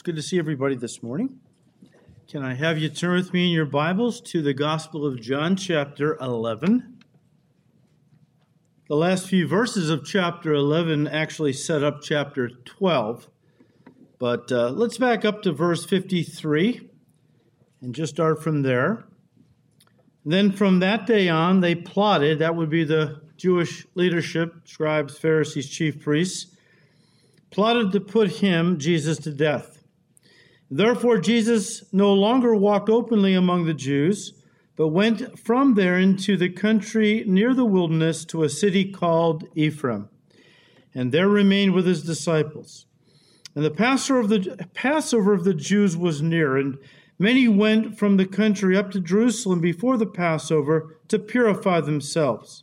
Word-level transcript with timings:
It's 0.00 0.06
good 0.06 0.16
to 0.16 0.22
see 0.22 0.38
everybody 0.38 0.76
this 0.76 1.02
morning. 1.02 1.40
Can 2.26 2.42
I 2.42 2.54
have 2.54 2.78
you 2.78 2.88
turn 2.88 3.16
with 3.16 3.34
me 3.34 3.48
in 3.48 3.50
your 3.50 3.66
Bibles 3.66 4.22
to 4.22 4.40
the 4.40 4.54
Gospel 4.54 5.04
of 5.04 5.20
John, 5.20 5.56
chapter 5.56 6.16
11? 6.16 7.02
The 8.88 8.96
last 8.96 9.28
few 9.28 9.46
verses 9.46 9.90
of 9.90 10.06
chapter 10.06 10.54
11 10.54 11.06
actually 11.06 11.52
set 11.52 11.84
up 11.84 12.00
chapter 12.00 12.48
12. 12.48 13.28
But 14.18 14.50
uh, 14.50 14.70
let's 14.70 14.96
back 14.96 15.26
up 15.26 15.42
to 15.42 15.52
verse 15.52 15.84
53 15.84 16.88
and 17.82 17.94
just 17.94 18.14
start 18.14 18.42
from 18.42 18.62
there. 18.62 19.04
Then 20.24 20.50
from 20.50 20.78
that 20.78 21.06
day 21.06 21.28
on, 21.28 21.60
they 21.60 21.74
plotted, 21.74 22.38
that 22.38 22.56
would 22.56 22.70
be 22.70 22.84
the 22.84 23.20
Jewish 23.36 23.86
leadership, 23.94 24.62
scribes, 24.64 25.18
Pharisees, 25.18 25.68
chief 25.68 26.00
priests, 26.00 26.56
plotted 27.50 27.92
to 27.92 28.00
put 28.00 28.36
him, 28.36 28.78
Jesus, 28.78 29.18
to 29.18 29.34
death. 29.34 29.76
Therefore, 30.70 31.18
Jesus 31.18 31.82
no 31.92 32.14
longer 32.14 32.54
walked 32.54 32.88
openly 32.88 33.34
among 33.34 33.64
the 33.64 33.74
Jews, 33.74 34.34
but 34.76 34.88
went 34.88 35.38
from 35.38 35.74
there 35.74 35.98
into 35.98 36.36
the 36.36 36.48
country 36.48 37.24
near 37.26 37.52
the 37.54 37.64
wilderness 37.64 38.24
to 38.26 38.44
a 38.44 38.48
city 38.48 38.90
called 38.90 39.44
Ephraim, 39.54 40.08
and 40.94 41.10
there 41.10 41.28
remained 41.28 41.74
with 41.74 41.86
his 41.86 42.04
disciples. 42.04 42.86
And 43.54 43.64
the 43.64 43.70
Passover 43.70 44.20
of 44.20 44.28
the, 44.28 44.68
Passover 44.72 45.32
of 45.32 45.42
the 45.42 45.54
Jews 45.54 45.96
was 45.96 46.22
near, 46.22 46.56
and 46.56 46.78
many 47.18 47.48
went 47.48 47.98
from 47.98 48.16
the 48.16 48.26
country 48.26 48.76
up 48.76 48.92
to 48.92 49.00
Jerusalem 49.00 49.60
before 49.60 49.96
the 49.96 50.06
Passover 50.06 50.96
to 51.08 51.18
purify 51.18 51.80
themselves. 51.80 52.62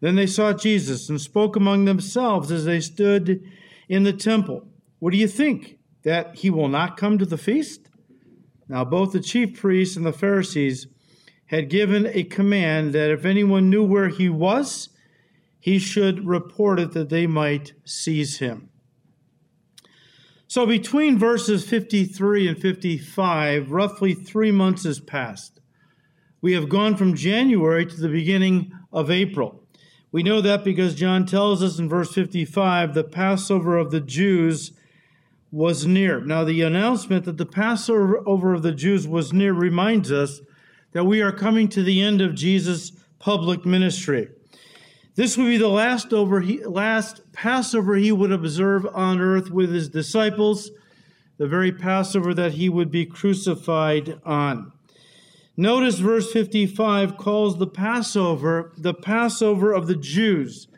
Then 0.00 0.14
they 0.14 0.26
saw 0.26 0.52
Jesus 0.52 1.08
and 1.08 1.20
spoke 1.20 1.56
among 1.56 1.86
themselves 1.86 2.52
as 2.52 2.64
they 2.64 2.80
stood 2.80 3.42
in 3.88 4.04
the 4.04 4.12
temple. 4.12 4.68
What 5.00 5.10
do 5.10 5.18
you 5.18 5.28
think? 5.28 5.75
That 6.06 6.36
he 6.36 6.50
will 6.50 6.68
not 6.68 6.96
come 6.96 7.18
to 7.18 7.26
the 7.26 7.36
feast? 7.36 7.88
Now, 8.68 8.84
both 8.84 9.10
the 9.10 9.18
chief 9.18 9.58
priests 9.58 9.96
and 9.96 10.06
the 10.06 10.12
Pharisees 10.12 10.86
had 11.46 11.68
given 11.68 12.06
a 12.06 12.22
command 12.22 12.92
that 12.92 13.10
if 13.10 13.24
anyone 13.24 13.68
knew 13.68 13.82
where 13.82 14.08
he 14.08 14.28
was, 14.28 14.90
he 15.58 15.80
should 15.80 16.24
report 16.24 16.78
it 16.78 16.92
that 16.92 17.08
they 17.08 17.26
might 17.26 17.72
seize 17.84 18.38
him. 18.38 18.68
So, 20.46 20.64
between 20.64 21.18
verses 21.18 21.68
53 21.68 22.46
and 22.46 22.56
55, 22.56 23.72
roughly 23.72 24.14
three 24.14 24.52
months 24.52 24.84
has 24.84 25.00
passed. 25.00 25.58
We 26.40 26.52
have 26.52 26.68
gone 26.68 26.96
from 26.96 27.16
January 27.16 27.84
to 27.84 27.96
the 27.96 28.08
beginning 28.08 28.70
of 28.92 29.10
April. 29.10 29.64
We 30.12 30.22
know 30.22 30.40
that 30.40 30.62
because 30.62 30.94
John 30.94 31.26
tells 31.26 31.64
us 31.64 31.80
in 31.80 31.88
verse 31.88 32.12
55 32.12 32.94
the 32.94 33.02
Passover 33.02 33.76
of 33.76 33.90
the 33.90 34.00
Jews 34.00 34.70
was 35.50 35.86
near. 35.86 36.20
Now, 36.20 36.44
the 36.44 36.62
announcement 36.62 37.24
that 37.24 37.36
the 37.36 37.46
Passover 37.46 38.54
of 38.54 38.62
the 38.62 38.72
Jews 38.72 39.06
was 39.06 39.32
near 39.32 39.52
reminds 39.52 40.10
us 40.10 40.40
that 40.92 41.04
we 41.04 41.22
are 41.22 41.32
coming 41.32 41.68
to 41.68 41.82
the 41.82 42.00
end 42.00 42.20
of 42.20 42.34
Jesus' 42.34 42.92
public 43.18 43.64
ministry. 43.64 44.28
This 45.14 45.36
would 45.36 45.46
be 45.46 45.56
the 45.56 45.68
last 45.68 46.12
over 46.12 46.44
last 46.44 47.20
Passover 47.32 47.94
he 47.94 48.12
would 48.12 48.32
observe 48.32 48.86
on 48.94 49.20
earth 49.20 49.50
with 49.50 49.72
his 49.72 49.88
disciples, 49.88 50.70
the 51.38 51.48
very 51.48 51.72
Passover 51.72 52.34
that 52.34 52.52
he 52.52 52.68
would 52.68 52.90
be 52.90 53.06
crucified 53.06 54.20
on. 54.24 54.72
Notice 55.56 56.00
verse 56.00 56.30
55 56.30 57.16
calls 57.16 57.58
the 57.58 57.66
Passover 57.66 58.72
the 58.76 58.92
Passover 58.92 59.72
of 59.72 59.86
the 59.86 59.96
Jews. 59.96 60.68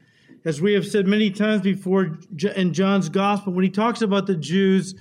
As 0.44 0.60
we 0.60 0.72
have 0.74 0.86
said 0.86 1.06
many 1.06 1.30
times 1.30 1.62
before 1.62 2.18
in 2.56 2.72
John's 2.72 3.08
gospel, 3.08 3.52
when 3.52 3.64
he 3.64 3.70
talks 3.70 4.02
about 4.02 4.26
the 4.26 4.36
Jews, 4.36 4.94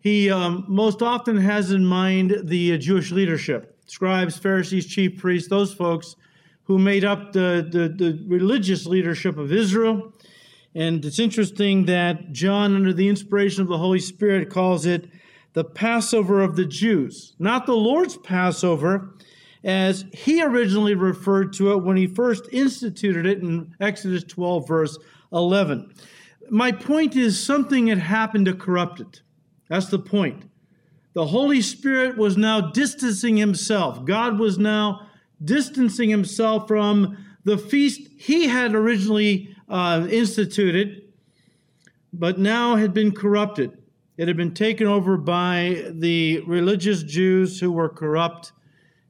he 0.00 0.30
um, 0.30 0.64
most 0.68 1.02
often 1.02 1.36
has 1.36 1.72
in 1.72 1.84
mind 1.84 2.42
the 2.44 2.78
Jewish 2.78 3.10
leadership 3.10 3.76
scribes, 3.86 4.36
Pharisees, 4.36 4.86
chief 4.86 5.18
priests, 5.18 5.48
those 5.48 5.72
folks 5.72 6.16
who 6.64 6.78
made 6.78 7.04
up 7.04 7.32
the, 7.32 7.66
the, 7.70 7.88
the 7.88 8.24
religious 8.26 8.86
leadership 8.86 9.38
of 9.38 9.52
Israel. 9.52 10.12
And 10.74 11.04
it's 11.04 11.18
interesting 11.18 11.86
that 11.86 12.32
John, 12.32 12.74
under 12.74 12.92
the 12.92 13.08
inspiration 13.08 13.62
of 13.62 13.68
the 13.68 13.78
Holy 13.78 14.00
Spirit, 14.00 14.50
calls 14.50 14.84
it 14.84 15.08
the 15.52 15.64
Passover 15.64 16.42
of 16.42 16.54
the 16.54 16.66
Jews, 16.66 17.34
not 17.38 17.66
the 17.66 17.76
Lord's 17.76 18.16
Passover, 18.18 19.14
as 19.66 20.04
he 20.12 20.40
originally 20.40 20.94
referred 20.94 21.52
to 21.52 21.72
it 21.72 21.82
when 21.82 21.96
he 21.96 22.06
first 22.06 22.44
instituted 22.52 23.26
it 23.26 23.40
in 23.42 23.74
Exodus 23.80 24.22
12, 24.22 24.66
verse 24.66 24.96
11. 25.32 25.92
My 26.48 26.70
point 26.70 27.16
is 27.16 27.44
something 27.44 27.88
had 27.88 27.98
happened 27.98 28.46
to 28.46 28.54
corrupt 28.54 29.00
it. 29.00 29.22
That's 29.68 29.88
the 29.88 29.98
point. 29.98 30.44
The 31.14 31.26
Holy 31.26 31.60
Spirit 31.60 32.16
was 32.16 32.36
now 32.36 32.60
distancing 32.60 33.36
himself. 33.36 34.04
God 34.04 34.38
was 34.38 34.56
now 34.56 35.08
distancing 35.44 36.10
himself 36.10 36.68
from 36.68 37.18
the 37.42 37.58
feast 37.58 38.08
he 38.16 38.46
had 38.46 38.72
originally 38.72 39.56
uh, 39.68 40.06
instituted, 40.08 41.12
but 42.12 42.38
now 42.38 42.76
had 42.76 42.94
been 42.94 43.10
corrupted. 43.10 43.76
It 44.16 44.28
had 44.28 44.36
been 44.36 44.54
taken 44.54 44.86
over 44.86 45.16
by 45.16 45.86
the 45.90 46.40
religious 46.46 47.02
Jews 47.02 47.58
who 47.58 47.72
were 47.72 47.88
corrupt 47.88 48.52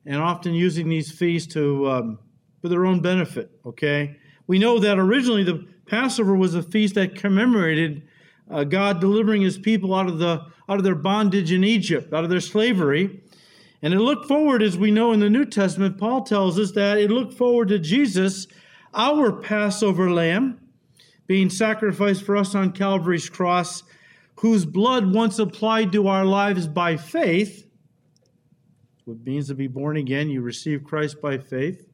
and 0.07 0.17
often 0.17 0.55
using 0.55 0.89
these 0.89 1.11
feasts 1.11 1.53
to 1.55 1.91
um, 1.91 2.19
for 2.63 2.69
their 2.69 2.87
own 2.87 3.01
benefit. 3.01 3.51
Okay, 3.67 4.17
we 4.47 4.59
know 4.59 4.79
that 4.79 4.99
originally 4.99 5.45
the 5.45 5.67
Passover 5.87 6.35
was 6.35 6.55
a 6.55 6.63
feast 6.63 6.95
that 6.95 7.17
commemorated 7.17 8.03
uh, 8.51 8.65
God 8.65 9.01
delivering 9.01 9.43
His 9.43 9.59
people 9.59 9.95
out 9.95 10.09
of 10.09 10.19
the 10.19 10.45
out 10.69 10.79
of 10.79 10.85
their 10.85 10.95
bondage 10.95 11.53
in 11.53 11.65
Egypt, 11.65 12.13
out 12.13 12.25
of 12.25 12.31
their 12.31 12.41
slavery. 12.41 13.21
And 13.83 13.93
it 13.93 14.01
looked 14.01 14.27
forward, 14.27 14.63
as 14.63 14.77
we 14.77 14.91
know 14.91 15.13
in 15.13 15.21
the 15.21 15.31
New 15.31 15.45
Testament, 15.45 15.99
Paul 15.99 16.23
tells 16.23 16.59
us 16.59 16.73
that 16.73 16.99
it 16.99 17.11
looked 17.11 17.35
forward 17.35 17.69
to 17.69 17.79
Jesus, 17.79 18.47
our 18.95 19.31
Passover 19.31 20.11
lamb, 20.11 20.59
being 21.27 21.51
sacrificed 21.51 22.25
for 22.25 22.37
us 22.37 22.55
on 22.55 22.73
Calvary's 22.73 23.29
cross, 23.29 23.83
whose 24.37 24.65
blood 24.65 25.13
once 25.13 25.39
applied 25.39 25.93
to 25.93 26.09
our 26.09 26.25
lives 26.25 26.67
by 26.67 26.97
faith 26.97 27.66
what 29.07 29.25
means 29.25 29.47
to 29.47 29.55
be 29.55 29.69
born 29.69 29.97
again. 29.97 30.29
You 30.29 30.41
receive 30.41 30.83
Christ 30.83 31.21
by 31.21 31.39
faith, 31.39 31.87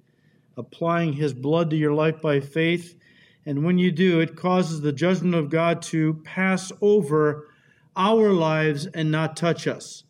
applying 0.56 1.12
his 1.12 1.34
blood 1.34 1.68
to 1.68 1.76
your 1.76 1.92
life 1.92 2.22
by 2.22 2.40
faith. 2.40 2.98
And 3.44 3.66
when 3.66 3.76
you 3.76 3.92
do, 3.92 4.20
it 4.20 4.34
causes 4.34 4.80
the 4.80 4.92
judgment 4.92 5.34
of 5.34 5.50
God 5.50 5.82
to 5.82 6.14
pass 6.24 6.72
over 6.80 7.48
our 7.94 8.32
lives 8.32 8.86
and 8.86 9.10
not 9.10 9.36
touch 9.36 9.66
us. 9.66 10.04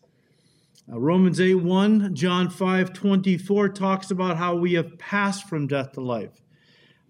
Uh, 0.90 1.00
Romans 1.00 1.40
8 1.40 1.56
1, 1.56 2.14
John 2.14 2.48
5 2.48 2.92
24 2.92 3.68
talks 3.70 4.12
about 4.12 4.36
how 4.36 4.54
we 4.54 4.74
have 4.74 4.96
passed 4.96 5.48
from 5.48 5.66
death 5.66 5.92
to 5.92 6.00
life. 6.00 6.40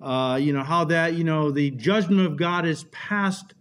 Uh, 0.00 0.38
you 0.40 0.54
know, 0.54 0.62
how 0.62 0.86
that, 0.86 1.16
you 1.16 1.24
know, 1.24 1.50
the 1.50 1.70
judgment 1.70 2.26
of 2.26 2.38
God 2.38 2.64
is 2.64 2.84
passed 2.84 3.52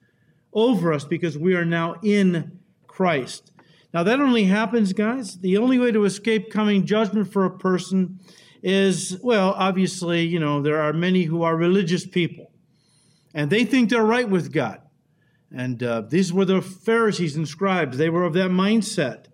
over 0.53 0.93
us 0.93 1.03
because 1.03 1.37
we 1.37 1.55
are 1.55 1.65
now 1.65 1.95
in 2.03 2.59
Christ. 2.87 3.50
Now, 3.93 4.03
that 4.03 4.21
only 4.21 4.45
happens, 4.45 4.93
guys. 4.93 5.37
The 5.37 5.57
only 5.57 5.77
way 5.77 5.91
to 5.91 6.05
escape 6.05 6.49
coming 6.49 6.85
judgment 6.85 7.31
for 7.31 7.43
a 7.43 7.57
person 7.57 8.19
is, 8.63 9.19
well, 9.21 9.53
obviously, 9.57 10.21
you 10.25 10.39
know, 10.39 10.61
there 10.61 10.81
are 10.81 10.93
many 10.93 11.23
who 11.23 11.43
are 11.43 11.57
religious 11.57 12.05
people, 12.05 12.51
and 13.33 13.49
they 13.49 13.65
think 13.65 13.89
they're 13.89 14.03
right 14.03 14.29
with 14.29 14.53
God. 14.53 14.81
And 15.53 15.83
uh, 15.83 16.01
these 16.07 16.31
were 16.31 16.45
the 16.45 16.61
Pharisees 16.61 17.35
and 17.35 17.45
scribes. 17.47 17.97
They 17.97 18.09
were 18.09 18.23
of 18.23 18.33
that 18.33 18.51
mindset. 18.51 19.25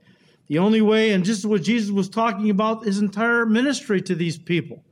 The 0.48 0.58
only 0.58 0.82
way, 0.82 1.12
and 1.12 1.24
this 1.24 1.38
is 1.38 1.46
what 1.46 1.62
Jesus 1.62 1.92
was 1.92 2.10
talking 2.10 2.50
about 2.50 2.86
his 2.86 2.98
entire 2.98 3.46
ministry 3.46 4.02
to 4.04 4.16
these 4.16 4.40
people, 4.40 4.84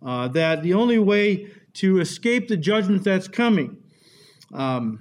uh, 0.00 0.28
that 0.28 0.62
the 0.62 0.72
only 0.72 0.98
way 0.98 1.50
to 1.74 2.00
escape 2.00 2.48
the 2.48 2.56
judgment 2.56 3.04
that's 3.04 3.28
coming 3.28 3.76
um, 4.54 5.00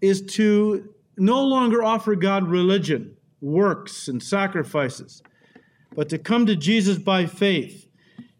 is 0.00 0.22
to 0.22 0.94
no 1.16 1.42
longer 1.42 1.82
offer 1.82 2.14
God 2.14 2.48
religion 2.48 3.16
works 3.42 4.08
and 4.08 4.22
sacrifices, 4.22 5.22
but 5.94 6.08
to 6.08 6.18
come 6.18 6.46
to 6.46 6.56
Jesus 6.56 6.96
by 6.96 7.26
faith. 7.26 7.88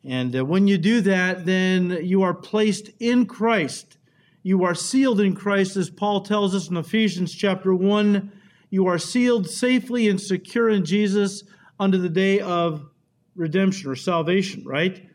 And 0.05 0.35
uh, 0.35 0.45
when 0.45 0.67
you 0.67 0.79
do 0.79 1.01
that, 1.03 1.45
then 1.45 1.99
you 2.03 2.23
are 2.23 2.33
placed 2.33 2.91
in 2.99 3.27
Christ. 3.27 3.99
You 4.43 4.65
are 4.65 4.75
sealed 4.75 5.21
in 5.21 5.35
Christ, 5.35 5.77
as 5.77 5.91
Paul 5.91 6.23
tells 6.23 6.55
us 6.55 6.69
in 6.69 6.77
Ephesians 6.77 7.35
chapter 7.35 7.75
1. 7.75 8.33
You 8.71 8.87
are 8.87 8.99
sealed 8.99 9.49
safely 9.51 10.09
and 10.09 10.21
secure 10.21 10.69
in 10.71 10.85
Jesus 10.85 11.45
unto 11.79 11.99
the 11.99 12.09
day 12.09 12.41
of 12.41 12.89
redemption 13.37 13.91
or 13.91 13.97
salvation, 13.97 14.65
right? 14.65 15.07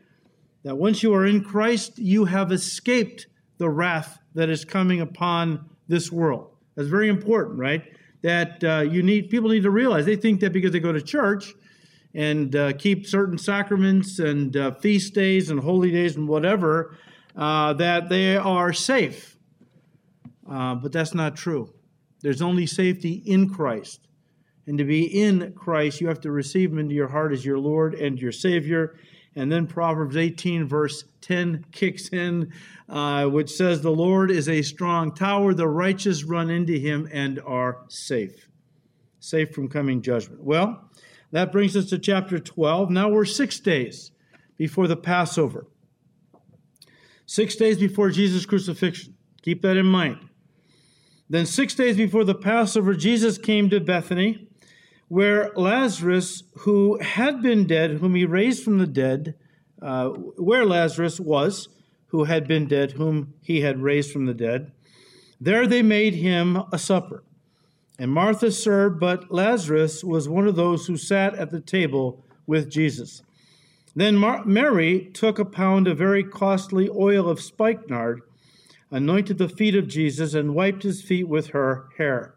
That 0.62 0.76
once 0.76 1.02
you 1.02 1.14
are 1.14 1.26
in 1.26 1.42
Christ, 1.42 1.98
you 1.98 2.26
have 2.26 2.52
escaped 2.52 3.26
the 3.58 3.68
wrath 3.68 4.18
that 4.34 4.48
is 4.48 4.64
coming 4.64 5.00
upon 5.00 5.68
this 5.88 6.12
world. 6.12 6.54
That's 6.76 6.88
very 6.88 7.08
important, 7.08 7.58
right? 7.58 7.84
That 8.22 8.62
uh, 8.64 8.80
you 8.80 9.02
need 9.02 9.30
people 9.30 9.50
need 9.50 9.62
to 9.62 9.70
realize. 9.70 10.04
They 10.04 10.16
think 10.16 10.40
that 10.40 10.52
because 10.52 10.72
they 10.72 10.80
go 10.80 10.92
to 10.92 11.02
church 11.02 11.54
and 12.14 12.54
uh, 12.56 12.72
keep 12.72 13.06
certain 13.06 13.38
sacraments 13.38 14.18
and 14.18 14.56
uh, 14.56 14.72
feast 14.72 15.14
days 15.14 15.50
and 15.50 15.60
holy 15.60 15.90
days 15.90 16.16
and 16.16 16.26
whatever, 16.26 16.96
uh, 17.36 17.72
that 17.74 18.08
they 18.08 18.36
are 18.36 18.72
safe. 18.72 19.36
Uh, 20.50 20.74
but 20.74 20.92
that's 20.92 21.14
not 21.14 21.36
true. 21.36 21.72
There's 22.20 22.42
only 22.42 22.66
safety 22.66 23.22
in 23.26 23.48
Christ. 23.48 24.08
And 24.66 24.76
to 24.78 24.84
be 24.84 25.04
in 25.22 25.52
Christ, 25.52 26.00
you 26.00 26.08
have 26.08 26.20
to 26.22 26.30
receive 26.30 26.72
him 26.72 26.78
into 26.78 26.94
your 26.94 27.08
heart 27.08 27.32
as 27.32 27.44
your 27.44 27.58
Lord 27.58 27.94
and 27.94 28.20
your 28.20 28.32
Savior. 28.32 28.96
And 29.36 29.52
then 29.52 29.66
Proverbs 29.66 30.16
18, 30.16 30.66
verse 30.66 31.04
10 31.20 31.66
kicks 31.70 32.08
in, 32.08 32.52
uh, 32.88 33.26
which 33.26 33.50
says, 33.50 33.80
The 33.80 33.90
Lord 33.90 34.30
is 34.30 34.48
a 34.48 34.62
strong 34.62 35.14
tower. 35.14 35.54
The 35.54 35.68
righteous 35.68 36.24
run 36.24 36.50
into 36.50 36.78
him 36.78 37.08
and 37.12 37.40
are 37.46 37.84
safe, 37.88 38.48
safe 39.20 39.54
from 39.54 39.68
coming 39.68 40.02
judgment. 40.02 40.42
Well, 40.42 40.90
that 41.30 41.52
brings 41.52 41.76
us 41.76 41.86
to 41.90 41.98
chapter 41.98 42.38
12. 42.38 42.90
Now 42.90 43.08
we're 43.08 43.24
six 43.24 43.60
days 43.60 44.12
before 44.56 44.88
the 44.88 44.96
Passover, 44.96 45.66
six 47.26 47.54
days 47.54 47.78
before 47.78 48.10
Jesus' 48.10 48.46
crucifixion. 48.46 49.14
Keep 49.42 49.62
that 49.62 49.76
in 49.76 49.86
mind. 49.86 50.18
Then, 51.30 51.44
six 51.44 51.74
days 51.74 51.96
before 51.96 52.24
the 52.24 52.34
Passover, 52.34 52.94
Jesus 52.94 53.36
came 53.36 53.68
to 53.70 53.80
Bethany, 53.80 54.47
where 55.08 55.50
Lazarus, 55.56 56.44
who 56.58 56.98
had 57.00 57.42
been 57.42 57.66
dead, 57.66 57.92
whom 57.92 58.14
he 58.14 58.24
raised 58.24 58.62
from 58.62 58.78
the 58.78 58.86
dead, 58.86 59.34
uh, 59.80 60.08
where 60.08 60.64
Lazarus 60.64 61.18
was, 61.18 61.68
who 62.08 62.24
had 62.24 62.46
been 62.46 62.66
dead, 62.66 62.92
whom 62.92 63.34
he 63.42 63.60
had 63.60 63.82
raised 63.82 64.12
from 64.12 64.26
the 64.26 64.34
dead. 64.34 64.72
There 65.40 65.66
they 65.66 65.82
made 65.82 66.14
him 66.14 66.62
a 66.72 66.78
supper. 66.78 67.22
And 67.98 68.10
Martha 68.10 68.50
served, 68.50 69.00
but 69.00 69.30
Lazarus 69.30 70.04
was 70.04 70.28
one 70.28 70.46
of 70.46 70.56
those 70.56 70.86
who 70.86 70.96
sat 70.96 71.34
at 71.34 71.50
the 71.50 71.60
table 71.60 72.22
with 72.46 72.70
Jesus. 72.70 73.22
Then 73.94 74.16
Mar- 74.16 74.44
Mary 74.44 75.10
took 75.12 75.38
a 75.38 75.44
pound 75.44 75.88
of 75.88 75.98
very 75.98 76.22
costly 76.22 76.88
oil 76.88 77.28
of 77.28 77.40
spikenard 77.40 78.22
anointed 78.90 79.38
the 79.38 79.48
feet 79.48 79.74
of 79.74 79.88
Jesus, 79.88 80.34
and 80.34 80.54
wiped 80.54 80.82
his 80.82 81.02
feet 81.02 81.28
with 81.28 81.48
her 81.48 81.88
hair. 81.98 82.34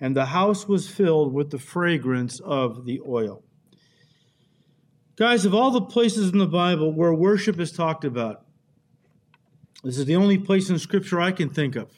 And 0.00 0.14
the 0.14 0.26
house 0.26 0.68
was 0.68 0.88
filled 0.88 1.32
with 1.32 1.50
the 1.50 1.58
fragrance 1.58 2.40
of 2.40 2.84
the 2.84 3.00
oil. 3.06 3.42
Guys, 5.16 5.44
of 5.44 5.54
all 5.54 5.72
the 5.72 5.80
places 5.80 6.30
in 6.30 6.38
the 6.38 6.46
Bible 6.46 6.92
where 6.92 7.12
worship 7.12 7.58
is 7.58 7.72
talked 7.72 8.04
about, 8.04 8.44
this 9.82 9.98
is 9.98 10.06
the 10.06 10.16
only 10.16 10.38
place 10.38 10.70
in 10.70 10.78
Scripture 10.78 11.20
I 11.20 11.32
can 11.32 11.50
think 11.50 11.74
of 11.76 11.90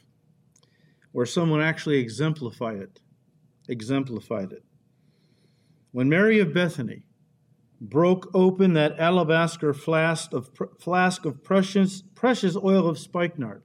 where 1.12 1.26
someone 1.26 1.61
actually 1.61 1.99
exemplified 1.99 2.79
it. 2.79 3.00
Exemplified 3.69 4.53
it. 4.53 4.64
When 5.93 6.08
Mary 6.08 6.38
of 6.38 6.55
Bethany 6.55 7.03
broke 7.81 8.31
open 8.35 8.75
that 8.75 8.99
alabaster 8.99 9.73
flask 9.73 10.32
of, 10.32 10.50
flask 10.79 11.25
of 11.25 11.43
precious, 11.43 12.03
precious 12.14 12.56
oil 12.56 12.88
of 12.88 12.99
spikenard 12.99 13.62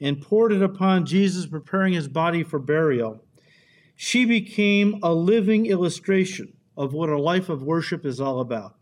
and 0.00 0.22
poured 0.22 0.52
it 0.52 0.62
upon 0.62 1.04
Jesus, 1.04 1.46
preparing 1.46 1.92
his 1.92 2.08
body 2.08 2.42
for 2.42 2.58
burial, 2.58 3.24
she 4.02 4.24
became 4.24 4.98
a 5.02 5.12
living 5.12 5.66
illustration 5.66 6.50
of 6.74 6.94
what 6.94 7.10
a 7.10 7.20
life 7.20 7.50
of 7.50 7.62
worship 7.62 8.06
is 8.06 8.18
all 8.18 8.40
about. 8.40 8.76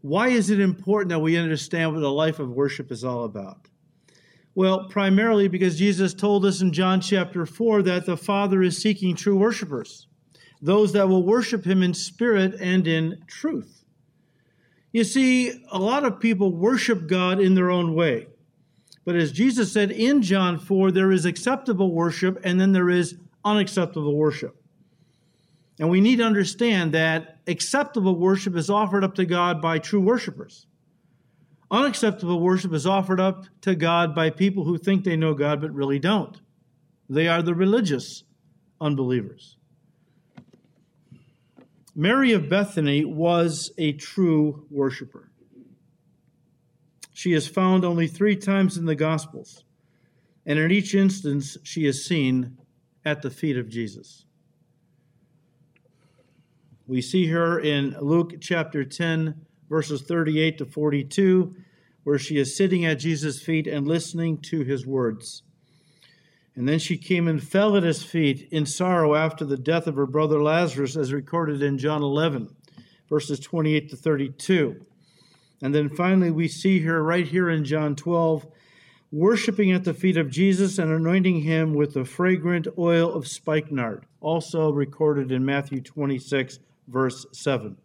Why 0.00 0.28
is 0.28 0.48
it 0.48 0.60
important 0.60 1.08
that 1.08 1.18
we 1.18 1.36
understand 1.36 1.92
what 1.92 2.04
a 2.04 2.08
life 2.08 2.38
of 2.38 2.52
worship 2.52 2.92
is 2.92 3.04
all 3.04 3.24
about? 3.24 3.66
Well, 4.54 4.84
primarily 4.84 5.48
because 5.48 5.76
Jesus 5.76 6.14
told 6.14 6.46
us 6.46 6.60
in 6.60 6.72
John 6.72 7.00
chapter 7.00 7.44
4 7.44 7.82
that 7.82 8.06
the 8.06 8.16
Father 8.16 8.62
is 8.62 8.78
seeking 8.78 9.16
true 9.16 9.36
worshipers, 9.36 10.06
those 10.62 10.92
that 10.92 11.08
will 11.08 11.24
worship 11.24 11.64
him 11.64 11.82
in 11.82 11.92
spirit 11.92 12.60
and 12.60 12.86
in 12.86 13.20
truth. 13.26 13.84
You 14.92 15.02
see, 15.02 15.64
a 15.72 15.78
lot 15.80 16.04
of 16.04 16.20
people 16.20 16.52
worship 16.52 17.08
God 17.08 17.40
in 17.40 17.56
their 17.56 17.72
own 17.72 17.96
way. 17.96 18.28
But 19.04 19.16
as 19.16 19.32
Jesus 19.32 19.72
said 19.72 19.90
in 19.90 20.22
John 20.22 20.60
4, 20.60 20.92
there 20.92 21.10
is 21.10 21.24
acceptable 21.24 21.92
worship 21.92 22.38
and 22.44 22.60
then 22.60 22.70
there 22.70 22.88
is 22.88 23.16
unacceptable 23.44 24.14
worship. 24.14 24.56
And 25.78 25.88
we 25.88 26.00
need 26.00 26.16
to 26.16 26.24
understand 26.24 26.92
that 26.92 27.38
acceptable 27.46 28.14
worship 28.14 28.54
is 28.54 28.68
offered 28.68 29.02
up 29.02 29.14
to 29.14 29.24
God 29.24 29.62
by 29.62 29.78
true 29.78 30.00
worshipers. 30.00 30.66
Unacceptable 31.70 32.40
worship 32.40 32.74
is 32.74 32.86
offered 32.86 33.20
up 33.20 33.46
to 33.62 33.74
God 33.74 34.14
by 34.14 34.28
people 34.28 34.64
who 34.64 34.76
think 34.76 35.04
they 35.04 35.16
know 35.16 35.34
God 35.34 35.60
but 35.60 35.72
really 35.72 35.98
don't. 35.98 36.38
They 37.08 37.28
are 37.28 37.42
the 37.42 37.54
religious 37.54 38.24
unbelievers. 38.80 39.56
Mary 41.94 42.32
of 42.32 42.48
Bethany 42.48 43.04
was 43.04 43.72
a 43.78 43.92
true 43.92 44.66
worshiper. 44.70 45.30
She 47.12 47.32
is 47.32 47.48
found 47.48 47.84
only 47.84 48.06
three 48.06 48.36
times 48.36 48.76
in 48.76 48.86
the 48.86 48.94
Gospels, 48.94 49.64
and 50.46 50.58
in 50.58 50.70
each 50.70 50.94
instance, 50.94 51.56
she 51.62 51.86
is 51.86 52.04
seen 52.04 52.56
at 53.04 53.22
the 53.22 53.30
feet 53.30 53.56
of 53.56 53.68
Jesus. 53.68 54.24
We 56.86 57.00
see 57.00 57.28
her 57.28 57.60
in 57.60 57.96
Luke 58.00 58.34
chapter 58.40 58.84
10, 58.84 59.46
verses 59.68 60.02
38 60.02 60.58
to 60.58 60.66
42, 60.66 61.54
where 62.02 62.18
she 62.18 62.36
is 62.36 62.56
sitting 62.56 62.84
at 62.84 62.98
Jesus' 62.98 63.40
feet 63.40 63.66
and 63.66 63.86
listening 63.86 64.38
to 64.38 64.64
his 64.64 64.86
words. 64.86 65.42
And 66.56 66.68
then 66.68 66.80
she 66.80 66.98
came 66.98 67.28
and 67.28 67.42
fell 67.42 67.76
at 67.76 67.84
his 67.84 68.02
feet 68.02 68.48
in 68.50 68.66
sorrow 68.66 69.14
after 69.14 69.44
the 69.44 69.56
death 69.56 69.86
of 69.86 69.96
her 69.96 70.06
brother 70.06 70.42
Lazarus, 70.42 70.96
as 70.96 71.12
recorded 71.12 71.62
in 71.62 71.78
John 71.78 72.02
11, 72.02 72.54
verses 73.08 73.38
28 73.38 73.90
to 73.90 73.96
32. 73.96 74.84
And 75.62 75.74
then 75.74 75.88
finally, 75.88 76.30
we 76.30 76.48
see 76.48 76.80
her 76.80 77.02
right 77.02 77.26
here 77.26 77.48
in 77.48 77.64
John 77.64 77.94
12, 77.94 78.46
worshiping 79.12 79.72
at 79.72 79.84
the 79.84 79.94
feet 79.94 80.16
of 80.16 80.30
Jesus 80.30 80.78
and 80.78 80.90
anointing 80.90 81.40
him 81.40 81.74
with 81.74 81.94
the 81.94 82.04
fragrant 82.04 82.68
oil 82.78 83.12
of 83.12 83.26
spikenard, 83.26 84.06
also 84.20 84.70
recorded 84.70 85.32
in 85.32 85.44
Matthew 85.44 85.80
26, 85.80 86.60
verse 86.86 87.26
7. 87.32 87.76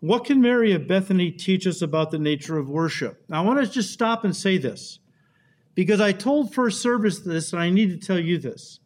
What 0.00 0.24
can 0.24 0.40
Mary 0.40 0.72
of 0.72 0.88
Bethany 0.88 1.30
teach 1.30 1.66
us 1.66 1.82
about 1.82 2.10
the 2.10 2.18
nature 2.18 2.58
of 2.58 2.68
worship? 2.68 3.22
Now, 3.28 3.42
I 3.42 3.46
want 3.46 3.64
to 3.64 3.70
just 3.70 3.92
stop 3.92 4.24
and 4.24 4.34
say 4.34 4.58
this 4.58 4.98
because 5.74 6.00
I 6.00 6.12
told 6.12 6.52
First 6.52 6.82
Service 6.82 7.20
this, 7.20 7.52
and 7.52 7.62
I 7.62 7.70
need 7.70 7.90
to 7.90 8.04
tell 8.04 8.18
you 8.18 8.38
this. 8.38 8.80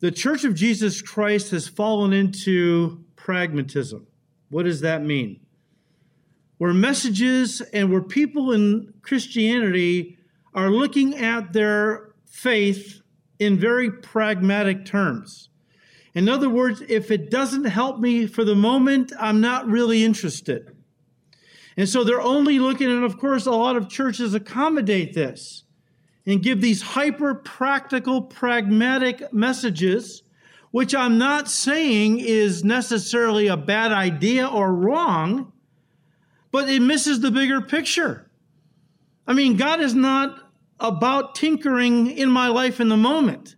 The 0.00 0.10
Church 0.10 0.42
of 0.44 0.56
Jesus 0.56 1.00
Christ 1.00 1.52
has 1.52 1.68
fallen 1.68 2.12
into 2.12 3.04
pragmatism. 3.14 4.06
What 4.50 4.64
does 4.64 4.80
that 4.80 5.02
mean? 5.02 5.41
Where 6.62 6.72
messages 6.72 7.60
and 7.72 7.90
where 7.90 8.00
people 8.00 8.52
in 8.52 8.94
Christianity 9.02 10.16
are 10.54 10.70
looking 10.70 11.16
at 11.16 11.52
their 11.52 12.14
faith 12.24 13.02
in 13.40 13.58
very 13.58 13.90
pragmatic 13.90 14.84
terms. 14.84 15.48
In 16.14 16.28
other 16.28 16.48
words, 16.48 16.80
if 16.88 17.10
it 17.10 17.32
doesn't 17.32 17.64
help 17.64 17.98
me 17.98 18.28
for 18.28 18.44
the 18.44 18.54
moment, 18.54 19.12
I'm 19.18 19.40
not 19.40 19.66
really 19.66 20.04
interested. 20.04 20.70
And 21.76 21.88
so 21.88 22.04
they're 22.04 22.22
only 22.22 22.60
looking, 22.60 22.88
and 22.88 23.02
of 23.02 23.18
course, 23.18 23.46
a 23.46 23.50
lot 23.50 23.74
of 23.74 23.88
churches 23.88 24.32
accommodate 24.32 25.14
this 25.14 25.64
and 26.26 26.44
give 26.44 26.60
these 26.60 26.80
hyper 26.80 27.34
practical, 27.34 28.22
pragmatic 28.22 29.32
messages, 29.32 30.22
which 30.70 30.94
I'm 30.94 31.18
not 31.18 31.48
saying 31.48 32.20
is 32.20 32.62
necessarily 32.62 33.48
a 33.48 33.56
bad 33.56 33.90
idea 33.90 34.46
or 34.46 34.72
wrong 34.72 35.52
but 36.52 36.68
it 36.68 36.80
misses 36.80 37.20
the 37.20 37.30
bigger 37.30 37.60
picture. 37.60 38.30
I 39.26 39.32
mean, 39.32 39.56
God 39.56 39.80
is 39.80 39.94
not 39.94 40.38
about 40.78 41.34
tinkering 41.34 42.10
in 42.10 42.30
my 42.30 42.48
life 42.48 42.80
in 42.80 42.88
the 42.88 42.96
moment. 42.96 43.56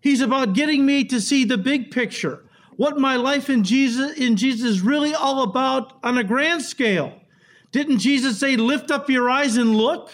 He's 0.00 0.20
about 0.20 0.54
getting 0.54 0.86
me 0.86 1.04
to 1.04 1.20
see 1.20 1.44
the 1.44 1.58
big 1.58 1.90
picture, 1.90 2.44
what 2.76 2.98
my 2.98 3.16
life 3.16 3.50
in 3.50 3.64
Jesus 3.64 4.16
in 4.16 4.36
Jesus 4.36 4.70
is 4.70 4.80
really 4.80 5.14
all 5.14 5.42
about 5.42 5.98
on 6.02 6.16
a 6.16 6.24
grand 6.24 6.62
scale. 6.62 7.12
Didn't 7.72 7.98
Jesus 7.98 8.38
say, 8.38 8.56
"Lift 8.56 8.90
up 8.90 9.10
your 9.10 9.28
eyes 9.28 9.56
and 9.56 9.76
look"? 9.76 10.10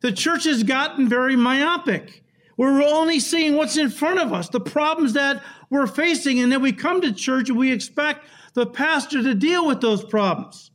The 0.00 0.12
church 0.12 0.44
has 0.44 0.62
gotten 0.62 1.08
very 1.08 1.36
myopic. 1.36 2.24
We're 2.56 2.82
only 2.82 3.20
seeing 3.20 3.56
what's 3.56 3.76
in 3.76 3.90
front 3.90 4.20
of 4.20 4.32
us, 4.32 4.48
the 4.48 4.60
problems 4.60 5.12
that 5.14 5.42
we're 5.70 5.86
facing, 5.86 6.40
and 6.40 6.52
then 6.52 6.62
we 6.62 6.72
come 6.72 7.00
to 7.00 7.12
church 7.12 7.48
and 7.48 7.58
we 7.58 7.72
expect 7.72 8.26
the 8.54 8.66
pastor 8.66 9.22
to 9.22 9.34
deal 9.34 9.66
with 9.66 9.80
those 9.80 10.04
problems. 10.04 10.70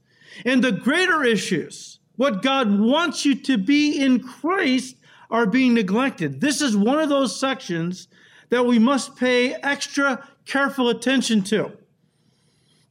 And 0.46 0.64
the 0.64 0.72
greater 0.72 1.24
issues, 1.24 2.00
what 2.16 2.42
God 2.42 2.80
wants 2.80 3.26
you 3.26 3.36
to 3.36 3.58
be 3.58 4.02
in 4.02 4.22
Christ, 4.22 4.96
are 5.32 5.46
being 5.46 5.74
neglected. 5.74 6.42
This 6.42 6.62
is 6.62 6.76
one 6.76 7.00
of 7.00 7.10
those 7.10 7.40
sections 7.40 8.08
that 8.50 8.66
we 8.66 8.80
must 8.80 9.16
pay 9.16 9.54
extra 9.54 10.28
careful 10.46 10.90
attention 10.90 11.44
to. 11.44 11.72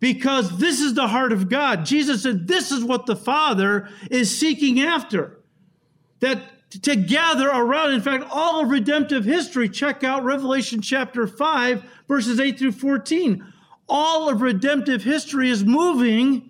Because 0.01 0.59
this 0.59 0.81
is 0.81 0.95
the 0.95 1.09
heart 1.09 1.33
of 1.33 1.49
God. 1.49 1.85
Jesus 1.85 2.23
said, 2.23 2.47
This 2.47 2.71
is 2.71 2.85
what 2.85 3.07
the 3.07 3.17
Father 3.17 3.89
is 4.11 4.39
seeking 4.39 4.81
after. 4.81 5.41
That 6.21 6.41
to 6.83 6.95
gather 6.95 7.49
around, 7.49 7.93
in 7.93 8.01
fact, 8.03 8.25
all 8.31 8.61
of 8.61 8.69
redemptive 8.69 9.25
history, 9.25 9.69
check 9.69 10.05
out 10.05 10.23
Revelation 10.23 10.81
chapter 10.81 11.27
5, 11.27 11.83
verses 12.07 12.39
8 12.39 12.59
through 12.59 12.73
14. 12.73 13.45
All 13.89 14.29
of 14.29 14.43
redemptive 14.43 15.03
history 15.03 15.49
is 15.49 15.65
moving 15.65 16.48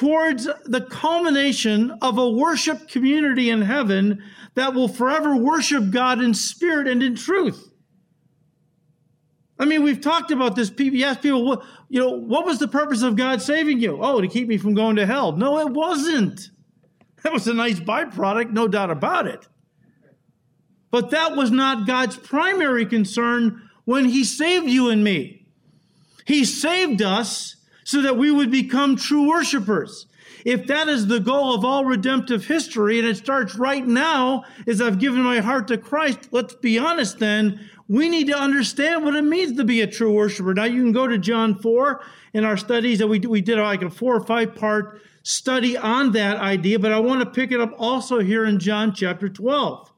towards 0.00 0.48
the 0.64 0.80
culmination 0.80 1.90
of 2.00 2.16
a 2.16 2.30
worship 2.30 2.88
community 2.88 3.50
in 3.50 3.60
heaven 3.60 4.24
that 4.54 4.72
will 4.72 4.88
forever 4.88 5.36
worship 5.36 5.90
God 5.90 6.22
in 6.22 6.32
spirit 6.32 6.88
and 6.88 7.02
in 7.02 7.14
truth. 7.14 7.70
I 9.58 9.66
mean, 9.66 9.82
we've 9.82 10.00
talked 10.00 10.30
about 10.30 10.56
this. 10.56 10.70
People, 10.70 11.04
ask 11.04 11.20
people, 11.20 11.44
what, 11.44 11.62
you 11.90 12.00
know, 12.00 12.12
what 12.12 12.46
was 12.46 12.58
the 12.58 12.66
purpose 12.66 13.02
of 13.02 13.14
God 13.14 13.42
saving 13.42 13.78
you? 13.78 13.98
Oh, 14.02 14.22
to 14.22 14.26
keep 14.26 14.48
me 14.48 14.56
from 14.56 14.72
going 14.72 14.96
to 14.96 15.04
hell. 15.04 15.32
No, 15.32 15.58
it 15.58 15.68
wasn't. 15.68 16.48
That 17.22 17.34
was 17.34 17.46
a 17.46 17.52
nice 17.52 17.78
byproduct, 17.78 18.52
no 18.52 18.68
doubt 18.68 18.90
about 18.90 19.26
it. 19.26 19.46
But 20.90 21.10
that 21.10 21.36
was 21.36 21.50
not 21.50 21.86
God's 21.86 22.16
primary 22.16 22.86
concern 22.86 23.68
when 23.84 24.06
He 24.06 24.24
saved 24.24 24.66
you 24.66 24.88
and 24.88 25.04
me. 25.04 25.44
He 26.24 26.46
saved 26.46 27.02
us 27.02 27.56
so 27.90 28.00
that 28.02 28.16
we 28.16 28.30
would 28.30 28.52
become 28.52 28.94
true 28.94 29.28
worshipers. 29.28 30.06
If 30.44 30.68
that 30.68 30.88
is 30.88 31.08
the 31.08 31.18
goal 31.18 31.52
of 31.52 31.64
all 31.64 31.84
redemptive 31.84 32.46
history, 32.46 33.00
and 33.00 33.08
it 33.08 33.16
starts 33.16 33.56
right 33.56 33.84
now 33.84 34.44
as 34.68 34.80
I've 34.80 35.00
given 35.00 35.22
my 35.22 35.40
heart 35.40 35.66
to 35.68 35.76
Christ, 35.76 36.28
let's 36.30 36.54
be 36.54 36.78
honest 36.78 37.18
then, 37.18 37.68
we 37.88 38.08
need 38.08 38.28
to 38.28 38.38
understand 38.38 39.04
what 39.04 39.16
it 39.16 39.24
means 39.24 39.56
to 39.56 39.64
be 39.64 39.80
a 39.80 39.88
true 39.88 40.12
worshiper. 40.12 40.54
Now, 40.54 40.66
you 40.66 40.80
can 40.80 40.92
go 40.92 41.08
to 41.08 41.18
John 41.18 41.56
4 41.56 42.00
in 42.32 42.44
our 42.44 42.56
studies 42.56 43.00
that 43.00 43.08
we, 43.08 43.18
we 43.18 43.40
did 43.40 43.58
like 43.58 43.82
a 43.82 43.90
four 43.90 44.14
or 44.14 44.24
five 44.24 44.54
part 44.54 45.02
study 45.24 45.76
on 45.76 46.12
that 46.12 46.36
idea, 46.36 46.78
but 46.78 46.92
I 46.92 47.00
want 47.00 47.22
to 47.22 47.26
pick 47.26 47.50
it 47.50 47.60
up 47.60 47.74
also 47.76 48.20
here 48.20 48.44
in 48.44 48.60
John 48.60 48.94
chapter 48.94 49.28
12. 49.28 49.92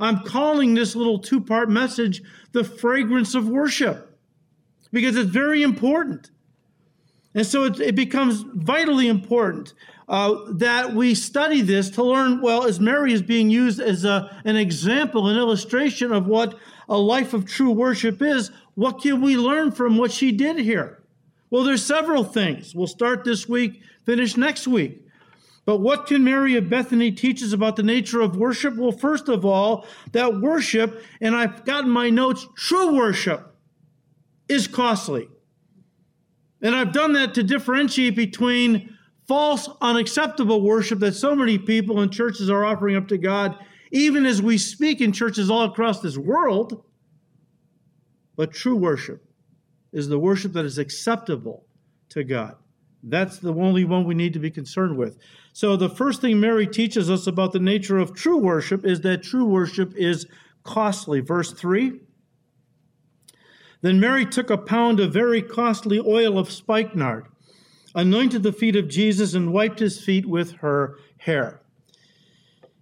I'm 0.00 0.20
calling 0.20 0.72
this 0.72 0.96
little 0.96 1.18
two 1.18 1.42
part 1.42 1.68
message 1.68 2.22
the 2.52 2.64
fragrance 2.64 3.34
of 3.34 3.46
worship 3.46 4.18
because 4.90 5.18
it's 5.18 5.28
very 5.28 5.62
important. 5.62 6.30
And 7.36 7.46
so 7.46 7.64
it, 7.64 7.78
it 7.78 7.94
becomes 7.94 8.40
vitally 8.54 9.08
important 9.08 9.74
uh, 10.08 10.36
that 10.52 10.94
we 10.94 11.14
study 11.14 11.60
this 11.60 11.90
to 11.90 12.02
learn, 12.02 12.40
well, 12.40 12.64
as 12.64 12.80
Mary 12.80 13.12
is 13.12 13.20
being 13.20 13.50
used 13.50 13.78
as 13.78 14.06
a, 14.06 14.40
an 14.46 14.56
example, 14.56 15.28
an 15.28 15.36
illustration 15.36 16.12
of 16.12 16.26
what 16.26 16.58
a 16.88 16.96
life 16.96 17.34
of 17.34 17.44
true 17.44 17.70
worship 17.70 18.22
is, 18.22 18.50
what 18.74 19.02
can 19.02 19.20
we 19.20 19.36
learn 19.36 19.70
from 19.70 19.98
what 19.98 20.10
she 20.10 20.32
did 20.32 20.58
here? 20.58 21.02
Well, 21.50 21.62
there's 21.62 21.84
several 21.84 22.24
things. 22.24 22.74
We'll 22.74 22.86
start 22.86 23.22
this 23.22 23.46
week, 23.46 23.82
finish 24.06 24.36
next 24.38 24.66
week. 24.66 25.02
But 25.66 25.78
what 25.78 26.06
can 26.06 26.24
Mary 26.24 26.56
of 26.56 26.70
Bethany 26.70 27.12
teach 27.12 27.42
us 27.42 27.52
about 27.52 27.76
the 27.76 27.82
nature 27.82 28.20
of 28.22 28.36
worship? 28.36 28.76
Well, 28.76 28.92
first 28.92 29.28
of 29.28 29.44
all, 29.44 29.84
that 30.12 30.40
worship, 30.40 31.02
and 31.20 31.36
I've 31.36 31.66
gotten 31.66 31.90
my 31.90 32.08
notes, 32.08 32.46
true 32.56 32.96
worship 32.96 33.54
is 34.48 34.68
costly. 34.68 35.28
And 36.62 36.74
I've 36.74 36.92
done 36.92 37.12
that 37.12 37.34
to 37.34 37.42
differentiate 37.42 38.16
between 38.16 38.96
false, 39.26 39.68
unacceptable 39.80 40.62
worship 40.62 41.00
that 41.00 41.14
so 41.14 41.34
many 41.34 41.58
people 41.58 42.00
in 42.00 42.10
churches 42.10 42.48
are 42.48 42.64
offering 42.64 42.96
up 42.96 43.08
to 43.08 43.18
God, 43.18 43.56
even 43.92 44.24
as 44.24 44.40
we 44.40 44.58
speak 44.58 45.00
in 45.00 45.12
churches 45.12 45.50
all 45.50 45.64
across 45.64 46.00
this 46.00 46.16
world. 46.16 46.84
But 48.36 48.52
true 48.52 48.76
worship 48.76 49.24
is 49.92 50.08
the 50.08 50.18
worship 50.18 50.52
that 50.52 50.64
is 50.64 50.78
acceptable 50.78 51.64
to 52.10 52.24
God. 52.24 52.56
That's 53.02 53.38
the 53.38 53.54
only 53.54 53.84
one 53.84 54.04
we 54.04 54.14
need 54.14 54.32
to 54.32 54.38
be 54.38 54.50
concerned 54.50 54.96
with. 54.96 55.18
So, 55.52 55.76
the 55.76 55.88
first 55.88 56.20
thing 56.20 56.40
Mary 56.40 56.66
teaches 56.66 57.10
us 57.10 57.26
about 57.26 57.52
the 57.52 57.60
nature 57.60 57.98
of 57.98 58.14
true 58.14 58.36
worship 58.36 58.84
is 58.84 59.00
that 59.02 59.22
true 59.22 59.44
worship 59.44 59.94
is 59.96 60.26
costly. 60.64 61.20
Verse 61.20 61.52
3 61.52 62.00
then 63.82 64.00
Mary 64.00 64.26
took 64.26 64.50
a 64.50 64.58
pound 64.58 65.00
of 65.00 65.12
very 65.12 65.42
costly 65.42 66.00
oil 66.00 66.38
of 66.38 66.50
spikenard, 66.50 67.26
anointed 67.94 68.42
the 68.42 68.52
feet 68.52 68.76
of 68.76 68.88
Jesus, 68.88 69.34
and 69.34 69.52
wiped 69.52 69.78
his 69.78 70.02
feet 70.02 70.26
with 70.26 70.52
her 70.56 70.98
hair. 71.18 71.60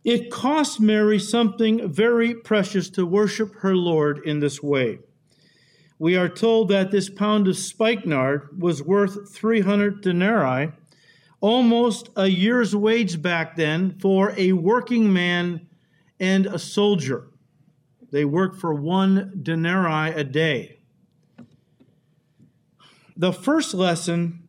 It 0.04 0.30
cost 0.30 0.80
Mary 0.80 1.18
something 1.18 1.88
very 1.88 2.34
precious 2.34 2.90
to 2.90 3.06
worship 3.06 3.54
her 3.56 3.74
Lord 3.74 4.20
in 4.24 4.40
this 4.40 4.62
way. 4.62 4.98
We 5.98 6.16
are 6.16 6.28
told 6.28 6.68
that 6.68 6.90
this 6.90 7.08
pound 7.08 7.48
of 7.48 7.56
spikenard 7.56 8.60
was 8.60 8.82
worth 8.82 9.34
300 9.34 10.02
denarii, 10.02 10.72
almost 11.40 12.10
a 12.16 12.26
year's 12.26 12.76
wage 12.76 13.22
back 13.22 13.56
then 13.56 13.98
for 13.98 14.34
a 14.36 14.52
working 14.52 15.12
man 15.12 15.66
and 16.20 16.46
a 16.46 16.58
soldier. 16.58 17.28
They 18.10 18.24
worked 18.24 18.60
for 18.60 18.74
one 18.74 19.40
denarii 19.42 20.12
a 20.12 20.24
day. 20.24 20.80
The 23.16 23.32
first 23.32 23.74
lesson 23.74 24.48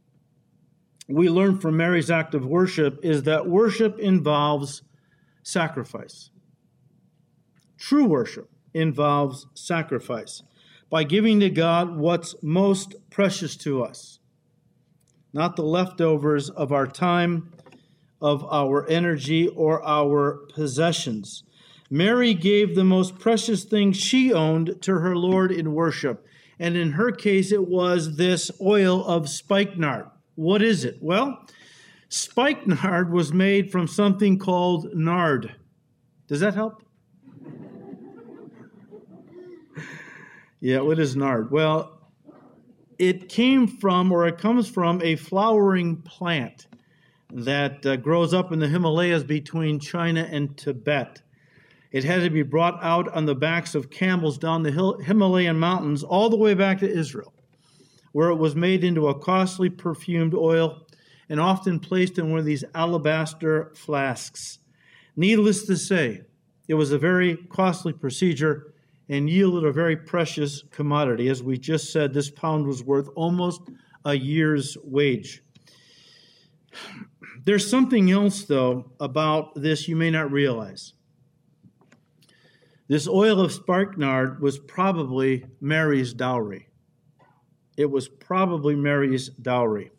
we 1.08 1.30
learn 1.30 1.60
from 1.60 1.78
Mary's 1.78 2.10
act 2.10 2.34
of 2.34 2.46
worship 2.46 3.00
is 3.04 3.24
that 3.24 3.48
worship 3.48 4.00
involves 4.00 4.82
sacrifice. 5.44 6.32
True 7.78 8.06
worship 8.06 8.50
involves 8.74 9.46
sacrifice 9.54 10.42
by 10.90 11.04
giving 11.04 11.40
to 11.42 11.50
God 11.50 11.96
what's 11.96 12.36
most 12.42 12.96
precious 13.12 13.56
to 13.58 13.84
us, 13.84 14.20
not 15.32 15.56
the 15.56 15.64
leftovers 15.64 16.50
of 16.50 16.72
our 16.72 16.88
time, 16.88 17.52
of 18.20 18.44
our 18.46 18.88
energy, 18.90 19.48
or 19.48 19.86
our 19.86 20.40
possessions. 20.56 21.44
Mary 21.92 22.34
gave 22.34 22.74
the 22.74 22.84
most 22.84 23.20
precious 23.20 23.64
thing 23.64 23.92
she 23.92 24.34
owned 24.34 24.82
to 24.82 25.00
her 25.00 25.16
Lord 25.16 25.52
in 25.52 25.74
worship. 25.74 26.26
And 26.60 26.78
in 26.78 26.94
her 26.94 27.12
case, 27.12 27.52
it 27.52 27.68
was 27.68 28.16
this 28.16 28.50
oil 28.62 29.06
of 29.06 29.30
spikenard. 29.30 30.08
What 30.36 30.62
is 30.62 30.86
it? 30.86 30.98
Well, 31.02 31.46
spikenard 32.10 33.12
was 33.12 33.34
made 33.34 33.72
from 33.72 33.88
something 33.88 34.40
called 34.40 34.94
nard. 34.94 35.56
Does 36.28 36.40
that 36.40 36.56
help? 36.56 36.82
yeah, 40.60 40.80
what 40.80 41.00
is 41.00 41.16
nard? 41.16 41.52
Well, 41.52 41.96
it 42.98 43.30
came 43.30 43.68
from, 43.68 44.12
or 44.12 44.28
it 44.28 44.38
comes 44.38 44.70
from, 44.70 45.02
a 45.02 45.16
flowering 45.16 45.98
plant 45.98 46.68
that 47.32 47.86
uh, 47.86 47.96
grows 47.98 48.34
up 48.34 48.52
in 48.52 48.60
the 48.60 48.68
Himalayas 48.68 49.24
between 49.24 49.80
China 49.80 50.28
and 50.30 50.58
Tibet. 50.58 51.22
It 51.96 52.04
had 52.04 52.24
to 52.24 52.30
be 52.30 52.44
brought 52.44 52.84
out 52.84 53.08
on 53.16 53.26
the 53.26 53.36
backs 53.36 53.74
of 53.74 53.90
camels 53.90 54.38
down 54.38 54.64
the 54.64 54.98
Himalayan 55.02 55.58
mountains 55.58 56.04
all 56.04 56.30
the 56.30 56.36
way 56.36 56.54
back 56.54 56.80
to 56.80 56.92
Israel, 56.92 57.34
where 58.12 58.32
it 58.32 58.36
was 58.36 58.54
made 58.54 58.84
into 58.84 59.08
a 59.08 59.18
costly 59.18 59.70
perfumed 59.70 60.34
oil 60.34 60.86
and 61.30 61.40
often 61.40 61.80
placed 61.80 62.18
in 62.18 62.32
one 62.32 62.40
of 62.40 62.44
these 62.44 62.66
alabaster 62.76 63.72
flasks. 63.78 64.60
Needless 65.16 65.66
to 65.68 65.78
say, 65.78 66.24
it 66.68 66.74
was 66.74 66.92
a 66.92 66.98
very 66.98 67.38
costly 67.48 67.94
procedure 67.94 68.74
and 69.08 69.30
yielded 69.30 69.64
a 69.64 69.72
very 69.72 69.96
precious 69.96 70.64
commodity. 70.72 71.30
As 71.30 71.42
we 71.42 71.58
just 71.58 71.94
said, 71.94 72.14
this 72.14 72.30
pound 72.30 72.68
was 72.68 72.84
worth 72.84 73.08
almost 73.16 73.62
a 74.04 74.16
year's 74.16 74.78
wage. 74.84 75.42
There's 77.46 77.70
something 77.70 78.12
else, 78.12 78.44
though, 78.44 78.92
about 79.00 79.56
this 79.56 79.88
you 79.88 79.96
may 79.96 80.12
not 80.12 80.30
realize. 80.30 80.95
This 82.88 83.08
oil 83.08 83.40
of 83.40 83.52
spikenard 83.52 84.42
was 84.42 84.60
probably 84.60 85.46
Mary's 85.60 86.14
dowry. 86.14 86.68
It 87.78 87.90
was 87.90 88.08
probably 88.08 88.76
Mary's 88.76 89.30
dowry. 89.30 89.92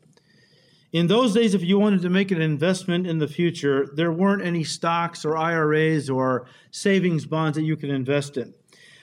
In 0.93 1.09
those 1.09 1.35
days, 1.35 1.55
if 1.55 1.63
you 1.63 1.79
wanted 1.79 2.01
to 2.03 2.09
make 2.09 2.31
an 2.31 2.41
investment 2.41 3.07
in 3.07 3.19
the 3.19 3.29
future, 3.29 3.89
there 3.95 4.13
weren't 4.13 4.45
any 4.45 4.63
stocks 4.63 5.25
or 5.25 5.37
IRAs 5.37 6.09
or 6.09 6.47
savings 6.71 7.27
bonds 7.27 7.57
that 7.57 7.65
you 7.65 7.77
could 7.77 7.91
invest 7.91 8.37
in. 8.37 8.55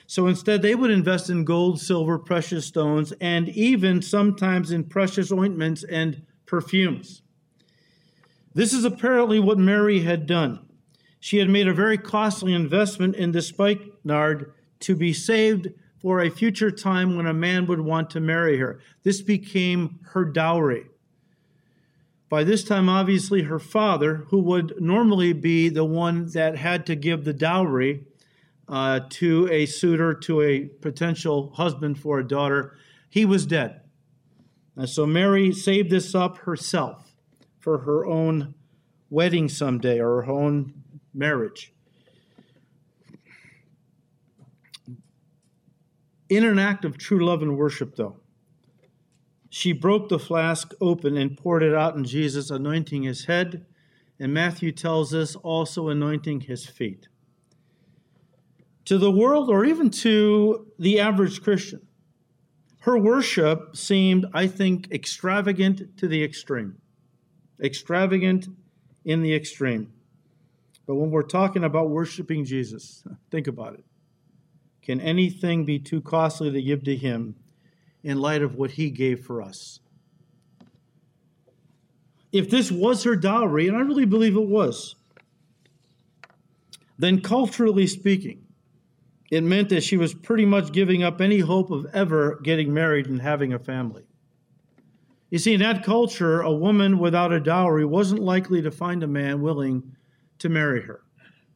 So 0.06 0.26
instead, 0.26 0.62
they 0.62 0.74
would 0.74 0.90
invest 0.90 1.30
in 1.30 1.44
gold, 1.44 1.80
silver, 1.80 2.18
precious 2.18 2.66
stones, 2.66 3.12
and 3.20 3.48
even 3.50 4.02
sometimes 4.02 4.70
in 4.70 4.84
precious 4.84 5.30
ointments 5.30 5.84
and 5.84 6.22
perfumes. 6.46 7.22
This 8.54 8.72
is 8.72 8.84
apparently 8.84 9.40
what 9.40 9.58
Mary 9.58 10.00
had 10.00 10.26
done. 10.26 10.63
She 11.24 11.38
had 11.38 11.48
made 11.48 11.68
a 11.68 11.72
very 11.72 11.96
costly 11.96 12.52
investment 12.52 13.16
in 13.16 13.32
this 13.32 13.46
spikenard 13.46 14.52
to 14.80 14.94
be 14.94 15.14
saved 15.14 15.68
for 16.02 16.20
a 16.20 16.28
future 16.28 16.70
time 16.70 17.16
when 17.16 17.26
a 17.26 17.32
man 17.32 17.64
would 17.64 17.80
want 17.80 18.10
to 18.10 18.20
marry 18.20 18.58
her. 18.58 18.78
This 19.04 19.22
became 19.22 20.00
her 20.08 20.26
dowry. 20.26 20.84
By 22.28 22.44
this 22.44 22.62
time, 22.62 22.90
obviously, 22.90 23.44
her 23.44 23.58
father, 23.58 24.16
who 24.28 24.40
would 24.40 24.78
normally 24.82 25.32
be 25.32 25.70
the 25.70 25.86
one 25.86 26.26
that 26.32 26.58
had 26.58 26.84
to 26.88 26.94
give 26.94 27.24
the 27.24 27.32
dowry 27.32 28.04
uh, 28.68 29.00
to 29.08 29.48
a 29.50 29.64
suitor, 29.64 30.12
to 30.12 30.42
a 30.42 30.66
potential 30.66 31.54
husband 31.54 31.98
for 31.98 32.18
a 32.18 32.28
daughter, 32.28 32.76
he 33.08 33.24
was 33.24 33.46
dead. 33.46 33.80
And 34.76 34.90
so 34.90 35.06
Mary 35.06 35.52
saved 35.52 35.88
this 35.88 36.14
up 36.14 36.36
herself 36.40 37.14
for 37.60 37.78
her 37.78 38.04
own 38.04 38.52
wedding 39.08 39.48
someday 39.48 39.98
or 40.00 40.20
her 40.20 40.30
own 40.30 40.83
marriage. 41.14 41.72
In 46.28 46.44
an 46.44 46.58
act 46.58 46.84
of 46.84 46.98
true 46.98 47.24
love 47.24 47.42
and 47.42 47.56
worship, 47.56 47.96
though, 47.96 48.16
she 49.48 49.72
broke 49.72 50.08
the 50.08 50.18
flask 50.18 50.72
open 50.80 51.16
and 51.16 51.36
poured 51.36 51.62
it 51.62 51.74
out 51.74 51.94
in 51.94 52.04
Jesus, 52.04 52.50
anointing 52.50 53.04
his 53.04 53.26
head, 53.26 53.64
and 54.18 54.34
Matthew 54.34 54.72
tells 54.72 55.14
us 55.14 55.36
also 55.36 55.88
anointing 55.88 56.42
his 56.42 56.66
feet. 56.66 57.08
To 58.86 58.98
the 58.98 59.10
world, 59.10 59.48
or 59.48 59.64
even 59.64 59.90
to 59.90 60.66
the 60.78 61.00
average 61.00 61.40
Christian, 61.42 61.86
Her 62.84 62.98
worship 62.98 63.74
seemed, 63.74 64.26
I 64.34 64.46
think, 64.46 64.92
extravagant 64.92 65.96
to 65.96 66.06
the 66.06 66.22
extreme. 66.22 66.76
Extravagant 67.58 68.48
in 69.06 69.22
the 69.22 69.34
extreme. 69.34 69.93
But 70.86 70.96
when 70.96 71.10
we're 71.10 71.22
talking 71.22 71.64
about 71.64 71.90
worshiping 71.90 72.44
Jesus, 72.44 73.04
think 73.30 73.46
about 73.46 73.74
it. 73.74 73.84
Can 74.82 75.00
anything 75.00 75.64
be 75.64 75.78
too 75.78 76.02
costly 76.02 76.50
to 76.50 76.62
give 76.62 76.84
to 76.84 76.94
Him 76.94 77.36
in 78.02 78.20
light 78.20 78.42
of 78.42 78.56
what 78.56 78.72
He 78.72 78.90
gave 78.90 79.24
for 79.24 79.40
us? 79.40 79.80
If 82.32 82.50
this 82.50 82.70
was 82.70 83.04
her 83.04 83.16
dowry, 83.16 83.68
and 83.68 83.76
I 83.76 83.80
really 83.80 84.04
believe 84.04 84.36
it 84.36 84.46
was, 84.46 84.96
then 86.98 87.20
culturally 87.20 87.86
speaking, 87.86 88.44
it 89.30 89.42
meant 89.42 89.70
that 89.70 89.82
she 89.82 89.96
was 89.96 90.12
pretty 90.12 90.44
much 90.44 90.72
giving 90.72 91.02
up 91.02 91.20
any 91.20 91.38
hope 91.38 91.70
of 91.70 91.86
ever 91.94 92.40
getting 92.42 92.74
married 92.74 93.06
and 93.06 93.22
having 93.22 93.52
a 93.52 93.58
family. 93.58 94.04
You 95.30 95.38
see, 95.38 95.54
in 95.54 95.60
that 95.60 95.82
culture, 95.82 96.40
a 96.42 96.52
woman 96.52 96.98
without 96.98 97.32
a 97.32 97.40
dowry 97.40 97.84
wasn't 97.84 98.22
likely 98.22 98.62
to 98.62 98.70
find 98.70 99.02
a 99.02 99.08
man 99.08 99.40
willing 99.40 99.96
to 100.38 100.48
marry 100.48 100.82
her. 100.82 101.02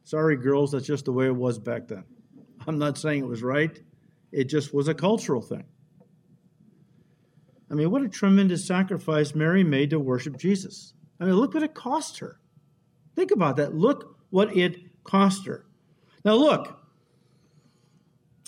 Sorry, 0.03 0.35
girls, 0.35 0.71
that's 0.71 0.87
just 0.87 1.05
the 1.05 1.11
way 1.11 1.27
it 1.27 1.35
was 1.35 1.59
back 1.59 1.87
then. 1.87 2.03
I'm 2.67 2.77
not 2.77 2.97
saying 2.97 3.21
it 3.21 3.27
was 3.27 3.43
right, 3.43 3.79
it 4.31 4.45
just 4.45 4.73
was 4.73 4.87
a 4.87 4.93
cultural 4.93 5.41
thing. 5.41 5.65
I 7.71 7.75
mean, 7.75 7.91
what 7.91 8.01
a 8.01 8.09
tremendous 8.09 8.65
sacrifice 8.65 9.35
Mary 9.35 9.63
made 9.63 9.91
to 9.91 9.99
worship 9.99 10.37
Jesus. 10.37 10.93
I 11.19 11.25
mean, 11.25 11.35
look 11.35 11.53
what 11.53 11.63
it 11.63 11.73
cost 11.73 12.17
her. 12.19 12.39
Think 13.15 13.31
about 13.31 13.57
that. 13.57 13.75
Look 13.75 14.17
what 14.29 14.55
it 14.55 14.77
cost 15.03 15.45
her. 15.45 15.65
Now, 16.25 16.35
look, 16.35 16.79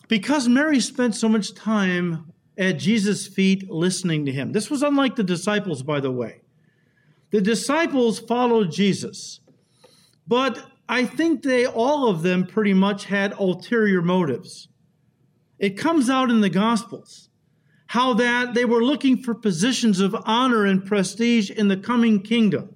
because 0.08 0.48
Mary 0.48 0.80
spent 0.80 1.16
so 1.16 1.30
much 1.30 1.54
time 1.54 2.34
at 2.58 2.80
Jesus' 2.80 3.28
feet 3.28 3.70
listening 3.70 4.26
to 4.26 4.32
him, 4.32 4.52
this 4.52 4.70
was 4.70 4.84
unlike 4.84 5.16
the 5.16 5.24
disciples, 5.24 5.84
by 5.84 6.00
the 6.00 6.12
way. 6.12 6.42
The 7.32 7.42
disciples 7.42 8.20
followed 8.20 8.72
Jesus, 8.72 9.40
but 10.32 10.64
I 10.88 11.04
think 11.04 11.44
they, 11.44 11.66
all 11.66 12.08
of 12.08 12.22
them, 12.22 12.46
pretty 12.46 12.74
much 12.74 13.04
had 13.04 13.34
ulterior 13.34 14.02
motives. 14.02 14.70
It 15.60 15.72
comes 15.72 16.10
out 16.10 16.30
in 16.30 16.40
the 16.40 16.50
Gospels 16.50 17.28
how 17.88 18.14
that 18.14 18.54
they 18.54 18.64
were 18.64 18.82
looking 18.82 19.22
for 19.22 19.36
positions 19.36 20.00
of 20.00 20.16
honor 20.24 20.66
and 20.66 20.86
prestige 20.86 21.52
in 21.52 21.68
the 21.68 21.76
coming 21.76 22.22
kingdom. 22.22 22.74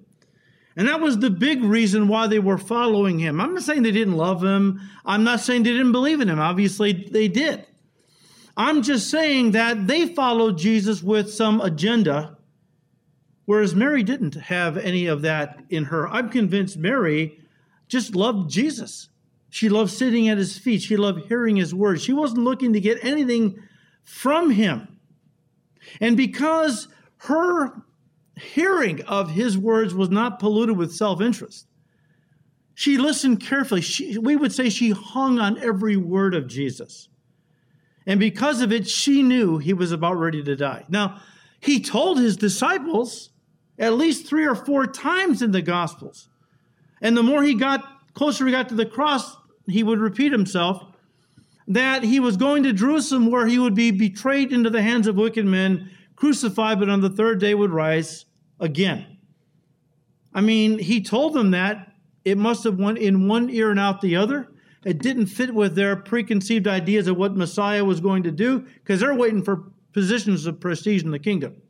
And 0.76 0.86
that 0.90 1.00
was 1.00 1.20
the 1.20 1.30
big 1.30 1.64
reason 1.64 2.10
why 2.10 2.28
they 2.28 2.40
were 2.40 2.58
following 2.58 3.20
him. 3.20 3.40
I'm 3.40 3.54
not 3.54 3.64
saying 3.64 3.84
they 3.84 3.92
didn't 3.92 4.18
love 4.18 4.44
him. 4.44 4.82
I'm 5.06 5.24
not 5.24 5.40
saying 5.40 5.64
they 5.64 5.72
didn't 5.72 5.94
believe 5.94 6.20
in 6.20 6.28
him. 6.28 6.42
Obviously, 6.42 7.08
they 7.10 7.30
did. 7.30 7.66
I'm 8.58 8.82
just 8.82 9.10
saying 9.10 9.52
that 9.52 9.88
they 9.88 10.08
followed 10.08 10.58
Jesus 10.58 11.02
with 11.02 11.34
some 11.34 11.62
agenda, 11.62 12.36
whereas 13.46 13.74
Mary 13.74 14.04
didn't 14.04 14.36
have 14.36 14.76
any 14.76 15.06
of 15.06 15.22
that 15.22 15.64
in 15.70 15.86
her. 15.86 16.10
I'm 16.10 16.28
convinced 16.28 16.76
Mary 16.76 17.40
just 17.88 18.16
loved 18.16 18.50
Jesus. 18.50 19.10
She 19.50 19.70
loved 19.70 19.92
sitting 19.92 20.28
at 20.28 20.38
his 20.38 20.58
feet. 20.58 20.82
She 20.82 20.98
loved 20.98 21.28
hearing 21.28 21.56
his 21.56 21.74
words. 21.74 22.04
She 22.04 22.14
wasn't 22.14 22.44
looking 22.44 22.74
to 22.74 22.80
get 22.80 23.04
anything 23.04 23.62
from 24.04 24.50
him. 24.50 25.00
And 26.02 26.18
because 26.18 26.88
her 27.18 27.84
hearing 28.38 29.02
of 29.04 29.32
his 29.32 29.58
words 29.58 29.94
was 29.94 30.10
not 30.10 30.40
polluted 30.40 30.78
with 30.78 30.94
self 30.94 31.22
interest, 31.22 31.68
she 32.74 32.98
listened 32.98 33.40
carefully. 33.40 33.82
She, 33.82 34.18
we 34.18 34.36
would 34.36 34.52
say 34.52 34.70
she 34.70 34.90
hung 34.90 35.40
on 35.40 35.58
every 35.60 35.96
word 35.96 36.36
of 36.36 36.48
Jesus. 36.48 37.08
And 38.06 38.20
because 38.20 38.62
of 38.62 38.72
it, 38.72 38.88
she 38.88 39.24
knew 39.24 39.58
he 39.58 39.74
was 39.74 39.92
about 39.92 40.16
ready 40.16 40.44
to 40.44 40.56
die. 40.56 40.86
Now, 40.90 41.22
he 41.60 41.80
told 41.80 42.20
his 42.20 42.38
disciples 42.38 43.30
at 43.80 43.94
least 43.94 44.28
three 44.28 44.46
or 44.46 44.56
four 44.56 44.86
times 44.86 45.42
in 45.42 45.52
the 45.52 45.62
Gospels 45.62 46.28
and 47.06 47.16
the 47.16 47.22
more 47.22 47.44
he 47.44 47.54
got 47.54 48.14
closer 48.16 48.48
he 48.48 48.52
got 48.52 48.68
to 48.70 48.76
the 48.76 48.84
cross, 48.84 49.38
he 49.68 49.84
would 49.84 50.00
repeat 50.00 50.32
himself 50.32 50.84
that 51.68 52.04
he 52.04 52.20
was 52.20 52.36
going 52.36 52.64
to 52.64 52.74
Jerusalem 52.74 53.30
where 53.30 53.46
he 53.46 53.60
would 53.60 53.76
be 53.76 53.92
betrayed 53.92 54.52
into 54.52 54.72
the 54.72 54.82
hands 54.82 55.06
of 55.06 55.16
wicked 55.16 55.46
men, 55.46 55.92
crucified, 56.16 56.80
but 56.80 56.90
on 56.90 57.02
the 57.02 57.12
third 57.12 57.40
day 57.40 57.54
would 57.54 57.70
rise 57.70 58.26
again. 58.60 59.06
I 60.34 60.42
mean, 60.42 60.80
he 60.80 61.00
told 61.00 61.34
them 61.34 61.52
that. 61.52 61.92
It 62.24 62.40
must 62.40 62.64
have 62.64 62.80
went 62.80 62.98
in 62.98 63.28
one 63.28 63.52
ear 63.52 63.70
and 63.70 63.80
out 63.80 64.02
the 64.02 64.16
other. 64.16 64.48
It 64.84 64.98
didn't 64.98 65.28
fit 65.28 65.54
with 65.54 65.76
their 65.76 65.96
preconceived 65.96 66.68
ideas 66.68 67.08
of 67.08 67.18
what 67.18 67.36
Messiah 67.36 67.86
was 67.86 68.00
going 68.00 68.24
to 68.24 68.32
do 68.32 68.62
because 68.62 69.00
they're 69.00 69.14
waiting 69.14 69.44
for 69.44 69.66
positions 69.94 70.48
of 70.48 70.60
prestige 70.60 71.04
in 71.04 71.12
the 71.12 71.20
kingdom. 71.20 71.62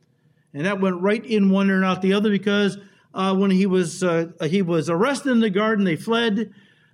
And 0.54 0.64
that 0.64 0.80
went 0.80 1.02
right 1.02 1.24
in 1.26 1.50
one 1.50 1.68
ear 1.68 1.76
and 1.76 1.84
out 1.84 2.00
the 2.00 2.14
other 2.14 2.30
because 2.30 2.78
uh, 3.16 3.34
when 3.34 3.50
he 3.50 3.64
was 3.64 4.02
uh, 4.02 4.26
he 4.42 4.60
was 4.60 4.90
arrested 4.90 5.30
in 5.32 5.40
the 5.40 5.50
garden, 5.50 5.84
they 5.84 5.96
fled. 5.96 6.52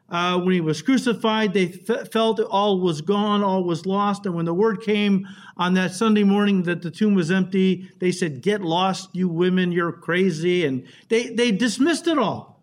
Uh, 0.08 0.38
when 0.38 0.52
he 0.52 0.60
was 0.60 0.82
crucified, 0.82 1.54
they 1.54 1.74
f- 1.88 2.12
felt 2.12 2.38
all 2.38 2.80
was 2.80 3.00
gone, 3.00 3.42
all 3.42 3.64
was 3.64 3.86
lost. 3.86 4.26
And 4.26 4.34
when 4.34 4.44
the 4.44 4.54
word 4.54 4.82
came 4.82 5.26
on 5.56 5.74
that 5.74 5.92
Sunday 5.92 6.22
morning 6.22 6.64
that 6.64 6.82
the 6.82 6.90
tomb 6.90 7.14
was 7.14 7.30
empty, 7.30 7.90
they 7.98 8.12
said, 8.12 8.40
"Get 8.40 8.60
lost, 8.60 9.08
you 9.14 9.28
women! 9.28 9.72
You're 9.72 9.90
crazy!" 9.92 10.64
And 10.64 10.86
they 11.08 11.30
they 11.30 11.50
dismissed 11.50 12.06
it 12.06 12.18
all. 12.18 12.62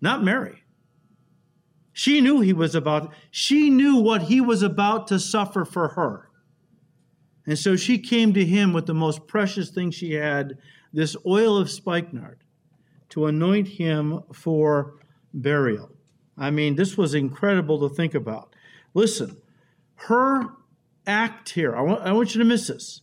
Not 0.00 0.22
Mary. 0.22 0.62
She 1.92 2.20
knew 2.20 2.40
he 2.40 2.52
was 2.52 2.76
about. 2.76 3.12
She 3.32 3.68
knew 3.68 3.96
what 3.96 4.22
he 4.22 4.40
was 4.40 4.62
about 4.62 5.08
to 5.08 5.18
suffer 5.18 5.64
for 5.64 5.88
her. 5.88 6.30
And 7.46 7.58
so 7.58 7.74
she 7.74 7.98
came 7.98 8.32
to 8.34 8.44
him 8.44 8.72
with 8.72 8.86
the 8.86 8.94
most 8.94 9.26
precious 9.26 9.70
thing 9.70 9.90
she 9.90 10.12
had, 10.12 10.58
this 10.92 11.16
oil 11.26 11.56
of 11.56 11.70
spikenard 11.70 12.38
to 13.10 13.26
anoint 13.26 13.68
him 13.68 14.22
for 14.32 14.94
burial. 15.32 15.90
I 16.36 16.50
mean, 16.50 16.76
this 16.76 16.96
was 16.96 17.14
incredible 17.14 17.88
to 17.88 17.94
think 17.94 18.14
about. 18.14 18.54
Listen, 18.94 19.36
her 19.94 20.44
act 21.06 21.50
here, 21.50 21.74
I 21.74 21.80
want, 21.82 22.02
I 22.02 22.12
want 22.12 22.34
you 22.34 22.40
to 22.40 22.44
miss 22.44 22.66
this, 22.66 23.00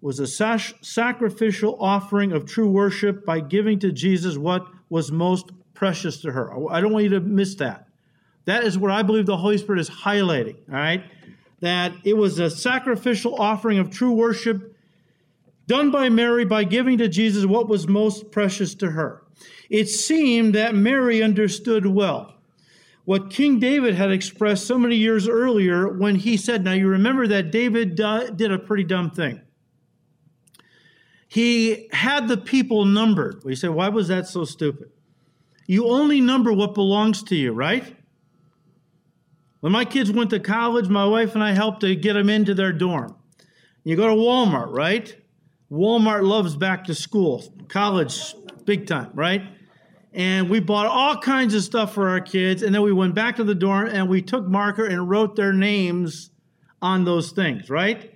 was 0.00 0.20
a 0.20 0.26
sacrificial 0.26 1.76
offering 1.80 2.32
of 2.32 2.44
true 2.44 2.68
worship 2.68 3.24
by 3.24 3.40
giving 3.40 3.78
to 3.78 3.90
Jesus 3.90 4.36
what 4.36 4.66
was 4.90 5.10
most 5.10 5.50
precious 5.72 6.20
to 6.20 6.32
her. 6.32 6.52
I 6.70 6.80
don't 6.80 6.92
want 6.92 7.04
you 7.04 7.10
to 7.10 7.20
miss 7.20 7.54
that. 7.56 7.88
That 8.44 8.64
is 8.64 8.76
what 8.78 8.90
I 8.90 9.02
believe 9.02 9.26
the 9.26 9.38
Holy 9.38 9.56
Spirit 9.56 9.80
is 9.80 9.88
highlighting, 9.88 10.56
all 10.68 10.74
right? 10.74 11.02
That 11.60 11.92
it 12.04 12.14
was 12.14 12.38
a 12.38 12.50
sacrificial 12.50 13.34
offering 13.36 13.78
of 13.78 13.90
true 13.90 14.12
worship 14.12 14.73
done 15.66 15.90
by 15.90 16.08
Mary 16.08 16.44
by 16.44 16.64
giving 16.64 16.98
to 16.98 17.08
Jesus 17.08 17.46
what 17.46 17.68
was 17.68 17.88
most 17.88 18.30
precious 18.30 18.74
to 18.76 18.90
her. 18.90 19.22
It 19.70 19.88
seemed 19.88 20.54
that 20.54 20.74
Mary 20.74 21.22
understood 21.22 21.86
well 21.86 22.34
what 23.04 23.30
King 23.30 23.58
David 23.58 23.94
had 23.94 24.10
expressed 24.10 24.66
so 24.66 24.78
many 24.78 24.96
years 24.96 25.28
earlier 25.28 25.88
when 25.88 26.14
he 26.16 26.36
said, 26.36 26.64
Now 26.64 26.72
you 26.72 26.88
remember 26.88 27.26
that 27.28 27.50
David 27.50 27.96
did 27.96 28.52
a 28.52 28.58
pretty 28.58 28.84
dumb 28.84 29.10
thing. 29.10 29.42
He 31.28 31.88
had 31.92 32.28
the 32.28 32.36
people 32.36 32.84
numbered. 32.84 33.42
We 33.44 33.54
say, 33.56 33.68
Why 33.68 33.88
was 33.88 34.08
that 34.08 34.26
so 34.26 34.44
stupid? 34.44 34.90
You 35.66 35.88
only 35.88 36.20
number 36.20 36.52
what 36.52 36.74
belongs 36.74 37.22
to 37.24 37.36
you, 37.36 37.52
right? 37.52 37.96
When 39.60 39.72
my 39.72 39.84
kids 39.84 40.10
went 40.10 40.30
to 40.30 40.40
college, 40.40 40.88
my 40.88 41.06
wife 41.06 41.34
and 41.34 41.42
I 41.42 41.52
helped 41.52 41.80
to 41.80 41.94
get 41.94 42.14
them 42.14 42.28
into 42.28 42.54
their 42.54 42.72
dorm. 42.72 43.16
You 43.82 43.96
go 43.96 44.08
to 44.08 44.14
Walmart, 44.14 44.74
right? 44.74 45.14
Walmart 45.70 46.24
loves 46.24 46.56
back 46.56 46.84
to 46.84 46.94
school, 46.94 47.44
college, 47.68 48.34
big 48.64 48.86
time, 48.86 49.10
right? 49.14 49.42
And 50.12 50.48
we 50.48 50.60
bought 50.60 50.86
all 50.86 51.18
kinds 51.18 51.54
of 51.54 51.64
stuff 51.64 51.92
for 51.94 52.08
our 52.08 52.20
kids. 52.20 52.62
And 52.62 52.74
then 52.74 52.82
we 52.82 52.92
went 52.92 53.14
back 53.14 53.36
to 53.36 53.44
the 53.44 53.54
dorm 53.54 53.88
and 53.88 54.08
we 54.08 54.22
took 54.22 54.46
marker 54.46 54.86
and 54.86 55.08
wrote 55.08 55.34
their 55.34 55.52
names 55.52 56.30
on 56.80 57.04
those 57.04 57.32
things, 57.32 57.68
right? 57.68 58.12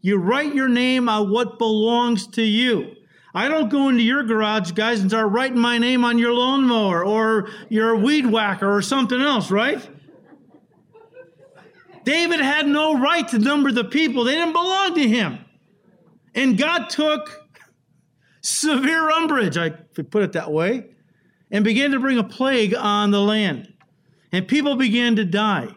You 0.00 0.16
write 0.16 0.54
your 0.54 0.68
name 0.68 1.08
on 1.08 1.30
what 1.30 1.58
belongs 1.58 2.26
to 2.28 2.42
you. 2.42 2.94
I 3.34 3.46
don't 3.46 3.68
go 3.68 3.88
into 3.88 4.02
your 4.02 4.24
garage, 4.24 4.72
guys, 4.72 5.00
and 5.00 5.10
start 5.10 5.30
writing 5.30 5.58
my 5.58 5.78
name 5.78 6.04
on 6.04 6.18
your 6.18 6.32
lawnmower 6.32 7.04
or 7.04 7.48
your 7.68 7.94
weed 7.94 8.26
whacker 8.26 8.74
or 8.74 8.82
something 8.82 9.20
else, 9.20 9.50
right? 9.50 9.86
David 12.04 12.40
had 12.40 12.66
no 12.66 12.98
right 12.98 13.28
to 13.28 13.38
number 13.38 13.70
the 13.70 13.84
people, 13.84 14.24
they 14.24 14.34
didn't 14.34 14.54
belong 14.54 14.94
to 14.94 15.06
him. 15.06 15.44
And 16.34 16.58
God 16.58 16.88
took 16.90 17.48
severe 18.40 19.10
umbrage, 19.10 19.56
I 19.56 19.70
put 19.70 20.22
it 20.22 20.32
that 20.32 20.52
way, 20.52 20.86
and 21.50 21.64
began 21.64 21.92
to 21.92 22.00
bring 22.00 22.18
a 22.18 22.24
plague 22.24 22.74
on 22.74 23.10
the 23.10 23.20
land. 23.20 23.72
And 24.32 24.46
people 24.46 24.76
began 24.76 25.16
to 25.16 25.24
die. 25.24 25.68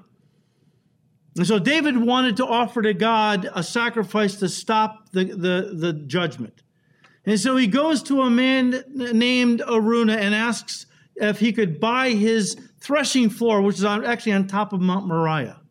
And 1.37 1.47
so 1.47 1.59
David 1.59 1.97
wanted 1.97 2.37
to 2.37 2.45
offer 2.45 2.81
to 2.81 2.93
God 2.93 3.49
a 3.55 3.63
sacrifice 3.63 4.35
to 4.35 4.49
stop 4.49 5.09
the, 5.11 5.23
the, 5.23 5.71
the 5.73 5.93
judgment. 5.93 6.61
And 7.25 7.39
so 7.39 7.55
he 7.55 7.67
goes 7.67 8.03
to 8.03 8.21
a 8.21 8.29
man 8.29 8.83
named 8.93 9.61
Araunah 9.61 10.17
and 10.17 10.35
asks 10.35 10.87
if 11.15 11.39
he 11.39 11.53
could 11.53 11.79
buy 11.79 12.09
his 12.09 12.57
threshing 12.79 13.29
floor, 13.29 13.61
which 13.61 13.77
is 13.77 13.85
on, 13.85 14.03
actually 14.03 14.33
on 14.33 14.47
top 14.47 14.73
of 14.73 14.81
Mount 14.81 15.07
Moriah. 15.07 15.61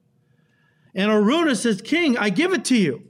And 0.95 1.11
Araunah 1.11 1.57
says, 1.57 1.83
King, 1.83 2.16
I 2.16 2.31
give 2.31 2.53
it 2.53 2.64
to 2.66 2.77
you. 2.77 3.03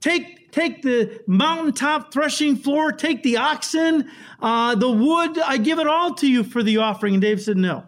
Take, 0.00 0.37
take 0.50 0.82
the 0.82 1.20
mountaintop 1.26 2.12
threshing 2.12 2.56
floor, 2.56 2.92
take 2.92 3.22
the 3.22 3.36
oxen, 3.36 4.10
uh, 4.40 4.74
the 4.74 4.90
wood, 4.90 5.38
I 5.38 5.58
give 5.58 5.78
it 5.78 5.86
all 5.86 6.14
to 6.14 6.30
you 6.30 6.44
for 6.44 6.62
the 6.62 6.78
offering. 6.78 7.14
And 7.14 7.22
David 7.22 7.42
said, 7.42 7.56
No. 7.56 7.84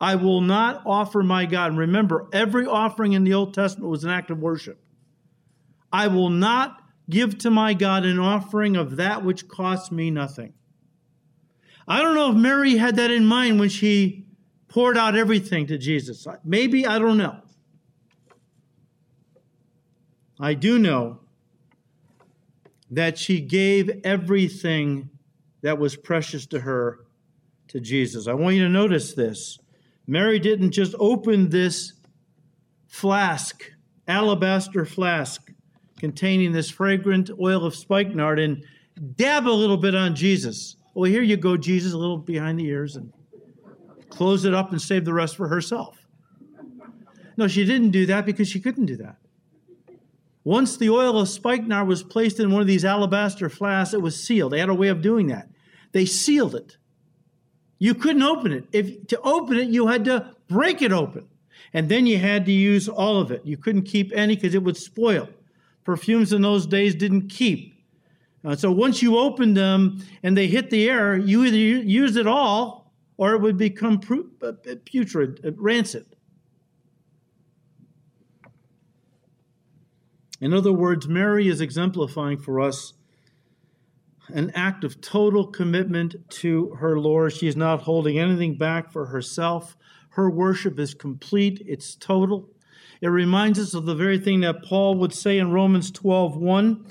I 0.00 0.14
will 0.14 0.40
not 0.40 0.82
offer 0.86 1.22
my 1.22 1.44
God. 1.44 1.70
And 1.70 1.78
remember, 1.78 2.28
every 2.32 2.66
offering 2.66 3.14
in 3.14 3.24
the 3.24 3.34
Old 3.34 3.52
Testament 3.52 3.90
was 3.90 4.04
an 4.04 4.10
act 4.10 4.30
of 4.30 4.38
worship. 4.38 4.80
I 5.92 6.06
will 6.06 6.30
not 6.30 6.80
give 7.10 7.38
to 7.38 7.50
my 7.50 7.74
God 7.74 8.04
an 8.04 8.18
offering 8.18 8.76
of 8.76 8.96
that 8.96 9.24
which 9.24 9.48
costs 9.48 9.90
me 9.90 10.10
nothing. 10.10 10.52
I 11.86 12.02
don't 12.02 12.14
know 12.14 12.30
if 12.30 12.36
Mary 12.36 12.76
had 12.76 12.96
that 12.96 13.10
in 13.10 13.24
mind 13.24 13.58
when 13.58 13.70
she 13.70 14.26
poured 14.68 14.98
out 14.98 15.16
everything 15.16 15.66
to 15.68 15.78
Jesus. 15.78 16.26
Maybe, 16.44 16.86
I 16.86 16.98
don't 16.98 17.16
know. 17.16 17.40
I 20.40 20.54
do 20.54 20.78
know 20.78 21.20
that 22.90 23.18
she 23.18 23.40
gave 23.40 23.90
everything 24.04 25.10
that 25.62 25.78
was 25.78 25.96
precious 25.96 26.46
to 26.46 26.60
her 26.60 27.00
to 27.68 27.80
Jesus. 27.80 28.28
I 28.28 28.34
want 28.34 28.56
you 28.56 28.62
to 28.62 28.68
notice 28.68 29.12
this. 29.14 29.58
Mary 30.06 30.38
didn't 30.38 30.70
just 30.70 30.94
open 30.98 31.50
this 31.50 31.92
flask, 32.86 33.72
alabaster 34.06 34.86
flask, 34.86 35.52
containing 35.98 36.52
this 36.52 36.70
fragrant 36.70 37.30
oil 37.40 37.64
of 37.64 37.74
spikenard 37.74 38.38
and 38.38 38.64
dab 39.16 39.46
a 39.46 39.50
little 39.50 39.76
bit 39.76 39.94
on 39.94 40.14
Jesus. 40.14 40.76
Well, 40.94 41.10
here 41.10 41.22
you 41.22 41.36
go, 41.36 41.56
Jesus, 41.56 41.92
a 41.92 41.98
little 41.98 42.18
behind 42.18 42.58
the 42.58 42.66
ears, 42.66 42.96
and 42.96 43.12
close 44.08 44.44
it 44.44 44.54
up 44.54 44.70
and 44.72 44.80
save 44.80 45.04
the 45.04 45.12
rest 45.12 45.36
for 45.36 45.48
herself. 45.48 45.96
No, 47.36 47.46
she 47.46 47.64
didn't 47.64 47.90
do 47.90 48.06
that 48.06 48.24
because 48.24 48.48
she 48.48 48.60
couldn't 48.60 48.86
do 48.86 48.96
that. 48.96 49.16
Once 50.48 50.78
the 50.78 50.88
oil 50.88 51.20
of 51.20 51.28
spikenard 51.28 51.86
was 51.86 52.02
placed 52.02 52.40
in 52.40 52.50
one 52.50 52.62
of 52.62 52.66
these 52.66 52.82
alabaster 52.82 53.50
flasks, 53.50 53.92
it 53.92 54.00
was 54.00 54.18
sealed. 54.18 54.50
They 54.50 54.60
had 54.60 54.70
a 54.70 54.74
way 54.74 54.88
of 54.88 55.02
doing 55.02 55.26
that. 55.26 55.50
They 55.92 56.06
sealed 56.06 56.54
it. 56.54 56.78
You 57.78 57.94
couldn't 57.94 58.22
open 58.22 58.52
it. 58.52 58.64
If 58.72 59.08
to 59.08 59.20
open 59.20 59.58
it, 59.58 59.68
you 59.68 59.88
had 59.88 60.06
to 60.06 60.34
break 60.48 60.80
it 60.80 60.90
open. 60.90 61.28
And 61.74 61.90
then 61.90 62.06
you 62.06 62.16
had 62.16 62.46
to 62.46 62.52
use 62.52 62.88
all 62.88 63.20
of 63.20 63.30
it. 63.30 63.44
You 63.44 63.58
couldn't 63.58 63.82
keep 63.82 64.10
any 64.14 64.36
because 64.36 64.54
it 64.54 64.62
would 64.62 64.78
spoil. 64.78 65.28
Perfumes 65.84 66.32
in 66.32 66.40
those 66.40 66.66
days 66.66 66.94
didn't 66.94 67.28
keep. 67.28 67.74
Uh, 68.42 68.56
so 68.56 68.72
once 68.72 69.02
you 69.02 69.18
opened 69.18 69.54
them 69.54 70.02
and 70.22 70.34
they 70.34 70.46
hit 70.46 70.70
the 70.70 70.88
air, 70.88 71.14
you 71.14 71.44
either 71.44 71.58
used 71.58 72.16
it 72.16 72.26
all 72.26 72.94
or 73.18 73.34
it 73.34 73.42
would 73.42 73.58
become 73.58 74.00
uh, 74.42 74.52
putrid, 74.86 75.44
uh, 75.44 75.50
rancid. 75.56 76.06
In 80.40 80.54
other 80.54 80.72
words, 80.72 81.08
Mary 81.08 81.48
is 81.48 81.60
exemplifying 81.60 82.38
for 82.38 82.60
us 82.60 82.94
an 84.28 84.52
act 84.54 84.84
of 84.84 85.00
total 85.00 85.46
commitment 85.46 86.14
to 86.30 86.70
her 86.74 86.98
Lord. 86.98 87.32
She 87.32 87.48
is 87.48 87.56
not 87.56 87.82
holding 87.82 88.18
anything 88.18 88.56
back 88.56 88.92
for 88.92 89.06
herself. 89.06 89.76
Her 90.10 90.30
worship 90.30 90.78
is 90.78 90.94
complete, 90.94 91.62
it's 91.66 91.94
total. 91.94 92.48
It 93.00 93.08
reminds 93.08 93.58
us 93.58 93.74
of 93.74 93.86
the 93.86 93.94
very 93.94 94.18
thing 94.18 94.40
that 94.40 94.64
Paul 94.64 94.96
would 94.96 95.14
say 95.14 95.38
in 95.38 95.52
Romans 95.52 95.90
12 95.90 96.36
1. 96.36 96.86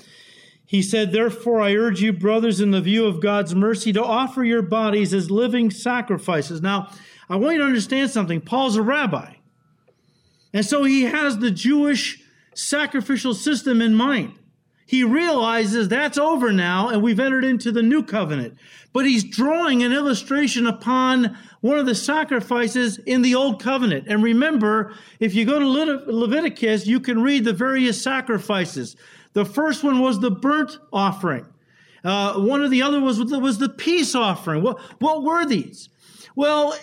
He 0.64 0.82
said, 0.82 1.12
Therefore, 1.12 1.62
I 1.62 1.74
urge 1.74 2.02
you, 2.02 2.12
brothers, 2.12 2.60
in 2.60 2.72
the 2.72 2.80
view 2.80 3.06
of 3.06 3.22
God's 3.22 3.54
mercy, 3.54 3.92
to 3.92 4.04
offer 4.04 4.44
your 4.44 4.62
bodies 4.62 5.14
as 5.14 5.30
living 5.30 5.70
sacrifices. 5.70 6.60
Now, 6.60 6.90
I 7.28 7.36
want 7.36 7.54
you 7.54 7.60
to 7.60 7.66
understand 7.66 8.10
something. 8.10 8.40
Paul's 8.40 8.76
a 8.76 8.82
rabbi. 8.82 9.34
And 10.52 10.64
so 10.64 10.84
he 10.84 11.02
has 11.02 11.38
the 11.38 11.50
Jewish 11.50 12.17
sacrificial 12.58 13.34
system 13.34 13.80
in 13.80 13.94
mind. 13.94 14.34
He 14.84 15.04
realizes 15.04 15.86
that's 15.86 16.16
over 16.16 16.50
now 16.50 16.88
and 16.88 17.02
we've 17.02 17.20
entered 17.20 17.44
into 17.44 17.70
the 17.70 17.82
new 17.82 18.02
covenant. 18.02 18.56
But 18.92 19.04
he's 19.06 19.22
drawing 19.22 19.82
an 19.82 19.92
illustration 19.92 20.66
upon 20.66 21.36
one 21.60 21.78
of 21.78 21.86
the 21.86 21.94
sacrifices 21.94 22.96
in 22.98 23.22
the 23.22 23.34
old 23.34 23.62
covenant. 23.62 24.06
And 24.08 24.22
remember, 24.22 24.94
if 25.20 25.34
you 25.34 25.44
go 25.44 25.58
to 25.58 26.10
Leviticus, 26.10 26.86
you 26.86 27.00
can 27.00 27.22
read 27.22 27.44
the 27.44 27.52
various 27.52 28.02
sacrifices. 28.02 28.96
The 29.34 29.44
first 29.44 29.84
one 29.84 30.00
was 30.00 30.20
the 30.20 30.30
burnt 30.30 30.78
offering. 30.92 31.46
Uh, 32.02 32.40
one 32.40 32.62
of 32.64 32.70
the 32.70 32.82
other 32.82 33.00
was, 33.00 33.20
was 33.20 33.58
the 33.58 33.68
peace 33.68 34.14
offering. 34.14 34.62
What, 34.62 34.80
what 35.00 35.22
were 35.22 35.44
these? 35.44 35.90
Well, 36.38 36.78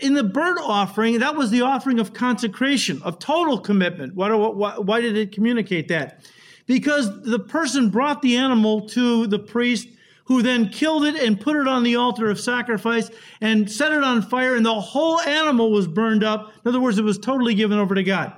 in 0.00 0.14
the 0.14 0.24
burnt 0.24 0.58
offering, 0.60 1.20
that 1.20 1.36
was 1.36 1.50
the 1.50 1.62
offering 1.62 2.00
of 2.00 2.12
consecration, 2.12 3.00
of 3.02 3.18
total 3.18 3.58
commitment. 3.58 4.14
Why, 4.16 4.34
why, 4.34 4.76
why 4.78 5.00
did 5.00 5.16
it 5.16 5.30
communicate 5.30 5.88
that? 5.88 6.24
because 6.68 7.22
the 7.22 7.38
person 7.38 7.88
brought 7.88 8.22
the 8.22 8.36
animal 8.36 8.88
to 8.90 9.26
the 9.26 9.38
priest 9.38 9.88
who 10.26 10.42
then 10.42 10.68
killed 10.68 11.04
it 11.04 11.16
and 11.16 11.40
put 11.40 11.56
it 11.56 11.66
on 11.66 11.82
the 11.82 11.96
altar 11.96 12.30
of 12.30 12.38
sacrifice 12.38 13.10
and 13.40 13.68
set 13.68 13.90
it 13.90 14.04
on 14.04 14.20
fire, 14.20 14.54
and 14.54 14.64
the 14.64 14.80
whole 14.80 15.18
animal 15.20 15.72
was 15.72 15.88
burned 15.88 16.22
up. 16.22 16.52
In 16.62 16.68
other 16.68 16.80
words, 16.80 16.98
it 16.98 17.04
was 17.04 17.18
totally 17.18 17.54
given 17.54 17.78
over 17.78 17.94
to 17.94 18.02
God. 18.02 18.34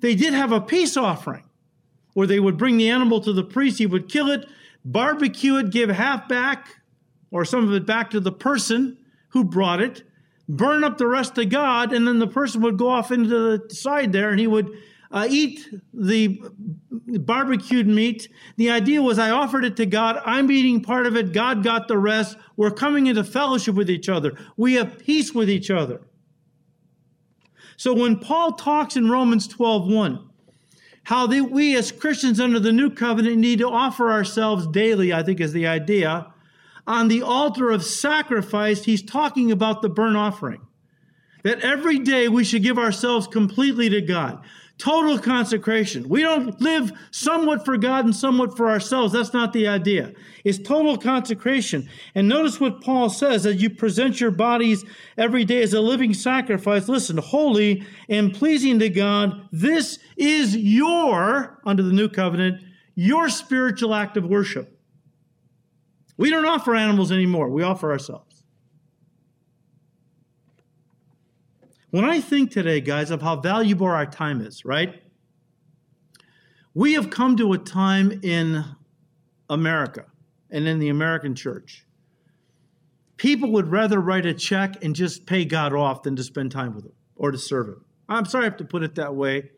They 0.00 0.14
did 0.14 0.34
have 0.34 0.52
a 0.52 0.60
peace 0.60 0.98
offering 0.98 1.44
where 2.12 2.26
they 2.26 2.38
would 2.38 2.58
bring 2.58 2.76
the 2.76 2.90
animal 2.90 3.20
to 3.22 3.32
the 3.32 3.42
priest, 3.42 3.78
he 3.78 3.86
would 3.86 4.08
kill 4.10 4.30
it, 4.30 4.46
barbecue 4.84 5.56
it, 5.56 5.70
give 5.70 5.88
half 5.88 6.28
back 6.28 6.76
or 7.30 7.46
some 7.46 7.66
of 7.66 7.72
it 7.72 7.86
back 7.86 8.10
to 8.10 8.20
the 8.20 8.32
person 8.32 8.98
who 9.30 9.44
brought 9.44 9.80
it, 9.80 10.04
burn 10.48 10.84
up 10.84 10.98
the 10.98 11.06
rest 11.06 11.34
to 11.36 11.46
God, 11.46 11.92
and 11.92 12.06
then 12.06 12.18
the 12.18 12.26
person 12.26 12.60
would 12.62 12.78
go 12.78 12.88
off 12.88 13.10
into 13.10 13.28
the 13.28 13.74
side 13.74 14.12
there 14.12 14.30
and 14.30 14.38
he 14.38 14.46
would 14.46 14.70
uh, 15.12 15.26
eat 15.28 15.68
the 15.92 16.40
barbecued 16.90 17.86
meat. 17.86 18.28
The 18.56 18.70
idea 18.70 19.02
was 19.02 19.18
I 19.18 19.30
offered 19.30 19.64
it 19.64 19.76
to 19.78 19.86
God. 19.86 20.20
I'm 20.24 20.50
eating 20.50 20.82
part 20.82 21.06
of 21.06 21.16
it. 21.16 21.32
God 21.32 21.64
got 21.64 21.88
the 21.88 21.98
rest. 21.98 22.36
We're 22.56 22.70
coming 22.70 23.06
into 23.06 23.24
fellowship 23.24 23.74
with 23.74 23.90
each 23.90 24.08
other. 24.08 24.36
We 24.56 24.74
have 24.74 24.98
peace 24.98 25.34
with 25.34 25.50
each 25.50 25.70
other. 25.70 26.00
So 27.76 27.94
when 27.94 28.18
Paul 28.18 28.52
talks 28.52 28.96
in 28.96 29.10
Romans 29.10 29.48
12 29.48 29.90
1, 29.90 30.30
how 31.04 31.26
they, 31.26 31.40
we 31.40 31.76
as 31.76 31.90
Christians 31.90 32.38
under 32.38 32.60
the 32.60 32.72
new 32.72 32.90
covenant 32.90 33.38
need 33.38 33.58
to 33.60 33.68
offer 33.68 34.12
ourselves 34.12 34.66
daily, 34.68 35.12
I 35.12 35.22
think 35.22 35.40
is 35.40 35.52
the 35.52 35.66
idea. 35.66 36.32
On 36.86 37.08
the 37.08 37.22
altar 37.22 37.70
of 37.70 37.84
sacrifice, 37.84 38.84
he's 38.84 39.02
talking 39.02 39.52
about 39.52 39.82
the 39.82 39.88
burnt 39.88 40.16
offering. 40.16 40.60
That 41.42 41.60
every 41.60 41.98
day 41.98 42.28
we 42.28 42.44
should 42.44 42.62
give 42.62 42.78
ourselves 42.78 43.26
completely 43.26 43.88
to 43.90 44.00
God. 44.00 44.44
Total 44.80 45.18
consecration. 45.18 46.08
We 46.08 46.22
don't 46.22 46.58
live 46.58 46.90
somewhat 47.10 47.66
for 47.66 47.76
God 47.76 48.06
and 48.06 48.16
somewhat 48.16 48.56
for 48.56 48.70
ourselves. 48.70 49.12
That's 49.12 49.34
not 49.34 49.52
the 49.52 49.68
idea. 49.68 50.14
It's 50.42 50.56
total 50.56 50.96
consecration. 50.96 51.86
And 52.14 52.28
notice 52.28 52.58
what 52.58 52.80
Paul 52.80 53.10
says 53.10 53.44
as 53.44 53.60
you 53.60 53.68
present 53.68 54.22
your 54.22 54.30
bodies 54.30 54.82
every 55.18 55.44
day 55.44 55.62
as 55.62 55.74
a 55.74 55.82
living 55.82 56.14
sacrifice. 56.14 56.88
Listen, 56.88 57.18
holy 57.18 57.84
and 58.08 58.32
pleasing 58.32 58.78
to 58.78 58.88
God. 58.88 59.46
This 59.52 59.98
is 60.16 60.56
your, 60.56 61.60
under 61.66 61.82
the 61.82 61.92
new 61.92 62.08
covenant, 62.08 62.62
your 62.94 63.28
spiritual 63.28 63.94
act 63.94 64.16
of 64.16 64.24
worship. 64.24 64.79
We 66.20 66.28
don't 66.28 66.44
offer 66.44 66.74
animals 66.74 67.10
anymore, 67.10 67.48
we 67.48 67.62
offer 67.62 67.90
ourselves. 67.90 68.42
When 71.88 72.04
I 72.04 72.20
think 72.20 72.50
today, 72.50 72.82
guys, 72.82 73.10
of 73.10 73.22
how 73.22 73.36
valuable 73.36 73.86
our 73.86 74.04
time 74.04 74.42
is, 74.42 74.66
right? 74.66 75.02
We 76.74 76.92
have 76.92 77.08
come 77.08 77.38
to 77.38 77.54
a 77.54 77.58
time 77.58 78.20
in 78.22 78.66
America 79.48 80.04
and 80.50 80.68
in 80.68 80.78
the 80.78 80.90
American 80.90 81.34
church. 81.34 81.86
People 83.16 83.50
would 83.52 83.68
rather 83.68 83.98
write 83.98 84.26
a 84.26 84.34
check 84.34 84.84
and 84.84 84.94
just 84.94 85.24
pay 85.24 85.46
God 85.46 85.72
off 85.72 86.02
than 86.02 86.16
to 86.16 86.22
spend 86.22 86.52
time 86.52 86.74
with 86.74 86.84
Him 86.84 86.92
or 87.16 87.30
to 87.30 87.38
serve 87.38 87.68
Him. 87.68 87.84
I'm 88.10 88.26
sorry 88.26 88.44
I 88.44 88.48
have 88.48 88.58
to 88.58 88.64
put 88.66 88.82
it 88.82 88.96
that 88.96 89.14
way. 89.14 89.52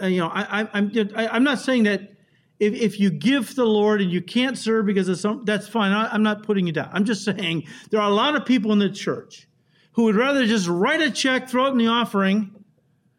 Uh, 0.00 0.06
you 0.06 0.20
know, 0.20 0.28
I, 0.28 0.60
am 0.60 0.68
I'm, 0.72 1.10
I'm 1.16 1.42
not 1.42 1.58
saying 1.58 1.82
that 1.82 2.17
if, 2.58 2.74
if 2.74 3.00
you 3.00 3.10
give 3.10 3.54
the 3.54 3.64
Lord 3.64 4.00
and 4.00 4.10
you 4.10 4.20
can't 4.20 4.58
serve 4.58 4.86
because 4.86 5.08
of 5.08 5.18
some, 5.18 5.44
that's 5.44 5.68
fine. 5.68 5.92
I, 5.92 6.08
I'm 6.08 6.22
not 6.22 6.42
putting 6.42 6.66
you 6.66 6.72
down. 6.72 6.90
I'm 6.92 7.04
just 7.04 7.24
saying 7.24 7.66
there 7.90 8.00
are 8.00 8.10
a 8.10 8.14
lot 8.14 8.36
of 8.36 8.44
people 8.44 8.72
in 8.72 8.78
the 8.78 8.90
church 8.90 9.48
who 9.92 10.04
would 10.04 10.16
rather 10.16 10.46
just 10.46 10.68
write 10.68 11.00
a 11.00 11.10
check, 11.10 11.48
throw 11.48 11.66
it 11.66 11.70
in 11.70 11.78
the 11.78 11.86
offering, 11.86 12.64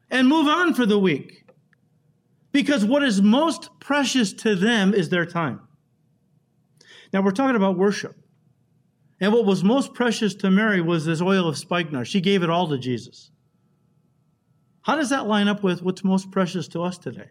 and 0.09 0.27
move 0.27 0.47
on 0.47 0.73
for 0.73 0.85
the 0.85 0.99
week. 0.99 1.45
Because 2.51 2.83
what 2.83 3.03
is 3.03 3.21
most 3.21 3.69
precious 3.79 4.33
to 4.33 4.55
them 4.55 4.93
is 4.93 5.09
their 5.09 5.25
time. 5.25 5.61
Now, 7.13 7.21
we're 7.21 7.31
talking 7.31 7.55
about 7.55 7.77
worship. 7.77 8.15
And 9.19 9.33
what 9.33 9.45
was 9.45 9.63
most 9.63 9.93
precious 9.93 10.33
to 10.35 10.49
Mary 10.49 10.81
was 10.81 11.05
this 11.05 11.21
oil 11.21 11.47
of 11.47 11.57
spikenard. 11.57 12.07
She 12.07 12.21
gave 12.21 12.43
it 12.43 12.49
all 12.49 12.67
to 12.69 12.77
Jesus. 12.77 13.31
How 14.81 14.95
does 14.95 15.09
that 15.09 15.27
line 15.27 15.47
up 15.47 15.61
with 15.61 15.81
what's 15.81 16.03
most 16.03 16.31
precious 16.31 16.67
to 16.69 16.81
us 16.81 16.97
today? 16.97 17.29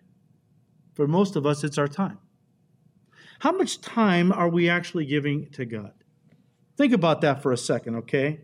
For 0.99 1.07
most 1.07 1.37
of 1.37 1.47
us, 1.47 1.63
it's 1.63 1.79
our 1.79 1.87
time. 1.87 2.19
How 3.39 3.53
much 3.53 3.81
time 3.81 4.33
are 4.33 4.49
we 4.49 4.69
actually 4.69 5.07
giving 5.07 5.49
to 5.51 5.65
God? 5.65 5.93
Think 6.77 6.93
about 6.93 7.21
that 7.21 7.41
for 7.41 7.53
a 7.53 7.57
second, 7.57 7.95
okay? 7.99 8.41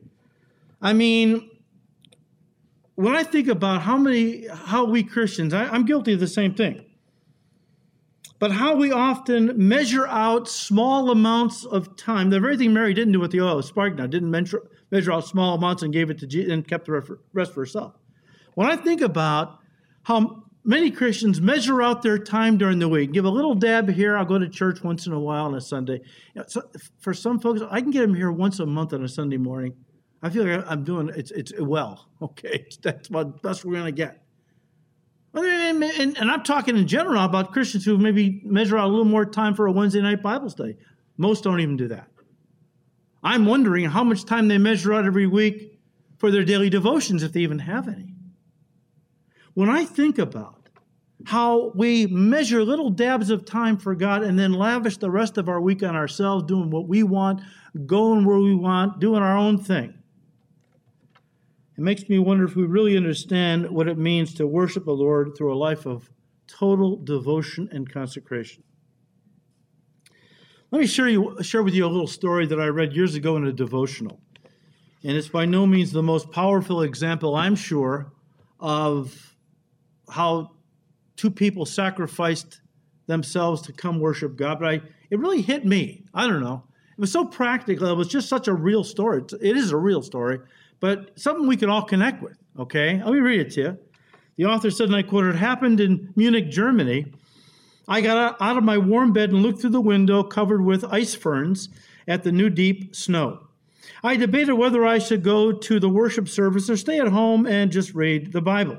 I 0.80 0.92
mean, 0.92 1.50
when 2.94 3.16
I 3.16 3.24
think 3.24 3.48
about 3.48 3.82
how 3.82 3.96
many, 3.96 4.46
how 4.46 4.84
we 4.84 5.02
Christians, 5.02 5.52
I, 5.52 5.74
am 5.74 5.84
guilty 5.84 6.12
of 6.12 6.20
the 6.20 6.28
same 6.28 6.54
thing. 6.54 6.84
but 8.38 8.52
how 8.52 8.76
we 8.76 8.92
often 8.92 9.52
measure 9.56 10.06
out 10.06 10.48
small 10.48 11.10
amounts 11.10 11.64
of 11.64 11.96
time. 11.96 12.30
The 12.30 12.38
very 12.38 12.56
thing 12.56 12.72
Mary 12.72 12.94
didn't 12.94 13.14
do 13.14 13.18
with 13.18 13.32
the 13.32 13.40
oil 13.40 13.58
of 13.58 13.64
spikenard, 13.64 14.12
didn't 14.12 14.30
measure, 14.30 14.62
measure 14.92 15.10
out 15.10 15.26
small 15.26 15.56
amounts 15.56 15.82
and 15.82 15.92
gave 15.92 16.08
it 16.08 16.18
to 16.18 16.26
Jesus 16.28 16.52
and 16.52 16.68
kept 16.68 16.86
the 16.86 17.18
rest 17.32 17.52
for 17.52 17.62
herself. 17.62 17.94
When 18.54 18.68
I 18.68 18.76
think 18.76 19.00
about 19.00 19.58
how 20.04 20.43
many 20.64 20.90
Christians 20.90 21.40
measure 21.40 21.82
out 21.82 22.02
their 22.02 22.18
time 22.18 22.56
during 22.56 22.78
the 22.78 22.88
week, 22.88 23.12
give 23.12 23.24
a 23.24 23.30
little 23.30 23.54
dab 23.54 23.88
here, 23.90 24.16
I'll 24.16 24.24
go 24.24 24.38
to 24.38 24.48
church 24.48 24.82
once 24.82 25.06
in 25.06 25.12
a 25.12 25.20
while 25.20 25.44
on 25.44 25.54
a 25.54 25.60
Sunday. 25.60 26.00
You 26.34 26.40
know, 26.40 26.44
so 26.48 26.62
for 26.98 27.14
some 27.14 27.38
folks, 27.38 27.60
I 27.70 27.80
can 27.80 27.90
get 27.90 28.00
them 28.00 28.14
here 28.14 28.32
once 28.32 28.58
a 28.58 28.66
month 28.66 28.92
on 28.92 29.04
a 29.04 29.08
Sunday 29.08 29.36
morning. 29.36 29.74
I 30.22 30.30
feel 30.30 30.46
like 30.46 30.64
I'm 30.66 30.84
doing 30.84 31.10
it's 31.14 31.30
it's 31.30 31.52
well. 31.58 32.08
Okay, 32.22 32.64
that's 32.82 33.10
what 33.10 33.42
best 33.42 33.66
we're 33.66 33.74
gonna 33.74 33.92
get. 33.92 34.24
And, 35.34 35.82
and, 35.82 36.16
and, 36.16 36.30
I'm 36.30 36.42
talking 36.42 36.78
in 36.78 36.86
general 36.86 37.22
about 37.22 37.52
Christians 37.52 37.84
who 37.84 37.98
maybe 37.98 38.40
measure 38.44 38.78
out 38.78 38.86
a 38.86 38.88
little 38.88 39.04
more 39.04 39.26
time 39.26 39.54
for 39.54 39.66
a 39.66 39.72
Wednesday 39.72 40.00
night 40.00 40.22
Bible 40.22 40.48
study. 40.48 40.76
Most 41.18 41.44
don't 41.44 41.60
even 41.60 41.76
do 41.76 41.88
that. 41.88 42.08
I'm 43.22 43.44
wondering 43.44 43.84
how 43.86 44.04
much 44.04 44.24
time 44.24 44.48
they 44.48 44.58
measure 44.58 44.94
out 44.94 45.04
every 45.04 45.26
week 45.26 45.80
for 46.18 46.30
their 46.30 46.44
daily 46.44 46.70
devotions, 46.70 47.22
if 47.22 47.32
they 47.32 47.40
even 47.40 47.58
have 47.58 47.88
any. 47.88 48.13
When 49.54 49.70
I 49.70 49.84
think 49.84 50.18
about 50.18 50.68
how 51.26 51.72
we 51.74 52.06
measure 52.06 52.64
little 52.64 52.90
dabs 52.90 53.30
of 53.30 53.44
time 53.44 53.78
for 53.78 53.94
God 53.94 54.22
and 54.22 54.38
then 54.38 54.52
lavish 54.52 54.98
the 54.98 55.10
rest 55.10 55.38
of 55.38 55.48
our 55.48 55.60
week 55.60 55.82
on 55.82 55.96
ourselves, 55.96 56.44
doing 56.44 56.70
what 56.70 56.86
we 56.86 57.02
want, 57.02 57.40
going 57.86 58.24
where 58.24 58.38
we 58.38 58.54
want, 58.54 59.00
doing 59.00 59.22
our 59.22 59.36
own 59.36 59.58
thing, 59.58 59.94
it 61.76 61.82
makes 61.82 62.08
me 62.08 62.18
wonder 62.18 62.44
if 62.44 62.54
we 62.54 62.64
really 62.64 62.96
understand 62.96 63.68
what 63.70 63.88
it 63.88 63.98
means 63.98 64.34
to 64.34 64.46
worship 64.46 64.84
the 64.84 64.92
Lord 64.92 65.36
through 65.36 65.52
a 65.52 65.56
life 65.56 65.86
of 65.86 66.10
total 66.46 66.96
devotion 66.96 67.68
and 67.72 67.90
consecration. 67.90 68.62
Let 70.70 70.80
me 70.80 70.86
share, 70.86 71.08
you, 71.08 71.36
share 71.42 71.62
with 71.62 71.74
you 71.74 71.86
a 71.86 71.88
little 71.88 72.06
story 72.06 72.46
that 72.46 72.60
I 72.60 72.66
read 72.66 72.94
years 72.94 73.14
ago 73.14 73.36
in 73.36 73.44
a 73.44 73.52
devotional. 73.52 74.20
And 75.02 75.16
it's 75.16 75.28
by 75.28 75.46
no 75.46 75.66
means 75.66 75.92
the 75.92 76.02
most 76.02 76.30
powerful 76.30 76.82
example, 76.82 77.34
I'm 77.34 77.56
sure, 77.56 78.12
of 78.60 79.33
how 80.08 80.52
two 81.16 81.30
people 81.30 81.66
sacrificed 81.66 82.60
themselves 83.06 83.62
to 83.62 83.72
come 83.72 84.00
worship 84.00 84.36
God, 84.36 84.60
but 84.60 84.68
I, 84.68 84.80
it 85.10 85.18
really 85.18 85.42
hit 85.42 85.64
me. 85.64 86.04
I 86.14 86.26
don't 86.26 86.42
know. 86.42 86.62
It 86.92 87.00
was 87.00 87.12
so 87.12 87.24
practical. 87.24 87.88
It 87.88 87.96
was 87.96 88.08
just 88.08 88.28
such 88.28 88.48
a 88.48 88.52
real 88.52 88.84
story. 88.84 89.22
It 89.40 89.56
is 89.56 89.72
a 89.72 89.76
real 89.76 90.02
story 90.02 90.38
but 90.84 91.18
something 91.18 91.46
we 91.46 91.56
can 91.56 91.70
all 91.70 91.80
connect 91.80 92.22
with. 92.22 92.36
Okay, 92.58 93.02
let 93.02 93.10
me 93.10 93.20
read 93.20 93.40
it 93.40 93.52
to 93.52 93.60
you. 93.62 93.78
The 94.36 94.44
author 94.44 94.70
said, 94.70 94.88
and 94.88 94.96
I 94.96 95.02
quote, 95.02 95.24
It 95.24 95.34
happened 95.34 95.80
in 95.80 96.12
Munich, 96.14 96.50
Germany. 96.50 97.06
I 97.88 98.02
got 98.02 98.36
out 98.38 98.58
of 98.58 98.64
my 98.64 98.76
warm 98.76 99.14
bed 99.14 99.30
and 99.30 99.42
looked 99.42 99.62
through 99.62 99.70
the 99.70 99.80
window 99.80 100.22
covered 100.22 100.62
with 100.62 100.84
ice 100.84 101.14
ferns 101.14 101.70
at 102.06 102.22
the 102.22 102.32
new 102.32 102.50
deep 102.50 102.94
snow. 102.94 103.46
I 104.02 104.16
debated 104.16 104.52
whether 104.56 104.84
I 104.84 104.98
should 104.98 105.22
go 105.22 105.52
to 105.52 105.80
the 105.80 105.88
worship 105.88 106.28
service 106.28 106.68
or 106.68 106.76
stay 106.76 107.00
at 107.00 107.08
home 107.08 107.46
and 107.46 107.72
just 107.72 107.94
read 107.94 108.32
the 108.32 108.42
Bible. 108.42 108.76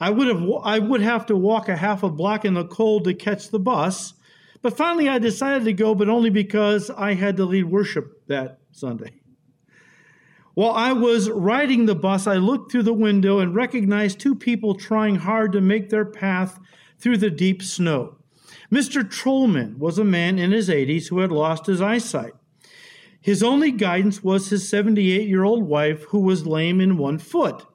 I 0.00 0.10
would 0.10 0.28
have 0.28 0.42
I 0.62 0.78
would 0.78 1.00
have 1.00 1.26
to 1.26 1.36
walk 1.36 1.68
a 1.68 1.76
half 1.76 2.02
a 2.02 2.10
block 2.10 2.44
in 2.44 2.54
the 2.54 2.66
cold 2.66 3.04
to 3.04 3.14
catch 3.14 3.48
the 3.48 3.58
bus, 3.58 4.14
but 4.62 4.76
finally 4.76 5.08
I 5.08 5.18
decided 5.18 5.64
to 5.64 5.72
go, 5.72 5.94
but 5.94 6.08
only 6.08 6.30
because 6.30 6.90
I 6.90 7.14
had 7.14 7.36
to 7.38 7.44
lead 7.44 7.64
worship 7.64 8.26
that 8.26 8.60
Sunday. 8.72 9.20
While 10.54 10.72
I 10.72 10.92
was 10.92 11.28
riding 11.28 11.84
the 11.84 11.94
bus, 11.94 12.26
I 12.26 12.36
looked 12.36 12.72
through 12.72 12.84
the 12.84 12.94
window 12.94 13.40
and 13.40 13.54
recognized 13.54 14.18
two 14.18 14.34
people 14.34 14.74
trying 14.74 15.16
hard 15.16 15.52
to 15.52 15.60
make 15.60 15.90
their 15.90 16.06
path 16.06 16.58
through 16.98 17.18
the 17.18 17.30
deep 17.30 17.62
snow. 17.62 18.16
Mr. 18.72 19.02
Trollman 19.02 19.76
was 19.78 19.98
a 19.98 20.04
man 20.04 20.38
in 20.38 20.52
his 20.52 20.68
80s 20.68 21.08
who 21.08 21.18
had 21.18 21.30
lost 21.30 21.66
his 21.66 21.82
eyesight. 21.82 22.32
His 23.20 23.42
only 23.42 23.70
guidance 23.70 24.22
was 24.22 24.48
his 24.48 24.68
78 24.68 25.28
year 25.28 25.44
old 25.44 25.64
wife, 25.64 26.04
who 26.04 26.20
was 26.20 26.46
lame 26.46 26.80
in 26.80 26.96
one 26.96 27.18
foot. 27.18 27.66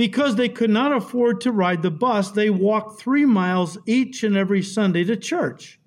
Because 0.00 0.36
they 0.36 0.48
could 0.48 0.70
not 0.70 0.96
afford 0.96 1.42
to 1.42 1.52
ride 1.52 1.82
the 1.82 1.90
bus, 1.90 2.30
they 2.30 2.48
walked 2.48 2.98
three 2.98 3.26
miles 3.26 3.76
each 3.84 4.24
and 4.24 4.34
every 4.34 4.62
Sunday 4.62 5.04
to 5.04 5.14
church. 5.14 5.78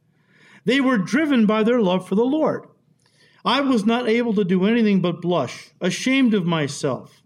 They 0.65 0.79
were 0.79 0.99
driven 0.99 1.47
by 1.47 1.63
their 1.63 1.81
love 1.81 2.07
for 2.07 2.13
the 2.13 2.23
Lord. 2.23 2.67
I 3.43 3.61
was 3.61 3.87
not 3.87 4.07
able 4.07 4.35
to 4.35 4.43
do 4.43 4.67
anything 4.67 5.01
but 5.01 5.19
blush, 5.19 5.71
ashamed 5.81 6.35
of 6.35 6.45
myself. 6.45 7.23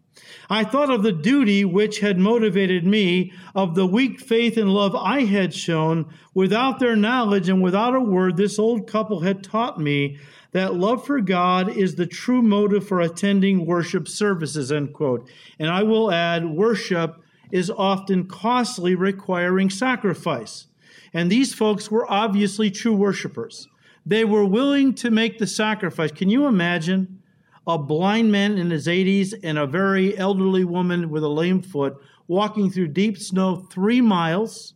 I 0.50 0.64
thought 0.64 0.90
of 0.90 1.04
the 1.04 1.12
duty 1.12 1.66
which 1.66 2.00
had 2.00 2.18
motivated 2.18 2.86
me, 2.86 3.34
of 3.54 3.76
the 3.76 3.86
weak 3.86 4.22
faith 4.22 4.56
and 4.56 4.74
love 4.74 4.96
I 4.96 5.26
had 5.26 5.54
shown. 5.54 6.06
Without 6.34 6.80
their 6.80 6.96
knowledge 6.96 7.50
and 7.50 7.62
without 7.62 7.96
a 7.96 8.00
word, 8.00 8.38
this 8.38 8.58
old 8.58 8.88
couple 8.88 9.20
had 9.20 9.44
taught 9.44 9.78
me 9.78 10.20
that 10.58 10.76
love 10.76 11.06
for 11.06 11.20
God 11.20 11.70
is 11.70 11.96
the 11.96 12.06
true 12.06 12.42
motive 12.42 12.88
for 12.88 13.02
attending 13.02 13.66
worship 13.66 14.08
services, 14.08 14.72
end 14.72 14.94
quote. 14.94 15.30
And 15.60 15.70
I 15.70 15.84
will 15.84 16.12
add, 16.12 16.46
worship 16.46 17.22
is 17.52 17.70
often 17.70 18.28
costly, 18.28 18.96
requiring 18.96 19.70
sacrifice. 19.70 20.68
And 21.14 21.32
these 21.32 21.54
folks 21.54 21.90
were 21.90 22.10
obviously 22.12 22.70
true 22.72 22.96
worshipers. 22.96 23.68
They 24.06 24.26
were 24.26 24.46
willing 24.46 24.94
to 24.96 25.12
make 25.12 25.38
the 25.38 25.48
sacrifice. 25.48 26.12
Can 26.12 26.30
you 26.30 26.48
imagine 26.48 27.22
a 27.66 27.78
blind 27.78 28.32
man 28.32 28.58
in 28.58 28.70
his 28.70 28.88
80s 28.88 29.34
and 29.44 29.58
a 29.58 29.68
very 29.68 30.18
elderly 30.18 30.64
woman 30.64 31.10
with 31.10 31.24
a 31.24 31.30
lame 31.30 31.62
foot 31.62 31.98
walking 32.28 32.70
through 32.70 32.90
deep 32.90 33.18
snow 33.18 33.68
three 33.70 34.02
miles? 34.02 34.74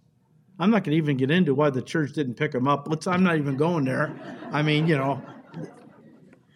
I'm 0.60 0.70
not 0.70 0.84
going 0.84 0.92
to 0.92 0.98
even 0.98 1.18
get 1.18 1.32
into 1.32 1.56
why 1.56 1.70
the 1.70 1.82
church 1.82 2.14
didn't 2.14 2.36
pick 2.36 2.52
them 2.52 2.68
up. 2.68 2.88
Let's, 2.90 3.08
I'm 3.08 3.24
not 3.24 3.38
even 3.38 3.58
going 3.58 3.86
there. 3.86 4.14
I 4.52 4.62
mean, 4.62 4.86
you 4.86 4.98
know, 4.98 5.22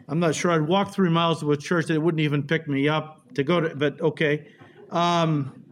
I'm 0.08 0.20
not 0.20 0.36
sure 0.36 0.52
I'd 0.52 0.68
walk 0.68 0.94
three 0.94 1.10
miles 1.10 1.40
to 1.40 1.52
a 1.52 1.58
church 1.58 1.88
that 1.88 2.00
wouldn't 2.00 2.22
even 2.22 2.44
pick 2.44 2.68
me 2.68 2.88
up 2.88 3.34
to 3.36 3.44
go 3.44 3.60
to, 3.60 3.76
but 3.76 4.00
okay. 4.02 4.48
Um, 4.92 5.64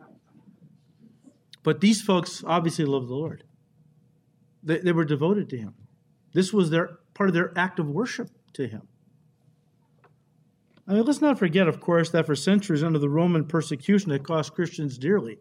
but 1.61 1.81
these 1.81 2.01
folks 2.01 2.43
obviously 2.45 2.85
loved 2.85 3.07
the 3.07 3.13
Lord. 3.13 3.43
They, 4.63 4.79
they 4.79 4.91
were 4.91 5.05
devoted 5.05 5.49
to 5.49 5.57
Him. 5.57 5.75
This 6.33 6.51
was 6.51 6.69
their 6.69 6.97
part 7.13 7.29
of 7.29 7.33
their 7.33 7.57
act 7.57 7.79
of 7.79 7.89
worship 7.89 8.29
to 8.53 8.67
him. 8.67 8.87
I 10.87 10.93
mean, 10.93 11.03
let's 11.03 11.21
not 11.21 11.39
forget, 11.39 11.67
of 11.67 11.79
course, 11.79 12.09
that 12.09 12.25
for 12.25 12.35
centuries 12.35 12.83
under 12.83 12.99
the 12.99 13.09
Roman 13.09 13.45
persecution, 13.45 14.11
it 14.11 14.23
cost 14.23 14.53
Christians 14.53 14.97
dearly 14.97 15.39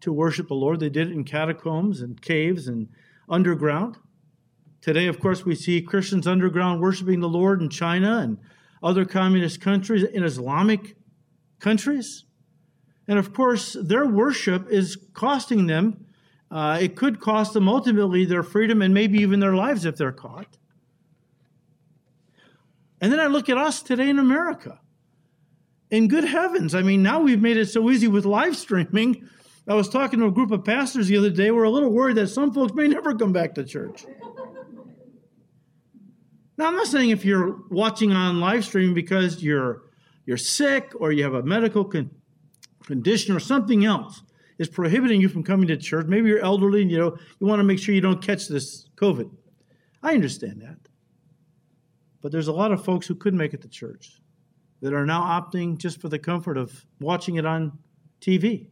to 0.00 0.12
worship 0.12 0.48
the 0.48 0.54
Lord. 0.54 0.80
They 0.80 0.88
did 0.88 1.08
it 1.08 1.14
in 1.14 1.24
catacombs 1.24 2.00
and 2.00 2.20
caves 2.20 2.66
and 2.66 2.88
underground. 3.28 3.96
Today, 4.80 5.06
of 5.06 5.20
course, 5.20 5.44
we 5.44 5.54
see 5.54 5.82
Christians 5.82 6.26
underground 6.26 6.80
worshiping 6.80 7.20
the 7.20 7.28
Lord 7.28 7.60
in 7.60 7.68
China 7.68 8.18
and 8.18 8.38
other 8.82 9.04
communist 9.04 9.60
countries, 9.60 10.04
in 10.04 10.24
Islamic 10.24 10.96
countries. 11.58 12.24
And 13.06 13.18
of 13.18 13.34
course, 13.34 13.76
their 13.80 14.06
worship 14.06 14.70
is 14.70 14.96
costing 15.12 15.66
them 15.66 16.06
uh, 16.50 16.78
it 16.80 16.96
could 16.96 17.20
cost 17.20 17.52
them 17.52 17.68
ultimately 17.68 18.24
their 18.24 18.42
freedom 18.42 18.82
and 18.82 18.92
maybe 18.92 19.18
even 19.20 19.40
their 19.40 19.54
lives 19.54 19.84
if 19.84 19.96
they're 19.96 20.12
caught. 20.12 20.58
And 23.00 23.12
then 23.12 23.20
I 23.20 23.26
look 23.26 23.48
at 23.48 23.56
us 23.56 23.82
today 23.82 24.10
in 24.10 24.18
America. 24.18 24.80
In 25.90 26.08
good 26.08 26.24
heavens, 26.24 26.74
I 26.74 26.82
mean, 26.82 27.02
now 27.02 27.20
we've 27.20 27.40
made 27.40 27.56
it 27.56 27.66
so 27.66 27.90
easy 27.90 28.08
with 28.08 28.24
live 28.24 28.56
streaming. 28.56 29.28
I 29.66 29.74
was 29.74 29.88
talking 29.88 30.20
to 30.20 30.26
a 30.26 30.30
group 30.30 30.50
of 30.50 30.64
pastors 30.64 31.08
the 31.08 31.16
other 31.16 31.30
day. 31.30 31.50
We're 31.50 31.64
a 31.64 31.70
little 31.70 31.90
worried 31.90 32.16
that 32.16 32.28
some 32.28 32.52
folks 32.52 32.74
may 32.74 32.88
never 32.88 33.14
come 33.14 33.32
back 33.32 33.54
to 33.54 33.64
church. 33.64 34.04
Now, 36.60 36.66
I'm 36.66 36.76
not 36.76 36.88
saying 36.88 37.08
if 37.08 37.24
you're 37.24 37.56
watching 37.70 38.12
on 38.12 38.38
live 38.38 38.66
stream 38.66 38.92
because 38.92 39.42
you're 39.42 39.80
you're 40.26 40.36
sick 40.36 40.92
or 40.94 41.10
you 41.10 41.24
have 41.24 41.32
a 41.32 41.42
medical 41.42 41.86
con- 41.86 42.10
condition 42.84 43.34
or 43.34 43.40
something 43.40 43.86
else 43.86 44.20
is 44.58 44.68
prohibiting 44.68 45.22
you 45.22 45.30
from 45.30 45.42
coming 45.42 45.68
to 45.68 45.78
church. 45.78 46.04
Maybe 46.06 46.28
you're 46.28 46.44
elderly 46.44 46.82
and 46.82 46.90
you 46.90 46.98
know 46.98 47.16
you 47.38 47.46
want 47.46 47.60
to 47.60 47.64
make 47.64 47.78
sure 47.78 47.94
you 47.94 48.02
don't 48.02 48.20
catch 48.20 48.46
this 48.46 48.84
COVID. 48.96 49.30
I 50.02 50.12
understand 50.12 50.60
that. 50.60 50.76
But 52.20 52.30
there's 52.30 52.48
a 52.48 52.52
lot 52.52 52.72
of 52.72 52.84
folks 52.84 53.06
who 53.06 53.14
could 53.14 53.32
make 53.32 53.54
it 53.54 53.62
to 53.62 53.68
church 53.68 54.20
that 54.82 54.92
are 54.92 55.06
now 55.06 55.22
opting 55.22 55.78
just 55.78 55.98
for 55.98 56.10
the 56.10 56.18
comfort 56.18 56.58
of 56.58 56.84
watching 57.00 57.36
it 57.36 57.46
on 57.46 57.78
TV. 58.20 58.66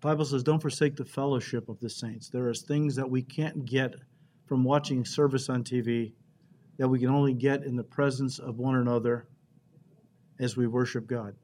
Bible 0.00 0.24
says, 0.24 0.42
don't 0.42 0.60
forsake 0.60 0.96
the 0.96 1.04
fellowship 1.04 1.68
of 1.68 1.80
the 1.80 1.90
saints. 1.90 2.28
There 2.28 2.48
are 2.48 2.54
things 2.54 2.94
that 2.96 3.10
we 3.10 3.22
can't 3.22 3.64
get 3.64 3.94
from 4.46 4.62
watching 4.62 5.04
service 5.04 5.48
on 5.48 5.64
TV 5.64 6.12
that 6.78 6.88
we 6.88 7.00
can 7.00 7.08
only 7.08 7.34
get 7.34 7.64
in 7.64 7.74
the 7.74 7.82
presence 7.82 8.38
of 8.38 8.58
one 8.58 8.76
another 8.76 9.26
as 10.38 10.56
we 10.56 10.66
worship 10.66 11.06
God. 11.06 11.34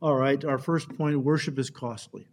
All 0.00 0.14
right, 0.14 0.42
our 0.44 0.58
first 0.58 0.88
point 0.96 1.18
worship 1.18 1.58
is 1.58 1.68
costly. 1.68 2.28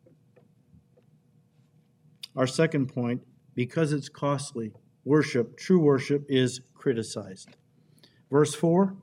Our 2.36 2.48
second 2.48 2.94
point, 2.94 3.24
because 3.56 3.92
it's 3.92 4.10
costly, 4.10 4.74
worship, 5.04 5.58
true 5.58 5.80
worship, 5.80 6.24
is 6.30 6.62
criticized. 6.76 7.50
Verse 8.30 8.54
4 8.54 8.96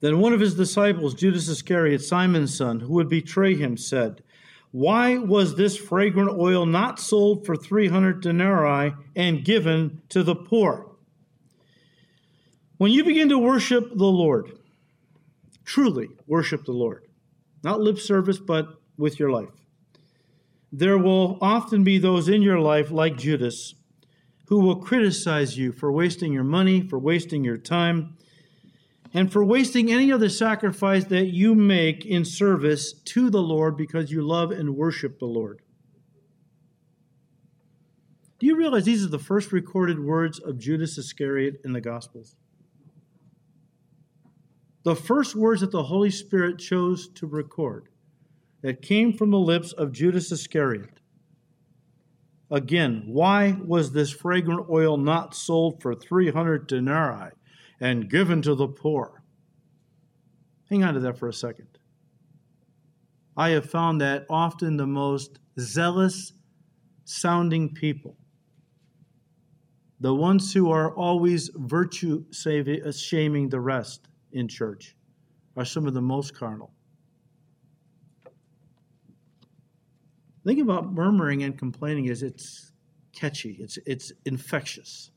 Then 0.00 0.18
one 0.18 0.32
of 0.32 0.40
his 0.40 0.54
disciples, 0.54 1.14
Judas 1.14 1.48
Iscariot, 1.48 2.02
Simon's 2.02 2.56
son, 2.56 2.80
who 2.80 2.94
would 2.94 3.08
betray 3.08 3.54
him, 3.54 3.76
said, 3.76 4.22
Why 4.70 5.18
was 5.18 5.56
this 5.56 5.76
fragrant 5.76 6.30
oil 6.30 6.64
not 6.64 6.98
sold 6.98 7.44
for 7.44 7.54
300 7.54 8.20
denarii 8.20 8.94
and 9.14 9.44
given 9.44 10.00
to 10.08 10.22
the 10.22 10.34
poor? 10.34 10.86
When 12.78 12.92
you 12.92 13.04
begin 13.04 13.28
to 13.28 13.38
worship 13.38 13.90
the 13.90 14.06
Lord, 14.06 14.58
truly 15.66 16.08
worship 16.26 16.64
the 16.64 16.72
Lord, 16.72 17.04
not 17.62 17.80
lip 17.80 17.98
service, 17.98 18.38
but 18.38 18.80
with 18.96 19.18
your 19.18 19.30
life, 19.30 19.50
there 20.72 20.96
will 20.96 21.36
often 21.42 21.84
be 21.84 21.98
those 21.98 22.28
in 22.28 22.40
your 22.40 22.58
life, 22.58 22.90
like 22.90 23.18
Judas, 23.18 23.74
who 24.46 24.60
will 24.60 24.76
criticize 24.76 25.58
you 25.58 25.72
for 25.72 25.92
wasting 25.92 26.32
your 26.32 26.44
money, 26.44 26.80
for 26.80 26.98
wasting 26.98 27.44
your 27.44 27.58
time, 27.58 28.16
and 29.12 29.32
for 29.32 29.44
wasting 29.44 29.90
any 29.90 30.10
of 30.10 30.20
the 30.20 30.30
sacrifice 30.30 31.04
that 31.04 31.26
you 31.26 31.54
make 31.54 32.06
in 32.06 32.24
service 32.24 32.92
to 32.92 33.28
the 33.28 33.42
Lord 33.42 33.76
because 33.76 34.12
you 34.12 34.22
love 34.22 34.52
and 34.52 34.76
worship 34.76 35.18
the 35.18 35.26
Lord. 35.26 35.62
Do 38.38 38.46
you 38.46 38.56
realize 38.56 38.84
these 38.84 39.04
are 39.04 39.08
the 39.08 39.18
first 39.18 39.52
recorded 39.52 40.02
words 40.02 40.38
of 40.38 40.58
Judas 40.58 40.96
Iscariot 40.96 41.60
in 41.64 41.72
the 41.72 41.80
Gospels? 41.80 42.36
The 44.82 44.96
first 44.96 45.36
words 45.36 45.60
that 45.60 45.72
the 45.72 45.82
Holy 45.82 46.10
Spirit 46.10 46.58
chose 46.58 47.08
to 47.16 47.26
record 47.26 47.88
that 48.62 48.80
came 48.80 49.12
from 49.12 49.30
the 49.30 49.38
lips 49.38 49.72
of 49.72 49.92
Judas 49.92 50.32
Iscariot. 50.32 51.00
Again, 52.50 53.04
why 53.06 53.58
was 53.62 53.92
this 53.92 54.10
fragrant 54.10 54.68
oil 54.70 54.96
not 54.96 55.34
sold 55.34 55.82
for 55.82 55.94
300 55.94 56.66
denarii 56.66 57.32
and 57.80 58.08
given 58.08 58.42
to 58.42 58.54
the 58.54 58.68
poor? 58.68 59.22
Hang 60.68 60.84
on 60.84 60.94
to 60.94 61.00
that 61.00 61.18
for 61.18 61.28
a 61.28 61.32
second. 61.32 61.66
I 63.36 63.50
have 63.50 63.68
found 63.68 64.00
that 64.00 64.26
often 64.28 64.76
the 64.76 64.86
most 64.86 65.38
zealous 65.58 66.32
sounding 67.04 67.72
people, 67.74 68.16
the 69.98 70.14
ones 70.14 70.52
who 70.52 70.70
are 70.70 70.94
always 70.94 71.50
virtue 71.54 72.24
uh, 72.46 72.92
shaming 72.92 73.48
the 73.48 73.60
rest 73.60 74.08
in 74.32 74.46
church, 74.46 74.96
are 75.56 75.64
some 75.64 75.86
of 75.86 75.94
the 75.94 76.00
most 76.00 76.34
carnal. 76.34 76.72
The 80.44 80.54
thing 80.54 80.60
about 80.60 80.92
murmuring 80.92 81.42
and 81.42 81.58
complaining 81.58 82.06
is 82.06 82.22
it's 82.22 82.72
catchy, 83.12 83.56
it's, 83.60 83.78
it's 83.86 84.12
infectious. 84.24 85.10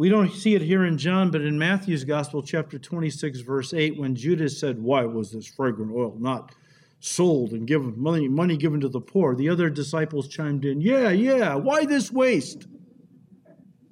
We 0.00 0.08
don't 0.08 0.32
see 0.32 0.54
it 0.54 0.62
here 0.62 0.86
in 0.86 0.96
John, 0.96 1.30
but 1.30 1.42
in 1.42 1.58
Matthew's 1.58 2.04
Gospel, 2.04 2.42
chapter 2.42 2.78
26, 2.78 3.40
verse 3.40 3.74
8, 3.74 3.98
when 3.98 4.14
Judas 4.14 4.58
said, 4.58 4.82
Why 4.82 5.04
was 5.04 5.30
this 5.30 5.46
fragrant 5.46 5.92
oil 5.92 6.16
not 6.18 6.54
sold 7.00 7.52
and 7.52 7.66
given 7.66 8.00
money, 8.00 8.26
money 8.26 8.56
given 8.56 8.80
to 8.80 8.88
the 8.88 9.02
poor? 9.02 9.36
The 9.36 9.50
other 9.50 9.68
disciples 9.68 10.26
chimed 10.26 10.64
in, 10.64 10.80
Yeah, 10.80 11.10
yeah, 11.10 11.54
why 11.54 11.84
this 11.84 12.10
waste? 12.10 12.66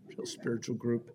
Real 0.06 0.24
spiritual 0.24 0.76
group. 0.76 1.14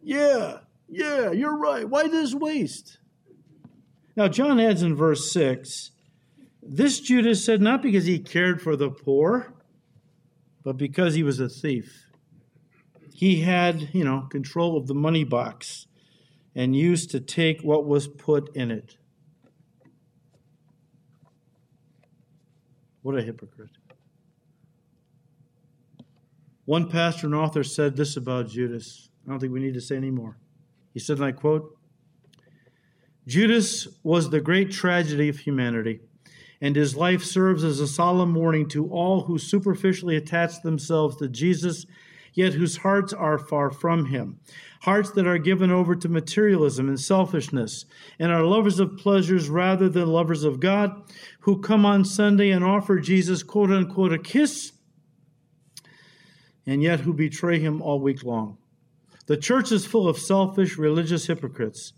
Yeah, 0.00 0.58
yeah, 0.88 1.32
you're 1.32 1.58
right. 1.58 1.88
Why 1.88 2.06
this 2.06 2.32
waste? 2.32 2.98
Now, 4.14 4.28
John 4.28 4.60
adds 4.60 4.84
in 4.84 4.94
verse 4.94 5.32
6 5.32 5.90
this 6.62 7.00
Judas 7.00 7.44
said 7.44 7.60
not 7.60 7.82
because 7.82 8.04
he 8.04 8.20
cared 8.20 8.62
for 8.62 8.76
the 8.76 8.90
poor, 8.90 9.52
but 10.62 10.76
because 10.76 11.14
he 11.14 11.24
was 11.24 11.40
a 11.40 11.48
thief. 11.48 12.07
He 13.18 13.40
had, 13.40 13.92
you 13.92 14.04
know, 14.04 14.28
control 14.30 14.76
of 14.76 14.86
the 14.86 14.94
money 14.94 15.24
box 15.24 15.88
and 16.54 16.76
used 16.76 17.10
to 17.10 17.18
take 17.18 17.62
what 17.62 17.84
was 17.84 18.06
put 18.06 18.54
in 18.54 18.70
it. 18.70 18.96
What 23.02 23.18
a 23.18 23.22
hypocrite. 23.22 23.72
One 26.64 26.88
pastor 26.88 27.26
and 27.26 27.34
author 27.34 27.64
said 27.64 27.96
this 27.96 28.16
about 28.16 28.50
Judas. 28.50 29.10
I 29.26 29.30
don't 29.30 29.40
think 29.40 29.52
we 29.52 29.58
need 29.58 29.74
to 29.74 29.80
say 29.80 29.96
any 29.96 30.12
more. 30.12 30.38
He 30.94 31.00
said, 31.00 31.16
and 31.16 31.26
I 31.26 31.32
quote 31.32 31.76
Judas 33.26 33.88
was 34.04 34.30
the 34.30 34.40
great 34.40 34.70
tragedy 34.70 35.28
of 35.28 35.40
humanity 35.40 36.02
and 36.60 36.74
his 36.74 36.96
life 36.96 37.22
serves 37.22 37.62
as 37.64 37.80
a 37.80 37.86
solemn 37.86 38.34
warning 38.34 38.68
to 38.68 38.88
all 38.90 39.22
who 39.22 39.38
superficially 39.38 40.16
attach 40.16 40.62
themselves 40.62 41.16
to 41.16 41.28
Jesus, 41.28 41.86
yet 42.34 42.54
whose 42.54 42.78
hearts 42.78 43.12
are 43.12 43.38
far 43.38 43.70
from 43.70 44.06
him. 44.06 44.38
Hearts 44.82 45.10
that 45.12 45.26
are 45.26 45.38
given 45.38 45.70
over 45.70 45.96
to 45.96 46.08
materialism 46.08 46.88
and 46.88 47.00
selfishness, 47.00 47.84
and 48.18 48.30
are 48.30 48.44
lovers 48.44 48.78
of 48.80 48.96
pleasures 48.96 49.48
rather 49.48 49.88
than 49.88 50.06
lovers 50.06 50.44
of 50.44 50.60
God, 50.60 51.02
who 51.40 51.60
come 51.60 51.84
on 51.84 52.04
Sunday 52.04 52.50
and 52.50 52.64
offer 52.64 52.98
Jesus, 52.98 53.42
quote 53.42 53.70
unquote, 53.70 54.12
a 54.12 54.18
kiss, 54.18 54.72
and 56.66 56.82
yet 56.82 57.00
who 57.00 57.12
betray 57.12 57.58
him 57.58 57.82
all 57.82 58.00
week 58.00 58.22
long. 58.22 58.58
The 59.26 59.36
church 59.36 59.72
is 59.72 59.84
full 59.84 60.08
of 60.08 60.18
selfish 60.18 60.78
religious 60.78 61.26
hypocrites 61.26 61.92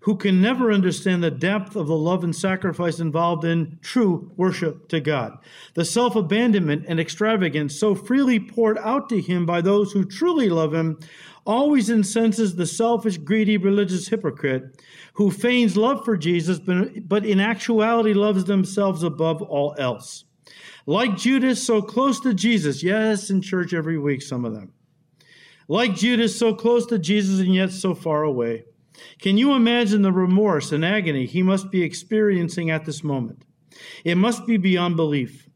who 0.00 0.16
can 0.16 0.40
never 0.40 0.72
understand 0.72 1.22
the 1.22 1.30
depth 1.30 1.76
of 1.76 1.86
the 1.86 1.96
love 1.96 2.22
and 2.22 2.34
sacrifice 2.34 3.00
involved 3.00 3.44
in 3.44 3.78
true 3.82 4.30
worship 4.36 4.88
to 4.88 5.00
God. 5.00 5.38
The 5.74 5.84
self 5.84 6.16
abandonment 6.16 6.84
and 6.88 7.00
extravagance 7.00 7.78
so 7.78 7.94
freely 7.94 8.38
poured 8.38 8.78
out 8.78 9.08
to 9.08 9.20
him 9.20 9.46
by 9.46 9.60
those 9.60 9.92
who 9.92 10.04
truly 10.04 10.48
love 10.48 10.72
him 10.72 10.98
always 11.44 11.88
incenses 11.88 12.56
the 12.56 12.66
selfish, 12.66 13.18
greedy 13.18 13.56
religious 13.56 14.08
hypocrite 14.08 14.82
who 15.14 15.30
feigns 15.30 15.76
love 15.76 16.04
for 16.04 16.16
Jesus, 16.16 16.58
but 16.58 17.24
in 17.24 17.40
actuality 17.40 18.12
loves 18.12 18.44
themselves 18.44 19.02
above 19.02 19.40
all 19.40 19.74
else. 19.78 20.24
Like 20.86 21.16
Judas, 21.16 21.64
so 21.64 21.82
close 21.82 22.20
to 22.20 22.34
Jesus, 22.34 22.82
yes, 22.82 23.30
in 23.30 23.40
church 23.42 23.74
every 23.74 23.98
week, 23.98 24.22
some 24.22 24.44
of 24.44 24.54
them. 24.54 24.72
Like 25.68 25.96
Judas, 25.96 26.38
so 26.38 26.54
close 26.54 26.86
to 26.86 26.98
Jesus 26.98 27.40
and 27.40 27.52
yet 27.52 27.72
so 27.72 27.94
far 27.94 28.22
away. 28.22 28.64
Can 29.20 29.38
you 29.38 29.54
imagine 29.54 30.02
the 30.02 30.12
remorse 30.12 30.72
and 30.72 30.84
agony 30.84 31.26
he 31.26 31.42
must 31.42 31.70
be 31.70 31.82
experiencing 31.82 32.70
at 32.70 32.84
this 32.84 33.02
moment? 33.02 33.44
It 34.04 34.16
must 34.16 34.46
be 34.46 34.56
beyond 34.56 34.96
belief. 34.96 35.48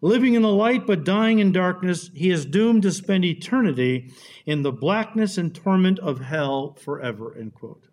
Living 0.00 0.34
in 0.34 0.42
the 0.42 0.52
light 0.52 0.86
but 0.86 1.04
dying 1.04 1.38
in 1.38 1.52
darkness, 1.52 2.10
he 2.14 2.30
is 2.30 2.46
doomed 2.46 2.82
to 2.82 2.92
spend 2.92 3.24
eternity 3.24 4.10
in 4.44 4.62
the 4.62 4.72
blackness 4.72 5.38
and 5.38 5.54
torment 5.54 5.98
of 5.98 6.20
hell 6.20 6.74
forever. 6.74 7.36
End 7.36 7.54
quote. 7.54 7.88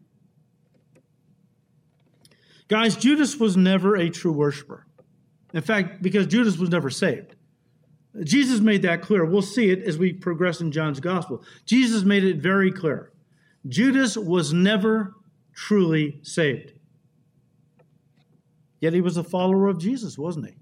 Guys, 2.68 2.96
Judas 2.96 3.38
was 3.38 3.58
never 3.58 3.96
a 3.96 4.10
true 4.10 4.32
worshiper. 4.32 4.88
In 5.54 5.62
fact, 5.62 6.02
because 6.02 6.28
Judas 6.28 6.58
was 6.58 6.70
never 6.70 6.89
saved. 6.89 7.36
Jesus 8.24 8.60
made 8.60 8.84
that 8.84 9.02
clear. 9.02 9.26
We'll 9.26 9.42
see 9.42 9.70
it 9.70 9.84
as 9.84 9.98
we 9.98 10.13
progress 10.13 10.62
in 10.62 10.72
John's 10.72 11.00
gospel. 11.00 11.44
Jesus 11.66 12.04
made 12.04 12.24
it 12.24 12.38
very 12.38 12.72
clear. 12.72 13.12
Judas 13.67 14.17
was 14.17 14.54
never 14.54 15.15
truly 15.54 16.19
saved. 16.21 16.73
Yet 18.82 18.93
he 18.93 19.02
was 19.02 19.17
a 19.17 19.23
follower 19.23 19.67
of 19.67 19.80
Jesus, 19.80 20.17
wasn't 20.17 20.47
he? 20.47 20.56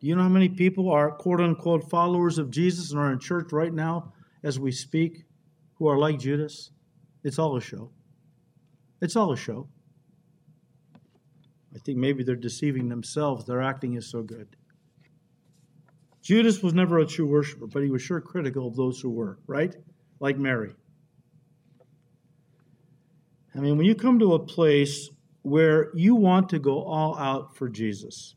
Do 0.00 0.06
you 0.06 0.16
know 0.16 0.22
how 0.22 0.28
many 0.28 0.48
people 0.48 0.90
are 0.90 1.10
quote 1.10 1.40
unquote 1.40 1.90
followers 1.90 2.38
of 2.38 2.50
Jesus 2.50 2.90
and 2.90 3.00
are 3.00 3.12
in 3.12 3.18
church 3.18 3.52
right 3.52 3.72
now 3.72 4.12
as 4.42 4.58
we 4.58 4.72
speak 4.72 5.24
who 5.74 5.88
are 5.88 5.98
like 5.98 6.18
Judas? 6.18 6.70
It's 7.22 7.38
all 7.38 7.56
a 7.56 7.60
show. 7.60 7.90
It's 9.02 9.16
all 9.16 9.32
a 9.32 9.36
show. 9.36 9.68
I 11.74 11.78
think 11.80 11.98
maybe 11.98 12.24
they're 12.24 12.36
deceiving 12.36 12.88
themselves. 12.88 13.44
Their 13.44 13.60
acting 13.60 13.94
is 13.94 14.10
so 14.10 14.22
good. 14.22 14.48
Judas 16.22 16.62
was 16.62 16.72
never 16.72 16.98
a 16.98 17.06
true 17.06 17.26
worshiper, 17.26 17.66
but 17.66 17.82
he 17.82 17.90
was 17.90 18.00
sure 18.00 18.20
critical 18.20 18.66
of 18.66 18.74
those 18.74 19.00
who 19.00 19.10
were, 19.10 19.38
right? 19.46 19.76
Like 20.18 20.38
Mary. 20.38 20.74
I 23.56 23.60
mean, 23.60 23.78
when 23.78 23.86
you 23.86 23.94
come 23.94 24.18
to 24.18 24.34
a 24.34 24.38
place 24.38 25.08
where 25.40 25.90
you 25.94 26.14
want 26.14 26.50
to 26.50 26.58
go 26.58 26.82
all 26.82 27.16
out 27.16 27.56
for 27.56 27.70
Jesus, 27.70 28.34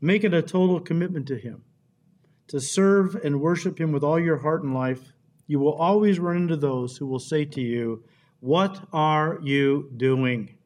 make 0.00 0.24
it 0.24 0.34
a 0.34 0.42
total 0.42 0.80
commitment 0.80 1.28
to 1.28 1.36
Him, 1.36 1.62
to 2.48 2.60
serve 2.60 3.14
and 3.14 3.40
worship 3.40 3.78
Him 3.78 3.92
with 3.92 4.02
all 4.02 4.18
your 4.18 4.38
heart 4.38 4.64
and 4.64 4.74
life, 4.74 5.12
you 5.46 5.60
will 5.60 5.74
always 5.74 6.18
run 6.18 6.36
into 6.36 6.56
those 6.56 6.96
who 6.96 7.06
will 7.06 7.20
say 7.20 7.44
to 7.44 7.60
you, 7.60 8.02
What 8.40 8.88
are 8.92 9.38
you 9.40 9.88
doing? 9.96 10.56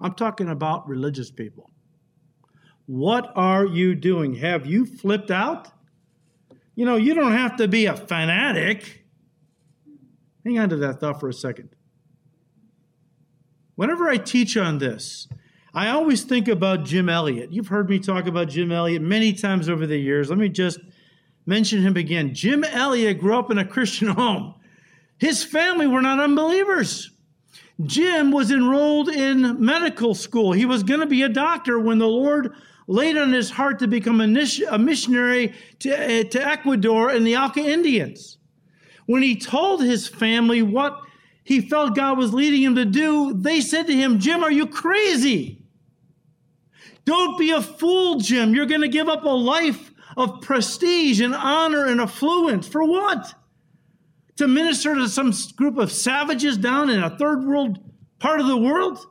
I'm 0.00 0.14
talking 0.14 0.48
about 0.48 0.88
religious 0.88 1.30
people. 1.30 1.70
What 2.86 3.32
are 3.34 3.66
you 3.66 3.96
doing? 3.96 4.34
Have 4.34 4.64
you 4.64 4.86
flipped 4.86 5.30
out? 5.32 5.68
You 6.76 6.84
know, 6.84 6.96
you 6.96 7.14
don't 7.14 7.32
have 7.32 7.56
to 7.56 7.66
be 7.66 7.86
a 7.86 7.96
fanatic. 7.96 9.06
Hang 10.44 10.58
on 10.60 10.68
to 10.68 10.76
that 10.76 11.00
thought 11.00 11.18
for 11.18 11.28
a 11.28 11.34
second. 11.34 11.70
Whenever 13.74 14.08
I 14.08 14.16
teach 14.16 14.56
on 14.56 14.78
this, 14.78 15.28
I 15.74 15.88
always 15.88 16.24
think 16.24 16.48
about 16.48 16.84
Jim 16.84 17.08
Elliot. 17.08 17.52
You've 17.52 17.68
heard 17.68 17.88
me 17.88 17.98
talk 17.98 18.26
about 18.26 18.48
Jim 18.48 18.70
Elliot 18.70 19.00
many 19.00 19.32
times 19.32 19.68
over 19.68 19.86
the 19.86 19.96
years. 19.96 20.28
Let 20.28 20.38
me 20.38 20.50
just 20.50 20.78
mention 21.46 21.80
him 21.80 21.96
again. 21.96 22.34
Jim 22.34 22.62
Elliot 22.64 23.18
grew 23.18 23.38
up 23.38 23.50
in 23.50 23.58
a 23.58 23.64
Christian 23.64 24.08
home. 24.08 24.54
His 25.18 25.42
family 25.42 25.86
were 25.86 26.02
not 26.02 26.20
unbelievers. 26.20 27.10
Jim 27.84 28.30
was 28.30 28.50
enrolled 28.50 29.08
in 29.08 29.64
medical 29.64 30.14
school. 30.14 30.52
He 30.52 30.66
was 30.66 30.82
going 30.82 31.00
to 31.00 31.06
be 31.06 31.22
a 31.22 31.28
doctor 31.28 31.78
when 31.78 31.98
the 31.98 32.08
Lord 32.08 32.52
laid 32.86 33.16
on 33.16 33.32
his 33.32 33.50
heart 33.50 33.78
to 33.78 33.88
become 33.88 34.20
a 34.20 34.26
missionary 34.78 35.54
to, 35.78 35.94
uh, 35.94 36.24
to 36.24 36.46
Ecuador 36.46 37.10
and 37.10 37.26
the 37.26 37.36
Auca 37.36 37.60
Indians. 37.60 38.38
When 39.06 39.22
he 39.22 39.36
told 39.36 39.82
his 39.82 40.06
family 40.06 40.62
what 40.62 41.00
he 41.44 41.60
felt 41.60 41.96
God 41.96 42.18
was 42.18 42.32
leading 42.32 42.62
him 42.62 42.76
to 42.76 42.84
do, 42.84 43.34
they 43.34 43.60
said 43.60 43.86
to 43.88 43.94
him, 43.94 44.18
Jim, 44.18 44.44
are 44.44 44.52
you 44.52 44.66
crazy? 44.66 45.64
Don't 47.04 47.38
be 47.38 47.50
a 47.50 47.60
fool, 47.60 48.20
Jim. 48.20 48.54
You're 48.54 48.66
going 48.66 48.82
to 48.82 48.88
give 48.88 49.08
up 49.08 49.24
a 49.24 49.28
life 49.28 49.92
of 50.16 50.40
prestige 50.40 51.20
and 51.20 51.34
honor 51.34 51.86
and 51.86 52.00
affluence. 52.00 52.68
For 52.68 52.84
what? 52.84 53.34
To 54.36 54.46
minister 54.46 54.94
to 54.94 55.08
some 55.08 55.32
group 55.56 55.78
of 55.78 55.90
savages 55.90 56.56
down 56.56 56.90
in 56.90 57.02
a 57.02 57.16
third 57.16 57.44
world 57.44 57.78
part 58.18 58.40
of 58.40 58.46
the 58.46 58.56
world? 58.56 59.04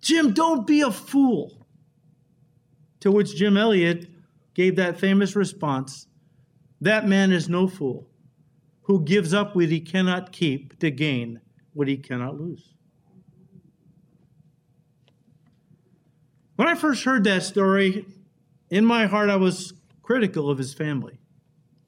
Jim, 0.00 0.32
don't 0.32 0.66
be 0.66 0.82
a 0.82 0.92
fool. 0.92 1.66
To 3.00 3.10
which 3.10 3.34
Jim 3.34 3.56
Elliot 3.56 4.06
gave 4.54 4.76
that 4.76 4.98
famous 4.98 5.36
response 5.36 6.06
That 6.80 7.06
man 7.06 7.30
is 7.30 7.48
no 7.48 7.68
fool 7.68 8.08
who 8.86 9.02
gives 9.02 9.34
up 9.34 9.56
what 9.56 9.68
he 9.68 9.80
cannot 9.80 10.30
keep 10.30 10.78
to 10.78 10.90
gain 10.92 11.40
what 11.74 11.88
he 11.88 11.96
cannot 11.96 12.40
lose. 12.40 12.72
When 16.54 16.68
I 16.68 16.76
first 16.76 17.02
heard 17.02 17.24
that 17.24 17.42
story, 17.42 18.06
in 18.70 18.84
my 18.84 19.06
heart 19.06 19.28
I 19.28 19.36
was 19.36 19.74
critical 20.02 20.48
of 20.48 20.56
his 20.56 20.72
family. 20.72 21.18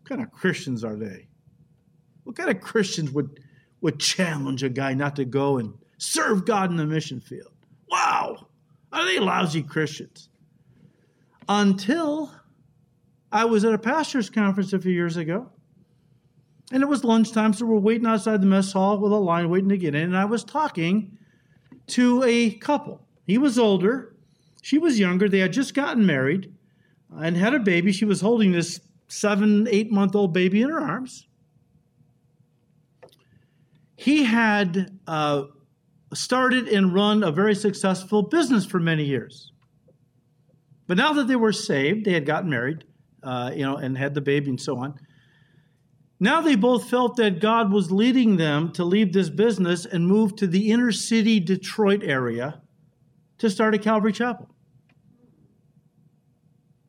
What 0.00 0.08
kind 0.08 0.22
of 0.22 0.32
Christians 0.32 0.82
are 0.82 0.96
they? 0.96 1.28
What 2.24 2.34
kind 2.34 2.50
of 2.50 2.60
Christians 2.60 3.12
would, 3.12 3.40
would 3.80 4.00
challenge 4.00 4.64
a 4.64 4.68
guy 4.68 4.92
not 4.92 5.14
to 5.16 5.24
go 5.24 5.58
and 5.58 5.74
serve 5.98 6.44
God 6.44 6.70
in 6.70 6.76
the 6.76 6.84
mission 6.84 7.20
field? 7.20 7.52
Wow! 7.88 8.48
Are 8.92 9.04
they 9.04 9.20
lousy 9.20 9.62
Christians? 9.62 10.28
Until 11.48 12.32
I 13.30 13.44
was 13.44 13.64
at 13.64 13.72
a 13.72 13.78
pastor's 13.78 14.28
conference 14.28 14.72
a 14.72 14.80
few 14.80 14.92
years 14.92 15.16
ago. 15.16 15.52
And 16.70 16.82
it 16.82 16.86
was 16.86 17.02
lunchtime, 17.02 17.54
so 17.54 17.64
we're 17.64 17.78
waiting 17.78 18.06
outside 18.06 18.42
the 18.42 18.46
mess 18.46 18.72
hall 18.72 18.98
with 18.98 19.12
a 19.12 19.16
line 19.16 19.48
waiting 19.48 19.70
to 19.70 19.78
get 19.78 19.94
in. 19.94 20.02
And 20.02 20.16
I 20.16 20.26
was 20.26 20.44
talking 20.44 21.16
to 21.88 22.22
a 22.24 22.50
couple. 22.50 23.00
He 23.26 23.38
was 23.38 23.58
older, 23.58 24.14
she 24.62 24.78
was 24.78 24.98
younger. 24.98 25.28
They 25.28 25.38
had 25.38 25.52
just 25.52 25.74
gotten 25.74 26.04
married 26.04 26.52
and 27.16 27.36
had 27.36 27.54
a 27.54 27.58
baby. 27.58 27.92
She 27.92 28.04
was 28.04 28.20
holding 28.20 28.52
this 28.52 28.80
seven, 29.06 29.66
eight 29.70 29.90
month 29.90 30.14
old 30.14 30.32
baby 30.34 30.62
in 30.62 30.68
her 30.68 30.80
arms. 30.80 31.26
He 33.96 34.24
had 34.24 34.98
uh, 35.06 35.44
started 36.12 36.68
and 36.68 36.94
run 36.94 37.22
a 37.22 37.32
very 37.32 37.54
successful 37.54 38.22
business 38.22 38.64
for 38.64 38.78
many 38.78 39.04
years. 39.04 39.52
But 40.86 40.96
now 40.96 41.12
that 41.14 41.28
they 41.28 41.36
were 41.36 41.52
saved, 41.52 42.04
they 42.04 42.12
had 42.12 42.24
gotten 42.24 42.50
married, 42.50 42.84
uh, 43.22 43.52
you 43.54 43.62
know, 43.62 43.76
and 43.76 43.96
had 43.96 44.14
the 44.14 44.20
baby 44.20 44.50
and 44.50 44.60
so 44.60 44.78
on. 44.78 44.98
Now 46.20 46.40
they 46.40 46.56
both 46.56 46.90
felt 46.90 47.16
that 47.16 47.40
God 47.40 47.72
was 47.72 47.92
leading 47.92 48.36
them 48.36 48.72
to 48.72 48.84
leave 48.84 49.12
this 49.12 49.30
business 49.30 49.84
and 49.84 50.06
move 50.06 50.34
to 50.36 50.46
the 50.46 50.70
inner 50.70 50.90
city 50.90 51.38
Detroit 51.38 52.02
area 52.02 52.60
to 53.38 53.48
start 53.48 53.74
a 53.74 53.78
Calvary 53.78 54.12
Chapel. 54.12 54.48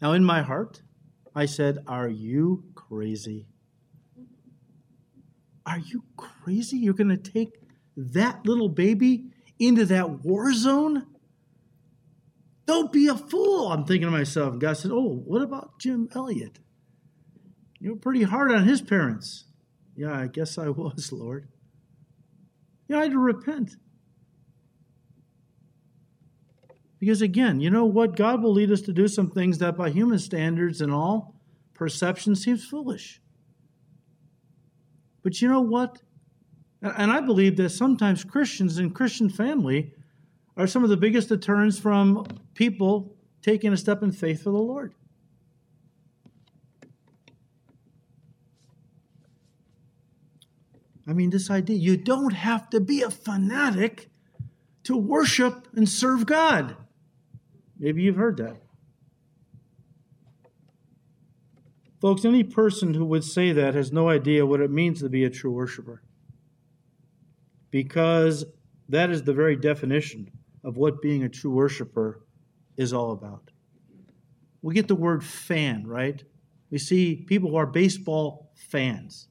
Now, 0.02 0.14
in 0.14 0.24
my 0.24 0.42
heart, 0.42 0.82
I 1.36 1.46
said, 1.46 1.80
Are 1.88 2.08
you 2.08 2.64
crazy? 2.74 3.48
Are 5.66 5.80
you 5.80 6.04
crazy? 6.18 6.78
You're 6.78 6.94
going 6.96 7.10
to 7.10 7.18
take 7.18 7.50
that 7.96 8.46
little 8.46 8.70
baby 8.70 9.26
into 9.60 9.86
that 9.86 10.24
war 10.24 10.52
zone? 10.54 11.06
Don't 12.66 12.92
be 12.92 13.08
a 13.08 13.16
fool. 13.16 13.72
I'm 13.72 13.86
thinking 13.86 14.08
to 14.08 14.12
myself. 14.12 14.58
God 14.58 14.78
said, 14.78 14.92
Oh, 14.92 15.22
what 15.26 15.42
about 15.42 15.80
Jim 15.80 16.10
Elliot? 16.16 16.60
You 17.80 17.92
were 17.92 18.00
pretty 18.00 18.24
hard 18.24 18.52
on 18.52 18.66
his 18.66 18.82
parents. 18.82 19.46
Yeah, 19.96 20.14
I 20.14 20.28
guess 20.28 20.58
I 20.58 20.70
was, 20.70 21.12
Lord. 21.12 21.48
Yeah, 22.88 23.00
I 23.00 23.04
had 23.04 23.12
to 23.12 23.20
repent. 23.20 23.76
Because 27.00 27.22
again, 27.22 27.62
you 27.62 27.70
know 27.70 27.86
what? 27.86 28.16
God 28.16 28.44
will 28.44 28.52
lead 28.52 28.72
us 28.72 28.82
to 28.82 28.94
do 28.94 29.08
some 29.08 29.30
things 29.30 29.60
that 29.60 29.78
by 29.78 29.90
human 29.90 30.20
standards 30.20 30.82
and 30.82 30.92
all 30.92 31.36
perception 31.74 32.36
seems 32.36 32.66
foolish. 32.66 33.22
But 35.24 35.42
you 35.42 35.48
know 35.48 35.62
what? 35.62 36.02
And 36.82 37.12
I 37.12 37.22
believe 37.22 37.58
that 37.58 37.70
sometimes 37.70 38.24
Christians 38.24 38.78
and 38.78 38.94
Christian 38.94 39.30
family 39.30 39.94
are 40.58 40.68
some 40.68 40.84
of 40.84 40.90
the 40.90 40.98
biggest 40.98 41.30
deterrents 41.30 41.80
from 41.80 42.26
people 42.54 43.16
taking 43.42 43.72
a 43.72 43.78
step 43.78 44.04
in 44.04 44.12
faith 44.12 44.44
for 44.44 44.52
the 44.52 44.58
Lord. 44.58 44.94
I 51.10 51.14
mean, 51.14 51.32
this 51.32 51.50
idea 51.50 51.76
you 51.76 51.98
don't 51.98 52.34
have 52.34 52.70
to 52.70 52.80
be 52.80 53.02
a 53.02 53.10
fanatic 53.10 54.12
to 54.84 54.96
worship 54.96 55.68
and 55.76 55.90
serve 55.90 56.28
God. 56.28 56.78
Maybe 57.80 58.04
you've 58.04 58.16
heard 58.16 58.38
that. 58.38 58.58
Folks, 62.00 62.26
any 62.26 62.44
person 62.44 62.94
who 62.94 63.06
would 63.06 63.24
say 63.24 63.52
that 63.54 63.74
has 63.74 63.92
no 63.92 64.08
idea 64.08 64.46
what 64.46 64.62
it 64.62 64.70
means 64.70 65.00
to 65.00 65.10
be 65.10 65.24
a 65.24 65.32
true 65.32 65.52
worshiper. 65.52 66.04
Because 67.72 68.46
that 68.88 69.10
is 69.10 69.24
the 69.24 69.34
very 69.34 69.56
definition 69.56 70.30
of 70.64 70.78
what 70.78 71.02
being 71.02 71.24
a 71.24 71.30
true 71.30 71.52
worshiper 71.52 72.22
is 72.78 72.94
all 72.94 73.14
about. 73.14 73.50
We 74.62 74.76
get 74.76 74.88
the 74.88 74.94
word 74.94 75.24
fan, 75.24 75.88
right? 75.88 76.24
We 76.70 76.78
see 76.78 77.16
people 77.16 77.50
who 77.50 77.56
are 77.56 77.66
baseball 77.66 78.52
fans, 78.54 79.29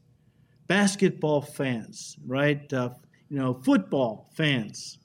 basketball 0.69 1.41
fans, 1.41 2.17
right? 2.25 2.73
Uh, 2.73 2.91
you 3.29 3.39
know, 3.39 3.55
football 3.55 4.31
fans. 4.35 4.99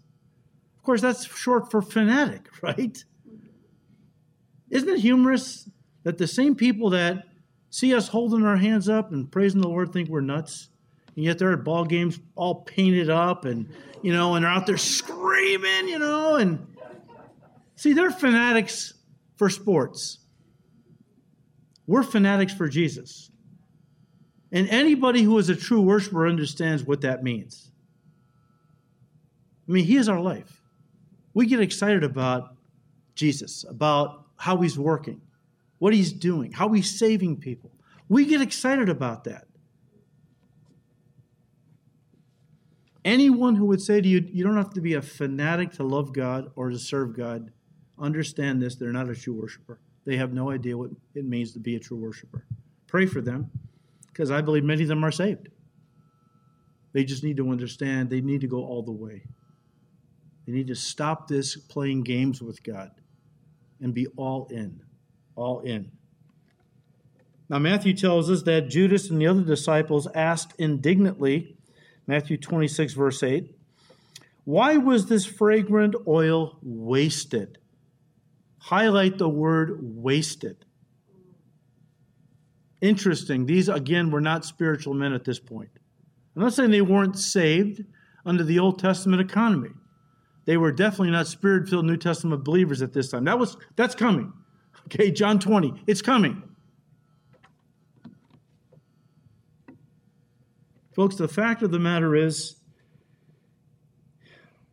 Of 0.78 0.84
course, 0.84 1.02
that's 1.02 1.26
short 1.26 1.72
for 1.72 1.82
fanatic, 1.82 2.48
right? 2.62 3.04
Isn't 4.70 4.90
it 4.90 5.00
humorous 5.00 5.70
that 6.04 6.18
the 6.18 6.28
same 6.28 6.56
people 6.56 6.92
that 6.92 7.26
see 7.70 7.96
us 7.96 8.10
holding 8.10 8.46
our 8.46 8.58
hands 8.58 8.90
up 8.90 9.12
and 9.12 9.32
praising 9.32 9.62
the 9.62 9.68
Lord 9.68 9.92
think 9.92 10.10
we're 10.10 10.22
nuts? 10.22 10.70
And 11.16 11.24
yet 11.24 11.38
they're 11.38 11.54
at 11.54 11.64
ball 11.64 11.86
games 11.86 12.20
all 12.36 12.64
painted 12.64 13.10
up 13.10 13.46
and, 13.46 13.70
you 14.02 14.12
know, 14.12 14.36
and 14.36 14.44
they're 14.44 14.52
out 14.52 14.66
there 14.66 14.78
screaming, 14.78 15.88
you 15.88 16.00
know, 16.00 16.36
and 16.36 16.66
see, 17.76 17.94
they're 17.94 18.12
fanatics 18.12 18.94
for 19.38 19.50
sports. 19.50 20.20
We're 21.86 22.04
fanatics 22.04 22.54
for 22.54 22.68
Jesus. 22.68 23.30
And 24.54 24.70
anybody 24.70 25.24
who 25.24 25.38
is 25.40 25.50
a 25.50 25.56
true 25.56 25.82
worshiper 25.82 26.26
understands 26.26 26.84
what 26.84 27.02
that 27.02 27.24
means. 27.24 27.72
I 29.68 29.72
mean, 29.74 29.84
He 29.84 29.98
is 29.98 30.08
our 30.08 30.22
life. 30.22 30.62
We 31.34 31.48
get 31.48 31.60
excited 31.60 32.04
about 32.04 32.56
Jesus, 33.16 33.66
about 33.68 34.26
how 34.38 34.58
he's 34.58 34.78
working, 34.78 35.22
what 35.80 35.94
he's 35.94 36.12
doing, 36.12 36.52
how 36.52 36.70
he's 36.70 36.98
saving 36.98 37.38
people. 37.38 37.72
We 38.10 38.26
get 38.26 38.42
excited 38.42 38.90
about 38.90 39.24
that. 39.26 39.46
Anyone 43.06 43.56
who 43.56 43.66
would 43.66 43.82
say 43.82 44.00
to 44.00 44.08
you, 44.08 44.26
you 44.32 44.44
don't 44.44 44.56
have 44.56 44.74
to 44.74 44.82
be 44.82 44.94
a 44.94 45.02
fanatic 45.02 45.72
to 45.74 45.84
love 45.84 46.14
God 46.14 46.52
or 46.56 46.70
to 46.70 46.80
serve 46.80 47.16
God, 47.16 47.52
understand 48.00 48.62
this, 48.62 48.76
they're 48.76 48.92
not 48.92 49.10
a 49.10 49.16
true 49.16 49.34
worshiper. 49.34 49.80
They 50.06 50.18
have 50.18 50.34
no 50.34 50.52
idea 50.52 50.78
what 50.78 50.92
it 51.16 51.26
means 51.26 51.52
to 51.54 51.60
be 51.60 51.76
a 51.76 51.80
true 51.80 51.98
worshiper. 51.98 52.46
Pray 52.88 53.06
for 53.06 53.22
them, 53.22 53.50
because 54.14 54.30
I 54.30 54.42
believe 54.42 54.64
many 54.64 54.84
of 54.84 54.88
them 54.88 55.04
are 55.04 55.12
saved. 55.12 55.50
They 56.94 57.04
just 57.04 57.24
need 57.24 57.38
to 57.38 57.50
understand, 57.50 58.10
they 58.12 58.22
need 58.22 58.42
to 58.42 58.48
go 58.48 58.64
all 58.64 58.84
the 58.84 58.92
way. 58.92 59.24
They 60.46 60.54
need 60.54 60.68
to 60.68 60.76
stop 60.76 61.28
this 61.28 61.56
playing 61.56 62.04
games 62.04 62.42
with 62.42 62.64
God 62.64 62.92
and 63.82 63.94
be 63.94 64.08
all 64.16 64.48
in. 64.52 64.82
All 65.36 65.62
in. 65.62 65.92
Now, 67.50 67.58
Matthew 67.60 67.94
tells 67.94 68.30
us 68.30 68.44
that 68.44 68.70
Judas 68.70 69.10
and 69.10 69.20
the 69.20 69.28
other 69.28 69.42
disciples 69.42 70.08
asked 70.14 70.54
indignantly, 70.60 71.58
Matthew 72.06 72.38
26, 72.38 72.94
verse 72.94 73.24
8, 73.24 73.56
why 74.44 74.78
was 74.78 75.08
this 75.08 75.26
fragrant 75.26 75.96
oil 76.08 76.60
wasted? 76.62 77.58
Highlight 78.60 79.18
the 79.18 79.30
word 79.30 79.80
wasted. 79.82 80.66
Interesting. 82.84 83.48
These, 83.48 83.70
again, 83.70 84.12
were 84.12 84.22
not 84.22 84.46
spiritual 84.46 84.94
men 84.94 85.14
at 85.14 85.24
this 85.24 85.40
point. 85.40 85.70
I'm 86.36 86.44
not 86.44 86.54
saying 86.54 86.70
they 86.70 86.82
weren't 86.82 87.18
saved 87.18 87.84
under 88.26 88.44
the 88.44 88.60
Old 88.60 88.78
Testament 88.78 89.22
economy 89.22 89.72
they 90.46 90.58
were 90.58 90.72
definitely 90.72 91.12
not 91.12 91.28
spirit-filled 91.28 91.86
New 91.86 91.98
Testament 91.98 92.44
believers 92.44 92.82
at 92.82 92.94
this 92.94 93.10
time. 93.10 93.24
That 93.26 93.40
was 93.40 93.58
that's 93.76 93.96
coming. 93.96 94.34
Okay, 94.88 95.12
John 95.12 95.40
20. 95.40 95.84
It's 95.88 96.02
coming. 96.02 96.44
Folks, 100.94 101.16
the 101.16 101.28
fact 101.28 101.64
of 101.64 101.72
the 101.72 101.80
matter 101.80 102.16
is 102.16 102.58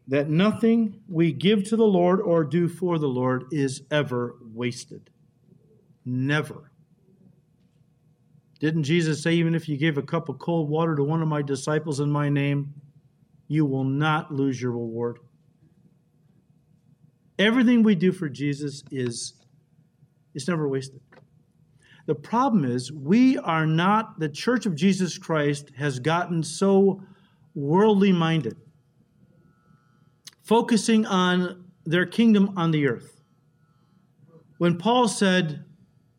that 0.08 0.28
nothing 0.28 1.00
we 1.08 1.32
give 1.32 1.64
to 1.68 1.76
the 1.76 1.86
Lord 1.86 2.20
or 2.20 2.42
do 2.42 2.68
for 2.68 2.98
the 2.98 3.06
Lord 3.06 3.44
is 3.52 3.82
ever 3.90 4.36
wasted. 4.52 5.08
Never. 6.04 6.72
Didn't 8.61 8.84
Jesus 8.84 9.22
say, 9.22 9.32
even 9.34 9.54
if 9.54 9.68
you 9.68 9.76
give 9.76 9.98
a 9.98 10.02
cup 10.02 10.28
of 10.28 10.38
cold 10.38 10.68
water 10.68 10.94
to 10.94 11.02
one 11.02 11.22
of 11.22 11.28
my 11.28 11.42
disciples 11.42 11.98
in 11.98 12.11
my 12.11 12.28
name, 12.28 12.74
you 13.48 13.64
will 13.64 13.84
not 13.84 14.32
lose 14.32 14.61
your 14.61 14.72
reward? 14.72 15.18
Everything 17.38 17.82
we 17.82 17.94
do 17.94 18.12
for 18.12 18.28
Jesus 18.28 18.84
is 18.92 19.34
it's 20.34 20.46
never 20.46 20.68
wasted. 20.68 21.00
The 22.06 22.14
problem 22.14 22.64
is 22.64 22.92
we 22.92 23.38
are 23.38 23.66
not 23.66 24.20
the 24.20 24.28
church 24.28 24.66
of 24.66 24.74
Jesus 24.74 25.18
Christ 25.18 25.72
has 25.76 25.98
gotten 25.98 26.42
so 26.42 27.02
worldly 27.54 28.12
minded 28.12 28.56
focusing 30.42 31.06
on 31.06 31.64
their 31.86 32.04
kingdom 32.04 32.52
on 32.56 32.72
the 32.72 32.88
earth. 32.88 33.22
When 34.58 34.78
Paul 34.78 35.06
said, 35.06 35.64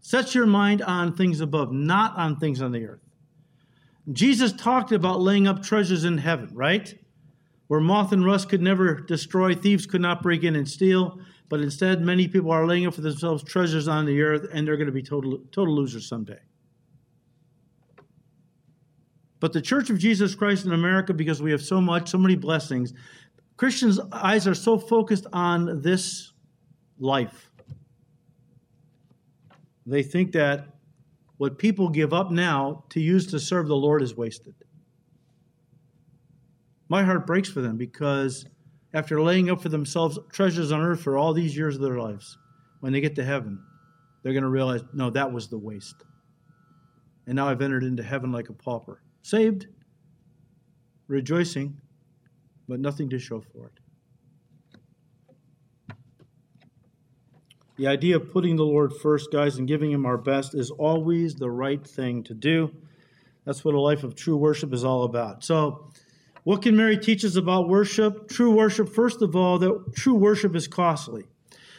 Set 0.01 0.33
your 0.33 0.47
mind 0.47 0.81
on 0.81 1.15
things 1.15 1.39
above, 1.41 1.71
not 1.71 2.17
on 2.17 2.37
things 2.37 2.61
on 2.61 2.71
the 2.71 2.85
earth. 2.85 3.01
Jesus 4.11 4.51
talked 4.51 4.91
about 4.91 5.21
laying 5.21 5.47
up 5.47 5.61
treasures 5.61 6.03
in 6.03 6.17
heaven, 6.17 6.49
right? 6.53 6.97
Where 7.67 7.79
moth 7.79 8.11
and 8.11 8.25
rust 8.25 8.49
could 8.49 8.61
never 8.61 8.95
destroy, 8.95 9.53
thieves 9.53 9.85
could 9.85 10.01
not 10.01 10.23
break 10.23 10.43
in 10.43 10.55
and 10.55 10.67
steal, 10.67 11.19
but 11.49 11.61
instead 11.61 12.01
many 12.01 12.27
people 12.27 12.51
are 12.51 12.65
laying 12.65 12.87
up 12.87 12.95
for 12.95 13.01
themselves 13.01 13.43
treasures 13.43 13.87
on 13.87 14.05
the 14.05 14.21
earth 14.21 14.47
and 14.51 14.67
they're 14.67 14.75
going 14.75 14.87
to 14.87 14.91
be 14.91 15.03
total, 15.03 15.39
total 15.51 15.75
losers 15.75 16.07
someday. 16.07 16.39
But 19.39 19.53
the 19.53 19.61
Church 19.61 19.89
of 19.89 19.99
Jesus 19.99 20.35
Christ 20.35 20.65
in 20.65 20.71
America, 20.71 21.13
because 21.13 21.41
we 21.41 21.51
have 21.51 21.61
so 21.61 21.79
much, 21.79 22.09
so 22.09 22.17
many 22.17 22.35
blessings, 22.35 22.93
Christians' 23.57 23.99
eyes 24.11 24.47
are 24.47 24.55
so 24.55 24.77
focused 24.77 25.27
on 25.31 25.81
this 25.81 26.33
life. 26.99 27.50
They 29.91 30.03
think 30.03 30.31
that 30.31 30.67
what 31.35 31.57
people 31.57 31.89
give 31.89 32.13
up 32.13 32.31
now 32.31 32.85
to 32.91 33.01
use 33.01 33.27
to 33.27 33.39
serve 33.41 33.67
the 33.67 33.75
Lord 33.75 34.01
is 34.01 34.15
wasted. 34.15 34.55
My 36.87 37.03
heart 37.03 37.27
breaks 37.27 37.49
for 37.49 37.59
them 37.59 37.75
because 37.75 38.45
after 38.93 39.21
laying 39.21 39.49
up 39.49 39.61
for 39.61 39.67
themselves 39.67 40.17
treasures 40.31 40.71
on 40.71 40.79
earth 40.79 41.01
for 41.01 41.17
all 41.17 41.33
these 41.33 41.57
years 41.57 41.75
of 41.75 41.81
their 41.81 41.99
lives, 41.99 42.37
when 42.79 42.93
they 42.93 43.01
get 43.01 43.15
to 43.15 43.23
heaven, 43.25 43.61
they're 44.23 44.31
going 44.31 44.43
to 44.43 44.49
realize, 44.49 44.81
no, 44.93 45.09
that 45.09 45.33
was 45.33 45.49
the 45.49 45.57
waste. 45.57 46.05
And 47.27 47.35
now 47.35 47.49
I've 47.49 47.61
entered 47.61 47.83
into 47.83 48.01
heaven 48.01 48.31
like 48.31 48.47
a 48.47 48.53
pauper, 48.53 49.01
saved, 49.23 49.67
rejoicing, 51.09 51.75
but 52.69 52.79
nothing 52.79 53.09
to 53.09 53.19
show 53.19 53.41
for 53.41 53.65
it. 53.65 53.80
The 57.81 57.87
idea 57.87 58.15
of 58.17 58.29
putting 58.29 58.57
the 58.57 58.63
Lord 58.63 58.93
first, 58.93 59.31
guys, 59.31 59.57
and 59.57 59.67
giving 59.67 59.91
Him 59.91 60.05
our 60.05 60.19
best 60.19 60.53
is 60.53 60.69
always 60.69 61.33
the 61.33 61.49
right 61.49 61.83
thing 61.83 62.21
to 62.25 62.35
do. 62.35 62.71
That's 63.43 63.65
what 63.65 63.73
a 63.73 63.79
life 63.79 64.03
of 64.03 64.13
true 64.13 64.37
worship 64.37 64.71
is 64.71 64.83
all 64.83 65.03
about. 65.03 65.43
So, 65.43 65.89
what 66.43 66.61
can 66.61 66.77
Mary 66.77 66.95
teach 66.95 67.25
us 67.25 67.37
about 67.37 67.69
worship? 67.69 68.29
True 68.29 68.51
worship, 68.51 68.87
first 68.87 69.23
of 69.23 69.35
all, 69.35 69.57
that 69.57 69.95
true 69.95 70.13
worship 70.13 70.55
is 70.55 70.67
costly. 70.67 71.23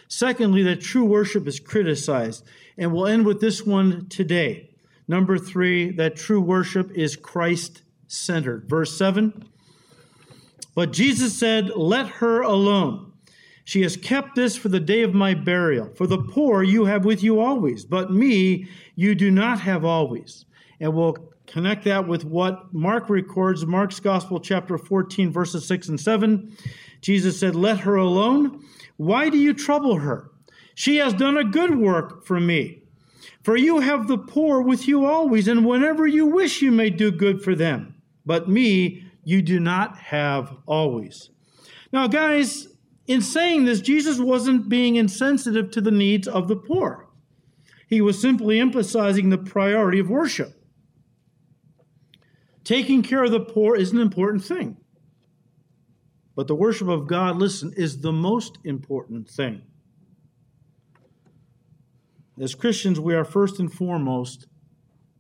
Secondly, 0.09 0.65
that 0.65 0.81
true 0.81 1.05
worship 1.05 1.47
is 1.47 1.61
criticized. 1.61 2.45
And 2.77 2.93
we'll 2.93 3.07
end 3.07 3.25
with 3.25 3.41
this 3.41 3.65
one 3.65 4.09
today. 4.09 4.71
Number 5.07 5.39
three, 5.39 5.93
that 5.93 6.17
true 6.17 6.41
worship 6.41 6.91
is 6.91 7.15
Christ 7.15 7.83
centered. 8.09 8.69
Verse 8.69 8.99
7 8.99 9.49
but 10.75 10.93
Jesus 10.93 11.39
said, 11.39 11.71
Let 11.77 12.09
her 12.09 12.41
alone. 12.41 13.12
She 13.65 13.83
has 13.83 13.97
kept 13.97 14.35
this 14.35 14.57
for 14.57 14.69
the 14.69 14.81
day 14.81 15.03
of 15.03 15.15
my 15.15 15.35
burial. 15.35 15.91
For 15.95 16.07
the 16.07 16.19
poor 16.19 16.63
you 16.63 16.85
have 16.85 17.05
with 17.05 17.23
you 17.23 17.41
always, 17.41 17.85
but 17.85 18.13
me 18.13 18.67
you 18.97 19.15
do 19.15 19.31
not 19.31 19.61
have 19.61 19.85
always. 19.85 20.45
And 20.81 20.95
we'll 20.95 21.17
connect 21.47 21.85
that 21.85 22.09
with 22.09 22.25
what 22.25 22.73
Mark 22.73 23.09
records, 23.09 23.65
Mark's 23.65 24.01
Gospel, 24.01 24.41
chapter 24.41 24.77
14, 24.79 25.31
verses 25.31 25.67
6 25.67 25.89
and 25.91 26.01
7. 26.01 26.57
Jesus 27.01 27.39
said, 27.39 27.55
Let 27.55 27.81
her 27.81 27.97
alone. 27.97 28.65
Why 28.97 29.29
do 29.29 29.39
you 29.39 29.55
trouble 29.55 29.97
her? 29.97 30.31
She 30.75 30.97
has 30.97 31.13
done 31.13 31.37
a 31.37 31.45
good 31.45 31.79
work 31.79 32.25
for 32.25 32.41
me. 32.41 32.83
For 33.43 33.57
you 33.57 33.81
have 33.81 34.09
the 34.09 34.19
poor 34.19 34.63
with 34.63 34.87
you 34.87 35.05
always, 35.05 35.49
and 35.49 35.67
whenever 35.67 36.07
you 36.07 36.27
wish, 36.27 36.63
you 36.63 36.71
may 36.71 36.91
do 36.91 37.11
good 37.11 37.43
for 37.43 37.55
them. 37.55 37.95
But 38.25 38.49
me 38.49 39.05
you 39.25 39.43
do 39.43 39.61
not 39.61 39.99
have 39.99 40.57
always. 40.67 41.31
Now, 41.93 42.07
guys, 42.07 42.69
in 43.07 43.21
saying 43.21 43.65
this, 43.65 43.81
Jesus 43.81 44.19
wasn't 44.19 44.69
being 44.69 44.97
insensitive 44.97 45.71
to 45.73 45.81
the 45.81 45.91
needs 45.91 46.29
of 46.29 46.49
the 46.49 46.57
poor. 46.57 47.09
He 47.89 48.01
was 48.01 48.21
simply 48.21 48.61
emphasizing 48.61 49.29
the 49.29 49.39
priority 49.39 49.99
of 49.99 50.09
worship. 50.09 50.55
Taking 52.65 53.03
care 53.03 53.25
of 53.25 53.33
the 53.33 53.41
poor 53.41 53.77
is 53.77 53.91
an 53.91 53.99
important 53.99 54.45
thing. 54.45 54.77
But 56.35 56.47
the 56.47 56.55
worship 56.55 56.89
of 56.89 57.07
God, 57.07 57.37
listen, 57.37 57.73
is 57.77 58.01
the 58.01 58.13
most 58.13 58.59
important 58.65 59.29
thing. 59.29 59.63
As 62.41 62.55
Christians, 62.55 62.99
we 62.99 63.15
are 63.15 63.25
first 63.25 63.59
and 63.59 63.71
foremost 63.71 64.47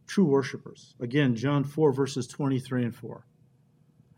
true 0.06 0.24
worshipers. 0.24 0.94
Again, 1.00 1.36
John 1.36 1.64
4, 1.64 1.92
verses 1.92 2.26
23 2.26 2.84
and 2.84 2.94
4. 2.94 3.26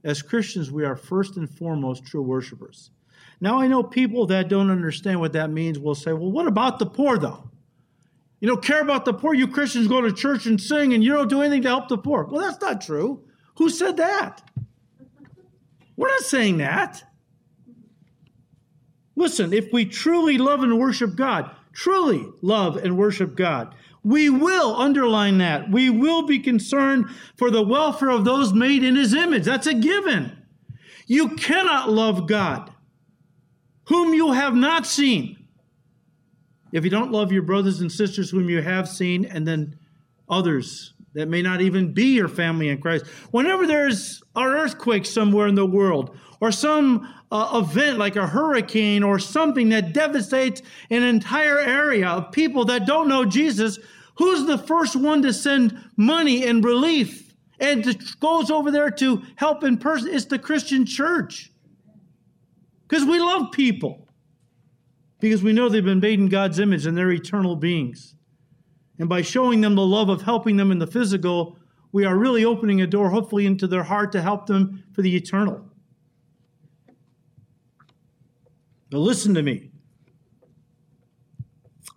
As 0.05 0.23
Christians, 0.23 0.71
we 0.71 0.85
are 0.85 0.95
first 0.95 1.37
and 1.37 1.51
foremost 1.51 2.05
true 2.05 2.23
worshipers. 2.23 2.91
Now, 3.41 3.61
I 3.61 3.67
know 3.67 3.83
people 3.83 4.27
that 4.27 4.49
don't 4.49 4.71
understand 4.71 5.21
what 5.21 5.33
that 5.33 5.51
means 5.51 5.79
will 5.79 5.95
say, 5.95 6.13
well, 6.13 6.31
what 6.31 6.47
about 6.47 6.79
the 6.79 6.87
poor, 6.87 7.19
though? 7.19 7.51
You 8.41 8.49
don't 8.49 8.63
care 8.63 8.83
about 8.83 9.05
the 9.05 9.15
poor. 9.15 9.35
You 9.35 9.49
Christians 9.49 9.89
go 9.89 10.01
to 10.01 10.13
church 10.13 10.47
and 10.47 10.61
sing, 10.61 10.93
and 10.93 11.03
you 11.03 11.13
don't 11.13 11.29
do 11.29 11.41
anything 11.41 11.63
to 11.63 11.69
help 11.69 11.89
the 11.89 11.99
poor. 11.99 12.25
Well, 12.25 12.43
that's 12.43 12.61
not 12.61 12.81
true. 12.81 13.25
Who 13.57 13.71
said 13.71 13.97
that? 13.97 14.43
We're 15.97 16.09
not 16.09 16.21
saying 16.21 16.59
that. 16.59 17.05
Listen, 19.17 19.53
if 19.53 19.73
we 19.73 19.85
truly 19.85 20.39
love 20.39 20.63
and 20.63 20.79
worship 20.79 21.15
God, 21.15 21.51
truly 21.73 22.27
love 22.43 22.77
and 22.77 22.99
worship 22.99 23.37
God, 23.37 23.75
we 24.03 24.29
will 24.29 24.77
underline 24.77 25.39
that. 25.39 25.71
We 25.71 25.89
will 25.89 26.27
be 26.27 26.39
concerned 26.39 27.07
for 27.37 27.51
the 27.51 27.63
welfare 27.63 28.11
of 28.11 28.25
those 28.25 28.53
made 28.53 28.85
in 28.85 28.97
his 28.97 29.15
image. 29.15 29.45
That's 29.45 29.69
a 29.69 29.75
given. 29.75 30.37
You 31.07 31.31
cannot 31.31 31.91
love 31.91 32.27
God, 32.27 32.74
whom 33.87 34.15
you 34.15 34.33
have 34.33 34.55
not 34.55 34.87
seen, 34.87 35.47
if 36.73 36.85
you 36.85 36.91
don't 36.91 37.13
love 37.13 37.33
your 37.33 37.43
brothers 37.43 37.81
and 37.81 37.91
sisters 37.91 38.31
whom 38.31 38.49
you 38.49 38.63
have 38.63 38.89
seen, 38.89 39.25
and 39.25 39.47
then 39.47 39.79
others 40.29 40.95
that 41.15 41.29
may 41.29 41.43
not 41.43 41.61
even 41.61 41.93
be 41.93 42.15
your 42.15 42.29
family 42.29 42.69
in 42.69 42.81
Christ. 42.81 43.07
Whenever 43.31 43.67
there's 43.67 44.23
an 44.35 44.47
earthquake 44.47 45.07
somewhere 45.07 45.47
in 45.47 45.55
the 45.55 45.67
world, 45.67 46.17
or 46.41 46.53
some 46.53 47.09
uh, 47.31 47.63
event 47.63 47.99
like 47.99 48.17
a 48.17 48.27
hurricane 48.27 49.03
or 49.03 49.19
something 49.19 49.71
that 49.71 49.95
devastates 49.95 50.61
an 50.91 51.03
entire 51.03 51.59
area 51.59 52.07
of 52.07 52.31
people 52.33 52.67
that 52.67 52.87
don't 52.87 53.09
know 53.09 53.25
Jesus, 53.25 53.79
who's 54.17 54.47
the 54.47 54.59
first 54.59 54.95
one 54.95 55.23
to 55.23 55.33
send 55.33 55.79
money 55.97 56.47
and 56.47 56.65
relief 56.65 57.35
and 57.61 57.99
goes 58.21 58.51
over 58.51 58.71
there 58.71 58.91
to 58.91 59.23
help 59.37 59.65
in 59.65 59.79
person? 59.79 60.13
It's 60.13 60.27
the 60.27 60.39
Christian 60.39 60.85
church. 60.85 61.51
Because 62.95 63.09
we 63.09 63.19
love 63.19 63.51
people. 63.51 64.07
Because 65.19 65.43
we 65.43 65.53
know 65.53 65.69
they've 65.69 65.85
been 65.85 65.99
made 65.99 66.21
in 66.21 66.29
God's 66.29 66.61
image 66.61 66.87
and 66.87 66.97
they're 66.97 67.11
eternal 67.11 67.57
beings. 67.57 68.15
And 69.01 69.09
by 69.09 69.21
showing 69.21 69.61
them 69.61 69.75
the 69.75 69.85
love 69.85 70.09
of 70.11 70.23
helping 70.23 70.57
them 70.57 70.71
in 70.71 70.79
the 70.79 70.87
physical, 70.87 71.59
we 71.91 72.05
are 72.05 72.17
really 72.17 72.45
opening 72.45 72.83
a 72.83 72.87
door, 72.87 73.11
hopefully, 73.11 73.47
into 73.47 73.67
their 73.67 73.83
heart 73.83 74.13
to 74.13 74.23
help 74.23 74.47
them 74.47 74.85
for 74.93 75.03
the 75.03 75.17
eternal. 75.17 75.69
Now, 78.93 78.99
listen 78.99 79.35
to 79.35 79.43
me. 79.43 79.73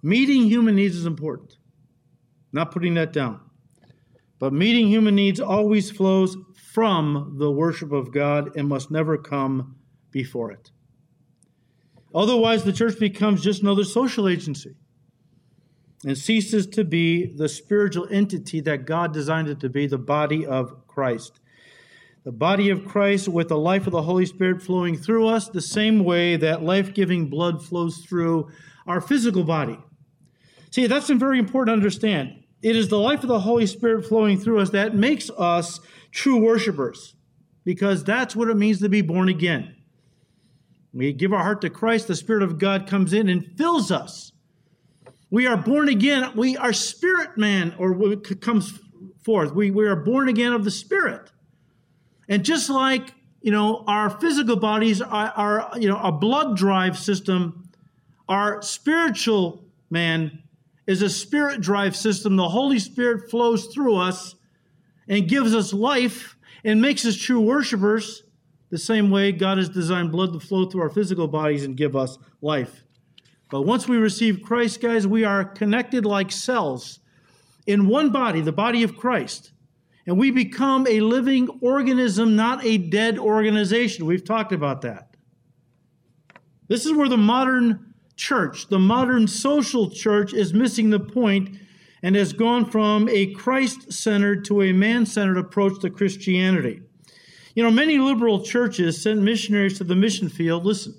Meeting 0.01 0.45
human 0.45 0.73
needs 0.77 0.95
is 0.95 1.05
important. 1.05 1.57
Not 2.51 2.71
putting 2.71 2.95
that 2.95 3.13
down. 3.13 3.39
But 4.39 4.51
meeting 4.51 4.87
human 4.87 5.13
needs 5.13 5.39
always 5.39 5.91
flows 5.91 6.35
from 6.73 7.35
the 7.37 7.51
worship 7.51 7.91
of 7.91 8.11
God 8.11 8.57
and 8.57 8.67
must 8.67 8.89
never 8.89 9.15
come 9.15 9.75
before 10.09 10.49
it. 10.51 10.71
Otherwise, 12.17 12.63
the 12.63 12.73
church 12.73 12.99
becomes 12.99 13.43
just 13.43 13.61
another 13.61 13.83
social 13.83 14.27
agency 14.27 14.73
and 16.03 16.17
ceases 16.17 16.65
to 16.65 16.83
be 16.83 17.27
the 17.27 17.47
spiritual 17.47 18.07
entity 18.09 18.59
that 18.59 18.85
God 18.87 19.13
designed 19.13 19.49
it 19.49 19.59
to 19.59 19.69
be, 19.69 19.85
the 19.85 19.99
body 19.99 20.43
of 20.43 20.87
Christ. 20.87 21.39
The 22.23 22.31
body 22.31 22.71
of 22.71 22.85
Christ 22.85 23.27
with 23.27 23.49
the 23.49 23.57
life 23.57 23.85
of 23.85 23.91
the 23.93 24.01
Holy 24.01 24.25
Spirit 24.25 24.63
flowing 24.63 24.97
through 24.97 25.27
us, 25.27 25.47
the 25.47 25.61
same 25.61 26.03
way 26.03 26.37
that 26.37 26.63
life 26.63 26.95
giving 26.95 27.29
blood 27.29 27.63
flows 27.63 27.99
through 27.99 28.49
our 28.87 28.99
physical 28.99 29.43
body. 29.43 29.77
See, 30.71 30.87
that's 30.87 31.11
very 31.11 31.37
important 31.37 31.67
to 31.75 31.77
understand. 31.77 32.43
It 32.63 32.75
is 32.75 32.87
the 32.87 32.97
life 32.97 33.21
of 33.21 33.29
the 33.29 33.41
Holy 33.41 33.67
Spirit 33.67 34.07
flowing 34.07 34.39
through 34.39 34.59
us 34.59 34.71
that 34.71 34.95
makes 34.95 35.29
us 35.37 35.79
true 36.09 36.37
worshipers 36.37 37.13
because 37.63 38.03
that's 38.03 38.35
what 38.35 38.49
it 38.49 38.57
means 38.57 38.79
to 38.79 38.89
be 38.89 39.03
born 39.03 39.29
again. 39.29 39.76
We 40.97 41.13
give 41.13 41.31
our 41.31 41.43
heart 41.43 41.61
to 41.61 41.69
Christ, 41.69 42.07
the 42.07 42.15
Spirit 42.15 42.41
of 42.41 42.57
God 42.57 42.87
comes 42.87 43.13
in 43.13 43.29
and 43.29 43.55
fills 43.55 43.91
us. 43.91 44.31
We 45.29 45.45
are 45.45 45.55
born 45.55 45.89
again. 45.89 46.31
We 46.35 46.57
are 46.57 46.73
spirit 46.73 47.37
man 47.37 47.75
or 47.77 48.15
comes 48.15 48.79
forth. 49.23 49.53
We, 49.53 49.69
we 49.69 49.85
are 49.85 49.95
born 49.95 50.27
again 50.27 50.53
of 50.53 50.63
the 50.63 50.71
Spirit. 50.71 51.31
And 52.27 52.43
just 52.43 52.71
like 52.71 53.13
you 53.43 53.51
know, 53.51 53.83
our 53.87 54.09
physical 54.09 54.55
bodies 54.55 54.99
are, 54.99 55.31
are 55.35 55.69
you 55.77 55.87
know 55.87 55.99
a 55.99 56.11
blood 56.11 56.57
drive 56.57 56.97
system, 56.97 57.69
our 58.27 58.63
spiritual 58.63 59.63
man 59.91 60.41
is 60.87 61.03
a 61.03 61.09
spirit 61.09 61.61
drive 61.61 61.95
system. 61.95 62.37
The 62.37 62.49
Holy 62.49 62.79
Spirit 62.79 63.29
flows 63.29 63.67
through 63.67 63.97
us 63.97 64.33
and 65.07 65.29
gives 65.29 65.53
us 65.53 65.73
life 65.73 66.35
and 66.63 66.81
makes 66.81 67.05
us 67.05 67.15
true 67.15 67.39
worshipers 67.39 68.23
the 68.69 68.77
same 68.77 69.09
way 69.09 69.31
God 69.31 69.57
has 69.57 69.69
designed 69.69 70.11
blood 70.11 70.33
to 70.33 70.39
flow 70.39 70.65
through 70.65 70.81
our 70.81 70.89
physical 70.89 71.27
bodies 71.27 71.63
and 71.63 71.77
give 71.77 71.95
us 71.95 72.17
life. 72.41 72.83
But 73.49 73.61
once 73.61 73.87
we 73.87 73.97
receive 73.97 74.41
Christ, 74.41 74.81
guys, 74.81 75.07
we 75.07 75.23
are 75.23 75.45
connected 75.45 76.05
like 76.05 76.31
cells 76.31 76.99
in 77.65 77.87
one 77.87 78.11
body, 78.11 78.41
the 78.41 78.51
body 78.51 78.83
of 78.83 78.97
Christ. 78.97 79.51
And 80.05 80.17
we 80.17 80.31
become 80.31 80.87
a 80.87 81.01
living 81.01 81.49
organism, 81.61 82.35
not 82.35 82.65
a 82.65 82.77
dead 82.77 83.19
organization. 83.19 84.05
We've 84.05 84.23
talked 84.23 84.53
about 84.53 84.81
that. 84.81 85.15
This 86.67 86.85
is 86.85 86.93
where 86.93 87.09
the 87.09 87.17
modern 87.17 87.93
church, 88.15 88.67
the 88.67 88.79
modern 88.79 89.27
social 89.27 89.89
church, 89.89 90.33
is 90.33 90.53
missing 90.53 90.89
the 90.89 90.99
point 90.99 91.57
and 92.03 92.15
has 92.15 92.33
gone 92.33 92.65
from 92.69 93.09
a 93.09 93.33
Christ 93.33 93.91
centered 93.91 94.45
to 94.45 94.61
a 94.61 94.73
man 94.73 95.05
centered 95.05 95.37
approach 95.37 95.79
to 95.81 95.89
Christianity. 95.89 96.81
You 97.57 97.63
know, 97.63 97.71
many 97.71 97.97
liberal 97.97 98.43
churches 98.43 99.01
send 99.01 99.25
missionaries 99.25 99.79
to 99.79 99.83
the 99.83 99.95
mission 99.95 100.29
field, 100.29 100.63
listen, 100.63 100.93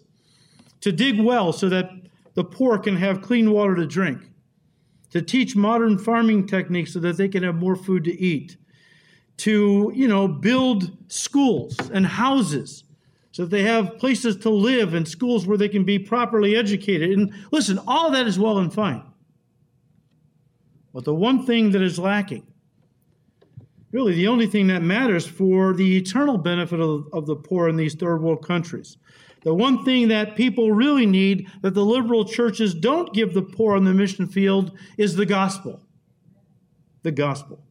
to 0.80 0.90
dig 0.90 1.20
wells 1.20 1.60
so 1.60 1.68
that 1.68 1.88
the 2.34 2.42
poor 2.42 2.78
can 2.78 2.96
have 2.96 3.22
clean 3.22 3.52
water 3.52 3.76
to 3.76 3.86
drink, 3.86 4.22
to 5.12 5.22
teach 5.22 5.54
modern 5.54 5.96
farming 5.98 6.48
techniques 6.48 6.92
so 6.92 6.98
that 6.98 7.16
they 7.16 7.28
can 7.28 7.44
have 7.44 7.54
more 7.54 7.76
food 7.76 8.02
to 8.06 8.20
eat, 8.20 8.56
to, 9.36 9.92
you 9.94 10.08
know, 10.08 10.26
build 10.26 10.90
schools 11.06 11.76
and 11.92 12.04
houses 12.04 12.82
so 13.30 13.42
that 13.44 13.50
they 13.50 13.62
have 13.62 13.96
places 13.96 14.34
to 14.38 14.50
live 14.50 14.94
and 14.94 15.06
schools 15.06 15.46
where 15.46 15.58
they 15.58 15.68
can 15.68 15.84
be 15.84 15.96
properly 15.96 16.56
educated. 16.56 17.16
And 17.16 17.32
listen, 17.52 17.78
all 17.86 18.10
that 18.10 18.26
is 18.26 18.36
well 18.36 18.58
and 18.58 18.74
fine. 18.74 19.04
But 20.92 21.04
the 21.04 21.14
one 21.14 21.46
thing 21.46 21.70
that 21.70 21.82
is 21.82 22.00
lacking, 22.00 22.47
really 23.92 24.14
the 24.14 24.28
only 24.28 24.46
thing 24.46 24.66
that 24.68 24.82
matters 24.82 25.26
for 25.26 25.72
the 25.72 25.96
eternal 25.96 26.38
benefit 26.38 26.80
of, 26.80 27.08
of 27.12 27.26
the 27.26 27.36
poor 27.36 27.68
in 27.68 27.76
these 27.76 27.94
third 27.94 28.22
world 28.22 28.46
countries, 28.46 28.98
the 29.42 29.54
one 29.54 29.84
thing 29.84 30.08
that 30.08 30.36
people 30.36 30.72
really 30.72 31.06
need 31.06 31.48
that 31.62 31.74
the 31.74 31.84
liberal 31.84 32.24
churches 32.24 32.74
don't 32.74 33.14
give 33.14 33.34
the 33.34 33.42
poor 33.42 33.76
on 33.76 33.84
the 33.84 33.94
mission 33.94 34.26
field 34.26 34.76
is 34.96 35.14
the 35.14 35.26
gospel. 35.26 35.80
The 37.02 37.12
gospel. 37.12 37.64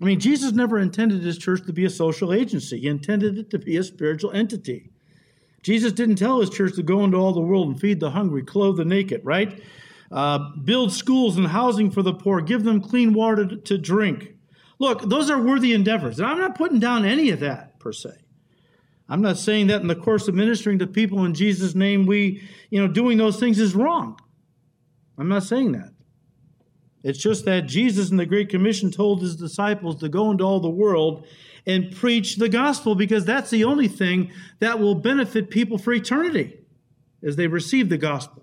I 0.00 0.04
mean, 0.06 0.18
Jesus 0.18 0.52
never 0.52 0.78
intended 0.78 1.22
his 1.22 1.36
church 1.36 1.66
to 1.66 1.72
be 1.72 1.84
a 1.84 1.90
social 1.90 2.32
agency, 2.32 2.80
he 2.80 2.88
intended 2.88 3.38
it 3.38 3.50
to 3.50 3.58
be 3.58 3.76
a 3.76 3.84
spiritual 3.84 4.32
entity. 4.32 4.90
Jesus 5.62 5.92
didn't 5.92 6.16
tell 6.16 6.40
his 6.40 6.48
church 6.48 6.74
to 6.76 6.82
go 6.82 7.04
into 7.04 7.18
all 7.18 7.34
the 7.34 7.40
world 7.40 7.68
and 7.68 7.78
feed 7.78 8.00
the 8.00 8.10
hungry, 8.10 8.42
clothe 8.42 8.78
the 8.78 8.84
naked, 8.84 9.20
right? 9.24 9.62
Uh, 10.10 10.50
build 10.64 10.92
schools 10.92 11.36
and 11.36 11.46
housing 11.46 11.90
for 11.90 12.02
the 12.02 12.12
poor, 12.12 12.40
give 12.40 12.64
them 12.64 12.80
clean 12.80 13.12
water 13.12 13.46
to, 13.46 13.56
to 13.56 13.78
drink. 13.78 14.34
Look, 14.80 15.02
those 15.02 15.30
are 15.30 15.40
worthy 15.40 15.72
endeavors. 15.72 16.18
And 16.18 16.26
I'm 16.26 16.38
not 16.38 16.56
putting 16.56 16.80
down 16.80 17.04
any 17.04 17.30
of 17.30 17.40
that 17.40 17.78
per 17.78 17.92
se. 17.92 18.10
I'm 19.08 19.22
not 19.22 19.38
saying 19.38 19.66
that 19.68 19.82
in 19.82 19.88
the 19.88 19.94
course 19.94 20.28
of 20.28 20.34
ministering 20.34 20.78
to 20.78 20.86
people 20.86 21.24
in 21.24 21.34
Jesus' 21.34 21.74
name, 21.74 22.06
we, 22.06 22.42
you 22.70 22.80
know, 22.80 22.88
doing 22.88 23.18
those 23.18 23.38
things 23.38 23.58
is 23.58 23.74
wrong. 23.74 24.18
I'm 25.18 25.28
not 25.28 25.42
saying 25.42 25.72
that. 25.72 25.90
It's 27.02 27.18
just 27.18 27.44
that 27.44 27.66
Jesus 27.66 28.10
in 28.10 28.16
the 28.16 28.26
Great 28.26 28.48
Commission 28.48 28.90
told 28.90 29.20
his 29.20 29.36
disciples 29.36 29.96
to 30.00 30.08
go 30.08 30.30
into 30.30 30.44
all 30.44 30.60
the 30.60 30.70
world 30.70 31.26
and 31.66 31.94
preach 31.94 32.36
the 32.36 32.48
gospel 32.48 32.94
because 32.94 33.24
that's 33.24 33.50
the 33.50 33.64
only 33.64 33.88
thing 33.88 34.30
that 34.60 34.78
will 34.78 34.94
benefit 34.94 35.50
people 35.50 35.78
for 35.78 35.92
eternity 35.92 36.58
as 37.22 37.36
they 37.36 37.46
receive 37.46 37.88
the 37.88 37.98
gospel. 37.98 38.39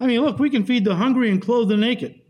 I 0.00 0.06
mean, 0.06 0.20
look, 0.20 0.38
we 0.38 0.50
can 0.50 0.64
feed 0.64 0.84
the 0.84 0.96
hungry 0.96 1.30
and 1.30 1.40
clothe 1.40 1.68
the 1.68 1.76
naked. 1.76 2.20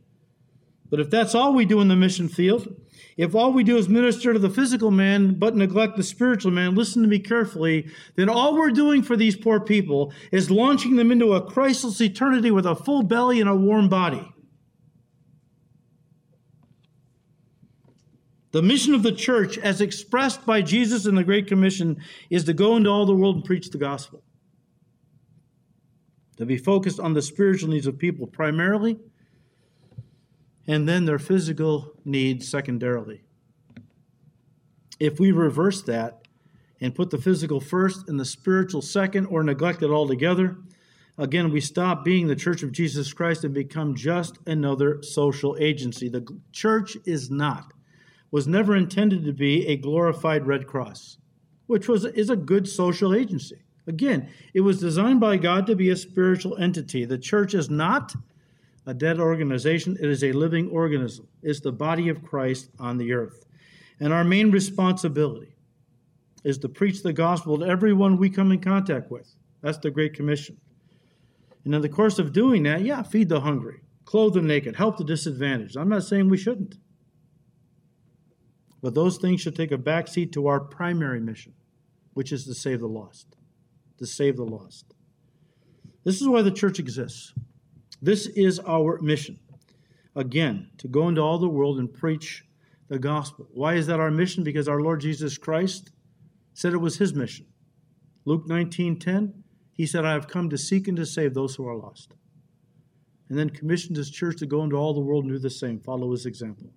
But 0.91 1.01
if 1.01 1.11
that's 1.11 1.35
all 1.35 1.55
we 1.55 1.65
do 1.65 1.81
in 1.81 1.89
the 1.89 1.97
mission 1.97 2.29
field, 2.29 2.69
if 3.17 3.35
all 3.35 3.53
we 3.53 3.65
do 3.65 3.77
is 3.77 3.89
minister 3.89 4.33
to 4.33 4.39
the 4.39 4.51
physical 4.51 4.91
man 4.91 5.39
but 5.39 5.57
neglect 5.57 5.97
the 5.97 6.03
spiritual 6.03 6.53
man, 6.53 6.75
listen 6.75 7.03
to 7.03 7.09
me 7.09 7.19
carefully, 7.19 7.89
then 8.17 8.29
all 8.29 8.55
we're 8.55 8.71
doing 8.71 9.03
for 9.03 9.17
these 9.17 9.37
poor 9.37 9.61
people 9.61 10.13
is 10.31 10.51
launching 10.51 10.97
them 10.97 11.11
into 11.11 11.33
a 11.33 11.41
Christless 11.41 12.01
eternity 12.01 12.51
with 12.51 12.67
a 12.67 12.77
full 12.77 13.03
belly 13.03 13.41
and 13.41 13.49
a 13.49 13.57
warm 13.57 13.89
body. 13.89 14.31
The 18.53 18.63
mission 18.63 18.95
of 18.95 19.03
the 19.03 19.11
church, 19.11 19.59
as 19.59 19.81
expressed 19.81 20.47
by 20.47 20.63
Jesus 20.63 21.07
in 21.07 21.17
the 21.17 21.25
Great 21.25 21.49
Commission, 21.49 22.01
is 22.31 22.45
to 22.45 22.53
go 22.53 22.77
into 22.77 22.89
all 22.89 23.05
the 23.05 23.15
world 23.15 23.37
and 23.37 23.45
preach 23.45 23.71
the 23.71 23.79
gospel. 23.79 24.23
To 26.39 26.47
be 26.47 26.57
focused 26.57 26.99
on 26.99 27.15
the 27.15 27.23
spiritual 27.23 27.71
needs 27.71 27.87
of 27.87 27.99
people 27.99 28.27
primarily 28.27 28.99
and 30.67 30.89
then 30.89 31.05
their 31.05 31.19
physical 31.19 31.93
needs 32.05 32.49
secondarily. 32.49 33.23
If 34.99 35.21
we 35.21 35.33
reverse 35.33 35.83
that 35.83 36.23
and 36.81 36.95
put 36.95 37.11
the 37.11 37.19
physical 37.19 37.61
first 37.61 38.09
and 38.09 38.19
the 38.19 38.25
spiritual 38.25 38.83
second 38.83 39.27
or 39.27 39.43
neglect 39.43 39.83
it 39.83 39.91
altogether, 39.91 40.57
again, 41.19 41.53
we 41.53 41.61
stop 41.61 42.05
being 42.05 42.27
the 42.27 42.37
church 42.37 42.63
of 42.63 42.73
Jesus 42.73 43.13
Christ 43.13 43.45
and 43.45 43.53
become 43.53 43.95
just 43.95 44.39
another 44.47 45.03
social 45.03 45.57
agency. 45.61 46.09
The 46.09 46.27
church 46.53 46.97
is 47.05 47.31
not, 47.31 47.73
was 48.31 48.47
never 48.47 48.77
intended 48.77 49.25
to 49.25 49.33
be 49.33 49.67
a 49.67 49.77
glorified 49.77 50.47
Red 50.47 50.67
Cross, 50.67 51.19
which 51.67 51.89
was 51.89 52.05
is 52.05 52.31
a 52.31 52.37
good 52.37 52.69
social 52.69 53.15
agency. 53.15 53.64
Again, 53.87 54.29
it 54.55 54.61
was 54.61 54.81
designed 54.81 55.21
by 55.21 55.37
God 55.37 55.67
to 55.67 55.77
be 55.77 55.91
a 55.91 55.97
spiritual 55.97 56.57
entity. 56.57 57.05
The 57.05 57.19
church 57.19 57.55
is 57.55 57.69
not 57.69 58.15
a 58.87 58.95
dead 58.95 59.19
organization, 59.19 59.97
it 60.01 60.09
is 60.09 60.23
a 60.23 60.33
living 60.33 60.69
organism. 60.71 61.29
It's 61.43 61.61
the 61.61 61.73
body 61.73 62.09
of 62.09 62.23
Christ 62.23 62.71
on 62.79 62.99
the 62.99 63.13
earth. 63.13 63.45
And 64.01 64.13
our 64.13 64.25
main 64.25 64.51
responsibility 64.51 65.55
is 66.45 66.59
to 66.59 66.69
preach 66.69 67.03
the 67.03 67.13
gospel 67.13 67.59
to 67.59 67.67
everyone 67.67 68.19
we 68.19 68.29
come 68.29 68.53
in 68.53 68.61
contact 68.61 69.11
with. 69.11 69.35
That's 69.63 69.79
the 69.79 69.91
Great 69.91 70.13
Commission. 70.13 70.59
And 71.65 71.75
in 71.75 71.81
the 71.81 71.89
course 71.89 72.19
of 72.19 72.33
doing 72.33 72.63
that, 72.65 72.83
yeah, 72.83 73.03
feed 73.03 73.31
the 73.31 73.41
hungry, 73.41 73.81
clothe 74.05 74.35
the 74.35 74.43
naked, 74.43 74.77
help 74.77 74.99
the 74.99 75.05
disadvantaged. 75.05 75.77
I'm 75.77 75.89
not 75.89 76.05
saying 76.05 76.29
we 76.29 76.37
shouldn't. 76.37 76.77
But 78.83 78.95
those 78.95 79.17
things 79.17 79.41
should 79.41 79.57
take 79.57 79.73
a 79.73 79.79
backseat 79.79 80.33
to 80.33 80.47
our 80.47 80.61
primary 80.61 81.21
mission, 81.21 81.55
which 82.13 82.33
is 82.33 82.45
to 82.45 82.55
save 82.55 82.81
the 82.81 82.87
lost. 82.87 83.35
To 83.99 84.07
save 84.07 84.37
the 84.37 84.45
lost. 84.45 84.95
This 86.05 86.21
is 86.21 86.29
why 86.29 86.43
the 86.43 86.51
church 86.51 86.79
exists. 86.79 87.33
This 88.03 88.27
is 88.27 88.61
our 88.61 89.01
mission. 89.01 89.39
Again, 90.17 90.71
to 90.79 90.89
go 90.89 91.09
into 91.09 91.21
all 91.21 91.39
the 91.39 91.49
world 91.49 91.79
and 91.79 91.93
preach 91.93 92.45
the 92.89 92.99
gospel. 92.99 93.49
Why 93.53 93.75
is 93.75 93.87
that 93.87 94.01
our 94.01 94.11
mission? 94.11 94.45
Because 94.45 94.69
our 94.69 94.81
Lord 94.81 95.01
Jesus 95.01 95.39
Christ 95.39 95.91
said 96.53 96.73
it 96.73 96.79
was 96.79 96.99
his 96.99 97.15
mission. 97.15 97.47
Luke 98.25 98.47
19:10, 98.47 99.33
he 99.73 99.87
said, 99.87 100.05
I 100.05 100.13
have 100.13 100.29
come 100.29 100.49
to 100.51 100.59
seek 100.59 100.87
and 100.87 100.97
to 100.97 101.07
save 101.07 101.35
those 101.35 101.55
who 101.57 101.67
are 101.67 101.77
lost. 101.77 102.15
And 103.29 103.39
then 103.39 103.51
commissioned 103.51 103.97
his 103.97 104.11
church 104.11 104.39
to 104.39 104.47
go 104.47 104.63
into 104.63 104.77
all 104.77 104.95
the 104.95 105.01
world 105.01 105.25
and 105.25 105.33
do 105.33 105.39
the 105.39 105.51
same, 105.51 105.81
follow 105.81 106.13
his 106.13 106.27
example. 106.27 106.71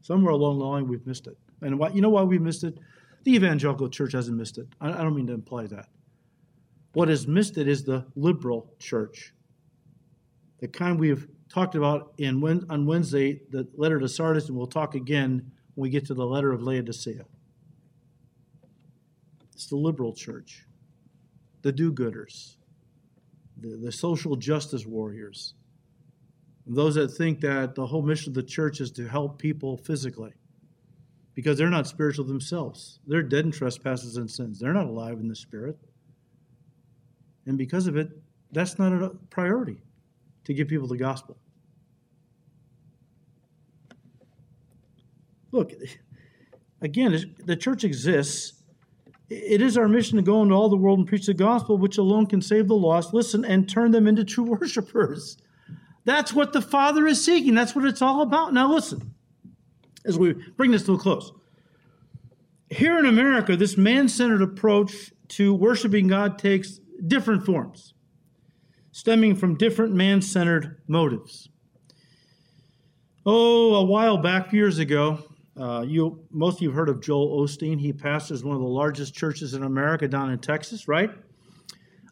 Somewhere 0.00 0.32
along 0.32 0.58
the 0.58 0.64
line, 0.64 0.88
we've 0.88 1.06
missed 1.06 1.26
it. 1.26 1.36
And 1.60 1.78
why, 1.78 1.90
you 1.90 2.00
know 2.00 2.08
why 2.08 2.22
we 2.22 2.38
missed 2.38 2.64
it? 2.64 2.78
The 3.24 3.34
evangelical 3.34 3.88
church 3.88 4.12
hasn't 4.12 4.38
missed 4.38 4.56
it. 4.56 4.68
I, 4.80 4.90
I 4.90 5.02
don't 5.02 5.14
mean 5.14 5.26
to 5.26 5.34
imply 5.34 5.66
that. 5.66 5.88
What 6.92 7.08
has 7.08 7.26
missed 7.26 7.58
it 7.58 7.68
is 7.68 7.84
the 7.84 8.06
liberal 8.14 8.72
church 8.78 9.32
the 10.58 10.68
kind 10.68 10.98
we've 10.98 11.28
talked 11.48 11.74
about 11.74 12.12
in 12.18 12.42
on 12.68 12.86
Wednesday, 12.86 13.40
the 13.50 13.66
letter 13.76 13.98
to 13.98 14.08
Sardis, 14.08 14.48
and 14.48 14.56
we'll 14.56 14.66
talk 14.66 14.94
again 14.94 15.50
when 15.74 15.82
we 15.82 15.90
get 15.90 16.06
to 16.06 16.14
the 16.14 16.26
letter 16.26 16.52
of 16.52 16.62
Laodicea. 16.62 17.24
It's 19.54 19.66
the 19.66 19.76
liberal 19.76 20.12
church, 20.12 20.66
the 21.62 21.72
do 21.72 21.92
gooders, 21.92 22.56
the, 23.56 23.76
the 23.76 23.92
social 23.92 24.36
justice 24.36 24.86
warriors, 24.86 25.54
those 26.66 26.96
that 26.96 27.08
think 27.08 27.40
that 27.40 27.74
the 27.74 27.86
whole 27.86 28.02
mission 28.02 28.30
of 28.30 28.34
the 28.34 28.42
church 28.42 28.80
is 28.80 28.90
to 28.92 29.08
help 29.08 29.38
people 29.38 29.78
physically 29.78 30.34
because 31.34 31.56
they're 31.56 31.70
not 31.70 31.86
spiritual 31.86 32.24
themselves. 32.24 32.98
They're 33.06 33.22
dead 33.22 33.46
in 33.46 33.52
trespasses 33.52 34.16
and 34.16 34.30
sins, 34.30 34.58
they're 34.58 34.74
not 34.74 34.86
alive 34.86 35.18
in 35.18 35.28
the 35.28 35.36
spirit. 35.36 35.78
And 37.48 37.56
because 37.56 37.86
of 37.86 37.96
it, 37.96 38.10
that's 38.52 38.78
not 38.78 38.92
a 38.92 39.08
priority 39.30 39.78
to 40.44 40.52
give 40.52 40.68
people 40.68 40.86
the 40.86 40.98
gospel. 40.98 41.38
Look, 45.50 45.72
again, 46.82 47.34
the 47.46 47.56
church 47.56 47.84
exists. 47.84 48.62
It 49.30 49.62
is 49.62 49.78
our 49.78 49.88
mission 49.88 50.16
to 50.16 50.22
go 50.22 50.42
into 50.42 50.54
all 50.54 50.68
the 50.68 50.76
world 50.76 50.98
and 50.98 51.08
preach 51.08 51.24
the 51.24 51.32
gospel, 51.32 51.78
which 51.78 51.96
alone 51.96 52.26
can 52.26 52.42
save 52.42 52.68
the 52.68 52.74
lost. 52.74 53.14
Listen, 53.14 53.46
and 53.46 53.66
turn 53.66 53.92
them 53.92 54.06
into 54.06 54.24
true 54.24 54.44
worshipers. 54.60 55.38
That's 56.04 56.34
what 56.34 56.52
the 56.52 56.62
Father 56.62 57.06
is 57.06 57.24
seeking. 57.24 57.54
That's 57.54 57.74
what 57.74 57.86
it's 57.86 58.02
all 58.02 58.20
about. 58.20 58.52
Now, 58.52 58.70
listen, 58.70 59.14
as 60.04 60.18
we 60.18 60.34
bring 60.58 60.70
this 60.70 60.84
to 60.84 60.94
a 60.94 60.98
close. 60.98 61.32
Here 62.70 62.98
in 62.98 63.06
America, 63.06 63.56
this 63.56 63.78
man 63.78 64.06
centered 64.10 64.42
approach 64.42 65.12
to 65.28 65.54
worshiping 65.54 66.08
God 66.08 66.38
takes 66.38 66.80
different 67.06 67.44
forms, 67.44 67.94
stemming 68.92 69.36
from 69.36 69.56
different 69.56 69.94
man 69.94 70.22
centered 70.22 70.80
motives. 70.86 71.48
Oh, 73.26 73.74
a 73.74 73.84
while 73.84 74.16
back, 74.16 74.52
years 74.52 74.78
ago, 74.78 75.22
uh, 75.58 75.84
you 75.86 76.24
most 76.30 76.56
of 76.56 76.62
you 76.62 76.68
have 76.68 76.76
heard 76.76 76.88
of 76.88 77.02
Joel 77.02 77.42
Osteen. 77.42 77.80
He 77.80 77.92
pastors 77.92 78.44
one 78.44 78.54
of 78.54 78.62
the 78.62 78.68
largest 78.68 79.14
churches 79.14 79.54
in 79.54 79.64
America 79.64 80.06
down 80.06 80.30
in 80.30 80.38
Texas, 80.38 80.86
right? 80.86 81.10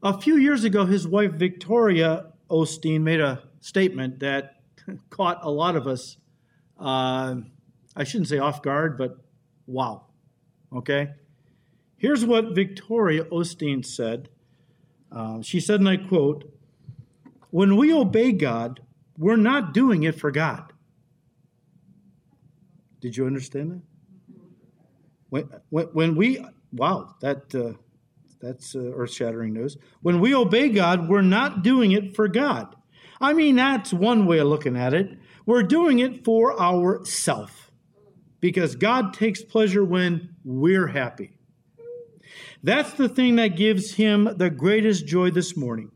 A 0.03 0.21
few 0.21 0.37
years 0.37 0.65
ago, 0.65 0.85
his 0.85 1.07
wife 1.07 1.33
Victoria 1.33 2.33
Osteen 2.51 3.03
made 3.03 3.21
a 3.21 3.43
statement 3.61 4.21
that 4.21 4.57
caught 5.11 5.39
a 5.43 5.51
lot 5.51 5.77
of 5.77 5.87
us. 5.87 6.17
Uh, 6.79 7.37
I 7.95 8.05
shouldn't 8.05 8.29
say 8.29 8.39
off 8.39 8.63
guard, 8.63 8.99
but 8.99 9.17
wow. 9.67 10.07
Okay, 10.75 11.11
here's 11.97 12.27
what 12.27 12.55
Victoria 12.55 13.25
Osteen 13.25 13.87
said. 13.87 14.29
Uh, 15.11 15.41
she 15.43 15.61
said, 15.61 15.81
and 15.81 15.89
I 15.89 15.97
quote: 15.97 16.45
"When 17.51 17.77
we 17.77 17.93
obey 17.93 18.33
God, 18.33 18.81
we're 19.19 19.37
not 19.37 19.73
doing 19.73 20.03
it 20.03 20.19
for 20.19 20.31
God." 20.31 20.73
Did 23.01 23.17
you 23.17 23.27
understand 23.27 23.71
that? 23.71 23.81
When, 25.29 25.49
when, 25.71 25.87
when 25.87 26.17
we, 26.17 26.45
wow, 26.73 27.15
that 27.21 27.55
uh, 27.55 27.79
that's 28.41 28.75
uh, 28.75 28.93
earth-shattering 28.95 29.53
news. 29.53 29.77
When 30.03 30.21
we 30.21 30.35
obey 30.35 30.69
God, 30.69 31.09
we're 31.09 31.23
not 31.23 31.63
doing 31.63 31.93
it 31.93 32.15
for 32.15 32.29
God. 32.29 32.75
I 33.21 33.33
mean, 33.33 33.57
that's 33.57 33.93
one 33.93 34.27
way 34.27 34.39
of 34.39 34.47
looking 34.47 34.77
at 34.77 34.95
it. 34.95 35.19
We're 35.47 35.63
doing 35.63 36.01
it 36.01 36.25
for 36.25 36.61
ourself 36.61 37.71
because 38.41 38.77
God 38.77 39.15
takes 39.15 39.43
pleasure 39.43 39.85
when 39.85 40.37
we're 40.45 40.89
happy. 40.89 41.36
That's 42.67 42.95
the 42.95 43.09
thing 43.09 43.37
that 43.37 43.55
gives 43.55 43.95
him 43.95 44.29
the 44.39 44.51
greatest 44.51 45.07
joy 45.07 45.31
this 45.31 45.57
morning. 45.57 45.93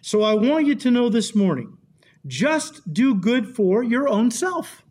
So 0.00 0.22
I 0.22 0.34
want 0.34 0.66
you 0.66 0.74
to 0.74 0.90
know 0.90 1.08
this 1.08 1.32
morning 1.32 1.78
just 2.26 2.92
do 2.92 3.14
good 3.14 3.54
for 3.54 3.84
your 3.84 4.08
own 4.08 4.32
self. 4.32 4.82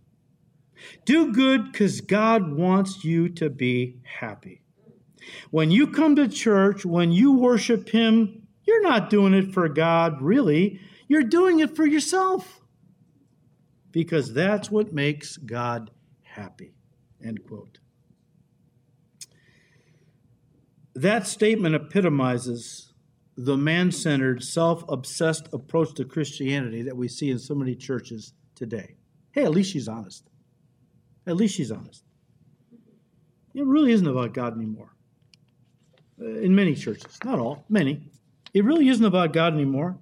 Do 1.03 1.33
good 1.33 1.69
because 1.69 1.99
God 1.99 2.53
wants 2.53 3.03
you 3.03 3.27
to 3.27 3.49
be 3.49 3.99
happy. 4.03 4.61
When 5.49 5.69
you 5.69 5.87
come 5.87 6.15
to 6.15 6.29
church, 6.29 6.85
when 6.85 7.11
you 7.11 7.33
worship 7.33 7.89
Him, 7.89 8.47
you're 8.63 8.81
not 8.81 9.09
doing 9.09 9.33
it 9.33 9.53
for 9.53 9.67
God, 9.67 10.21
really. 10.21 10.79
You're 11.09 11.23
doing 11.23 11.59
it 11.59 11.75
for 11.75 11.85
yourself 11.85 12.61
because 13.91 14.33
that's 14.33 14.71
what 14.71 14.93
makes 14.93 15.35
God 15.35 15.91
happy. 16.23 16.71
End 17.21 17.45
quote. 17.45 17.80
That 20.93 21.27
statement 21.27 21.75
epitomizes 21.75 22.93
the 23.37 23.57
man 23.57 23.91
centered, 23.91 24.43
self 24.43 24.83
obsessed 24.89 25.47
approach 25.53 25.93
to 25.95 26.05
Christianity 26.05 26.81
that 26.83 26.97
we 26.97 27.07
see 27.07 27.31
in 27.31 27.39
so 27.39 27.55
many 27.55 27.75
churches 27.75 28.33
today. 28.55 28.95
Hey, 29.31 29.43
at 29.43 29.51
least 29.51 29.71
she's 29.71 29.87
honest. 29.87 30.29
At 31.25 31.37
least 31.37 31.55
she's 31.55 31.71
honest. 31.71 32.03
It 33.53 33.65
really 33.65 33.91
isn't 33.91 34.07
about 34.07 34.33
God 34.33 34.55
anymore. 34.55 34.95
Uh, 36.21 36.25
in 36.25 36.55
many 36.55 36.75
churches, 36.75 37.17
not 37.23 37.39
all, 37.39 37.65
many. 37.69 38.01
It 38.53 38.63
really 38.63 38.87
isn't 38.89 39.05
about 39.05 39.33
God 39.33 39.53
anymore. 39.53 39.97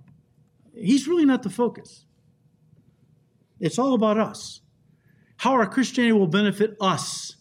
He's 0.74 1.08
really 1.08 1.26
not 1.26 1.44
the 1.44 1.50
focus. 1.50 2.06
It's 3.60 3.78
all 3.78 3.94
about 3.94 4.18
us. 4.18 4.62
How 5.38 5.54
our 5.54 5.68
Christianity 5.68 6.14
will 6.14 6.28
benefit 6.28 6.76
us. 6.82 7.36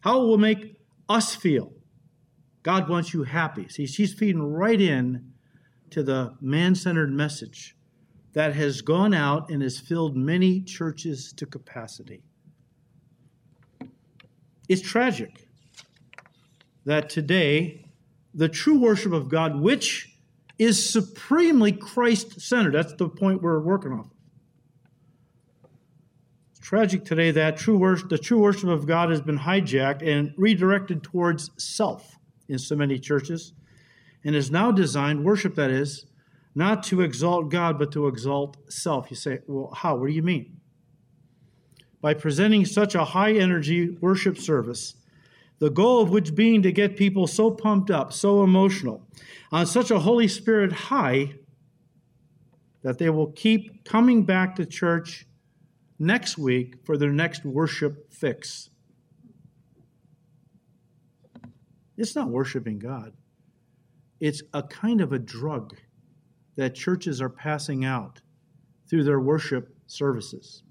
How 0.00 0.22
it 0.22 0.26
will 0.26 0.38
make 0.38 0.76
us 1.08 1.34
feel. 1.34 1.72
God 2.62 2.88
wants 2.88 3.12
you 3.12 3.24
happy. 3.24 3.68
See, 3.68 3.86
she's 3.86 4.14
feeding 4.14 4.42
right 4.42 4.80
in 4.80 5.32
to 5.90 6.02
the 6.02 6.34
man 6.40 6.74
centered 6.74 7.12
message 7.12 7.76
that 8.32 8.54
has 8.54 8.80
gone 8.80 9.12
out 9.12 9.50
and 9.50 9.62
has 9.62 9.78
filled 9.78 10.16
many 10.16 10.60
churches 10.62 11.32
to 11.36 11.46
capacity. 11.46 12.22
It's 14.68 14.80
tragic 14.80 15.48
that 16.86 17.10
today 17.10 17.84
the 18.34 18.48
true 18.48 18.78
worship 18.78 19.12
of 19.12 19.28
God, 19.28 19.60
which 19.60 20.16
is 20.58 20.88
supremely 20.88 21.72
Christ 21.72 22.40
centered, 22.40 22.74
that's 22.74 22.94
the 22.94 23.08
point 23.08 23.42
we're 23.42 23.60
working 23.60 23.92
on. 23.92 24.10
It's 26.52 26.60
tragic 26.60 27.04
today 27.04 27.32
that 27.32 27.56
true 27.56 27.76
worship, 27.76 28.08
the 28.08 28.18
true 28.18 28.40
worship 28.40 28.70
of 28.70 28.86
God 28.86 29.10
has 29.10 29.20
been 29.20 29.40
hijacked 29.40 30.06
and 30.06 30.32
redirected 30.38 31.02
towards 31.02 31.50
self 31.58 32.18
in 32.52 32.58
so 32.58 32.76
many 32.76 32.98
churches, 32.98 33.52
and 34.24 34.36
is 34.36 34.50
now 34.50 34.70
designed, 34.70 35.24
worship 35.24 35.54
that 35.56 35.70
is, 35.70 36.06
not 36.54 36.82
to 36.84 37.00
exalt 37.00 37.48
God, 37.48 37.78
but 37.78 37.90
to 37.92 38.06
exalt 38.06 38.56
self. 38.70 39.10
You 39.10 39.16
say, 39.16 39.40
well, 39.46 39.72
how? 39.74 39.96
What 39.96 40.08
do 40.08 40.12
you 40.12 40.22
mean? 40.22 40.60
by 42.02 42.12
presenting 42.12 42.66
such 42.66 42.94
a 42.94 43.04
high 43.04 43.32
energy 43.32 43.90
worship 44.00 44.36
service, 44.36 44.96
the 45.60 45.70
goal 45.70 46.02
of 46.02 46.10
which 46.10 46.34
being 46.34 46.60
to 46.60 46.72
get 46.72 46.96
people 46.96 47.26
so 47.26 47.50
pumped 47.50 47.90
up, 47.90 48.12
so 48.12 48.42
emotional, 48.42 49.06
on 49.52 49.64
such 49.64 49.90
a 49.90 50.00
Holy 50.00 50.28
Spirit 50.28 50.72
high 50.72 51.32
that 52.82 52.98
they 52.98 53.08
will 53.08 53.28
keep 53.28 53.84
coming 53.84 54.24
back 54.24 54.56
to 54.56 54.66
church 54.66 55.24
next 56.00 56.36
week 56.36 56.74
for 56.84 56.98
their 56.98 57.12
next 57.12 57.44
worship 57.44 58.12
fix. 58.12 58.70
It's 61.96 62.16
not 62.16 62.28
worshiping 62.28 62.78
God. 62.78 63.12
It's 64.20 64.42
a 64.54 64.62
kind 64.62 65.00
of 65.00 65.12
a 65.12 65.18
drug 65.18 65.76
that 66.56 66.74
churches 66.74 67.20
are 67.20 67.28
passing 67.28 67.84
out 67.84 68.20
through 68.88 69.04
their 69.04 69.20
worship 69.20 69.74
services. 69.86 70.62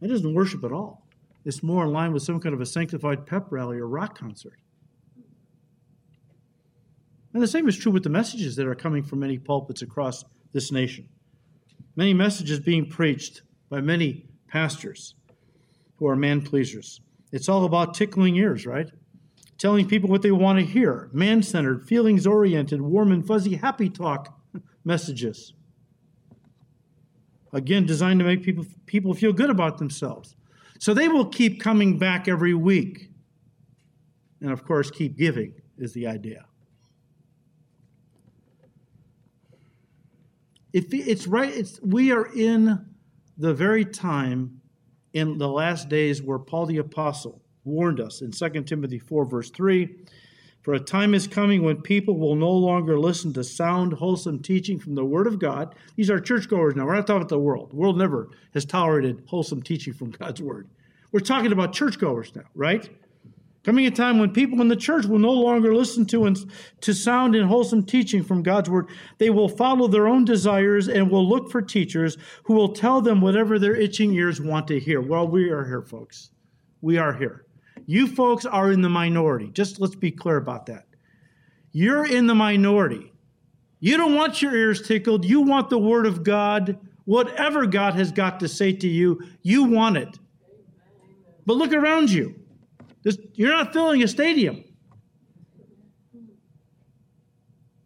It 0.00 0.10
isn't 0.10 0.34
worship 0.34 0.64
at 0.64 0.72
all. 0.72 1.06
It's 1.44 1.62
more 1.62 1.84
in 1.84 1.92
line 1.92 2.12
with 2.12 2.22
some 2.22 2.40
kind 2.40 2.54
of 2.54 2.60
a 2.60 2.66
sanctified 2.66 3.26
pep 3.26 3.46
rally 3.50 3.78
or 3.78 3.86
rock 3.86 4.18
concert. 4.18 4.60
And 7.32 7.42
the 7.42 7.46
same 7.46 7.68
is 7.68 7.76
true 7.76 7.92
with 7.92 8.02
the 8.02 8.10
messages 8.10 8.56
that 8.56 8.66
are 8.66 8.74
coming 8.74 9.02
from 9.02 9.20
many 9.20 9.38
pulpits 9.38 9.82
across 9.82 10.24
this 10.52 10.72
nation. 10.72 11.08
Many 11.94 12.14
messages 12.14 12.58
being 12.58 12.88
preached 12.88 13.42
by 13.68 13.80
many 13.80 14.26
pastors 14.48 15.14
who 15.96 16.06
are 16.08 16.16
man 16.16 16.42
pleasers. 16.42 17.00
It's 17.32 17.48
all 17.48 17.64
about 17.64 17.94
tickling 17.94 18.36
ears, 18.36 18.66
right? 18.66 18.88
Telling 19.58 19.88
people 19.88 20.08
what 20.08 20.22
they 20.22 20.30
want 20.30 20.60
to 20.60 20.64
hear, 20.64 21.10
man 21.12 21.42
centered, 21.42 21.84
feelings 21.84 22.26
oriented, 22.26 22.80
warm 22.80 23.10
and 23.10 23.26
fuzzy, 23.26 23.56
happy 23.56 23.90
talk 23.90 24.40
messages. 24.84 25.52
Again, 27.52 27.84
designed 27.84 28.20
to 28.20 28.24
make 28.24 28.44
people, 28.44 28.64
people 28.86 29.14
feel 29.14 29.32
good 29.32 29.50
about 29.50 29.78
themselves. 29.78 30.36
So 30.78 30.94
they 30.94 31.08
will 31.08 31.26
keep 31.26 31.60
coming 31.60 31.98
back 31.98 32.28
every 32.28 32.54
week. 32.54 33.10
And 34.40 34.52
of 34.52 34.64
course, 34.64 34.92
keep 34.92 35.16
giving 35.16 35.54
is 35.76 35.92
the 35.92 36.06
idea. 36.06 36.44
If 40.72 40.92
it's 40.94 41.26
right, 41.26 41.52
it's, 41.52 41.80
we 41.82 42.12
are 42.12 42.26
in 42.26 42.86
the 43.36 43.54
very 43.54 43.84
time 43.84 44.60
in 45.12 45.38
the 45.38 45.48
last 45.48 45.88
days 45.88 46.22
where 46.22 46.38
Paul 46.38 46.66
the 46.66 46.78
Apostle 46.78 47.42
warned 47.68 48.00
us 48.00 48.22
in 48.22 48.32
2 48.32 48.62
Timothy 48.64 48.98
4, 48.98 49.24
verse 49.24 49.50
3 49.50 49.94
for 50.68 50.74
a 50.74 50.80
time 50.80 51.14
is 51.14 51.26
coming 51.26 51.62
when 51.62 51.80
people 51.80 52.18
will 52.18 52.34
no 52.34 52.50
longer 52.50 52.98
listen 52.98 53.32
to 53.32 53.42
sound, 53.42 53.94
wholesome 53.94 54.40
teaching 54.40 54.78
from 54.78 54.94
the 54.94 55.04
Word 55.04 55.26
of 55.26 55.38
God. 55.38 55.74
These 55.96 56.10
are 56.10 56.20
churchgoers 56.20 56.76
now. 56.76 56.84
We're 56.84 56.96
not 56.96 57.06
talking 57.06 57.22
about 57.22 57.30
the 57.30 57.38
world. 57.38 57.70
The 57.70 57.76
world 57.76 57.96
never 57.96 58.28
has 58.52 58.66
tolerated 58.66 59.22
wholesome 59.26 59.62
teaching 59.62 59.94
from 59.94 60.10
God's 60.10 60.42
Word. 60.42 60.68
We're 61.10 61.20
talking 61.20 61.52
about 61.52 61.72
churchgoers 61.72 62.36
now, 62.36 62.44
right? 62.54 62.86
Coming 63.64 63.86
a 63.86 63.90
time 63.90 64.18
when 64.18 64.32
people 64.32 64.60
in 64.60 64.68
the 64.68 64.76
church 64.76 65.06
will 65.06 65.18
no 65.18 65.32
longer 65.32 65.74
listen 65.74 66.04
to 66.06 66.26
and 66.26 66.36
to 66.82 66.92
sound 66.92 67.34
and 67.34 67.48
wholesome 67.48 67.84
teaching 67.84 68.22
from 68.22 68.42
God's 68.42 68.68
word. 68.68 68.88
They 69.16 69.30
will 69.30 69.48
follow 69.48 69.88
their 69.88 70.06
own 70.06 70.26
desires 70.26 70.88
and 70.88 71.10
will 71.10 71.26
look 71.26 71.50
for 71.50 71.62
teachers 71.62 72.18
who 72.44 72.52
will 72.52 72.74
tell 72.74 73.00
them 73.00 73.22
whatever 73.22 73.58
their 73.58 73.74
itching 73.74 74.12
ears 74.12 74.38
want 74.38 74.68
to 74.68 74.78
hear. 74.78 75.00
Well, 75.00 75.26
we 75.26 75.48
are 75.48 75.64
here, 75.64 75.82
folks. 75.82 76.30
We 76.82 76.98
are 76.98 77.14
here. 77.14 77.46
You 77.88 78.06
folks 78.06 78.44
are 78.44 78.70
in 78.70 78.82
the 78.82 78.90
minority. 78.90 79.48
Just 79.48 79.80
let's 79.80 79.94
be 79.94 80.10
clear 80.10 80.36
about 80.36 80.66
that. 80.66 80.84
You're 81.72 82.04
in 82.04 82.26
the 82.26 82.34
minority. 82.34 83.14
You 83.80 83.96
don't 83.96 84.14
want 84.14 84.42
your 84.42 84.54
ears 84.54 84.86
tickled. 84.86 85.24
You 85.24 85.40
want 85.40 85.70
the 85.70 85.78
Word 85.78 86.04
of 86.04 86.22
God. 86.22 86.78
Whatever 87.06 87.64
God 87.64 87.94
has 87.94 88.12
got 88.12 88.40
to 88.40 88.48
say 88.48 88.74
to 88.74 88.86
you, 88.86 89.22
you 89.40 89.64
want 89.64 89.96
it. 89.96 90.18
But 91.46 91.54
look 91.54 91.72
around 91.72 92.10
you. 92.10 92.34
This, 93.04 93.16
you're 93.32 93.56
not 93.56 93.72
filling 93.72 94.02
a 94.02 94.08
stadium. 94.08 94.64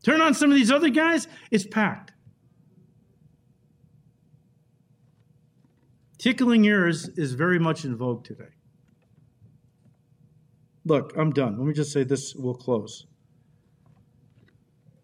Turn 0.03 0.21
on 0.21 0.35
some 0.35 0.51
of 0.51 0.57
these 0.57 0.73
other 0.73 0.89
guys, 0.89 1.29
it's 1.53 1.65
packed. 1.65 2.11
Tickling 6.19 6.65
ears 6.65 7.09
is 7.11 7.35
very 7.35 7.61
much 7.61 7.85
in 7.85 7.95
vogue 7.95 8.25
today. 8.25 8.49
Look, 10.85 11.15
I'm 11.17 11.31
done. 11.31 11.59
Let 11.59 11.67
me 11.67 11.73
just 11.73 11.93
say 11.93 12.05
this, 12.05 12.35
we'll 12.35 12.55
close. 12.55 13.07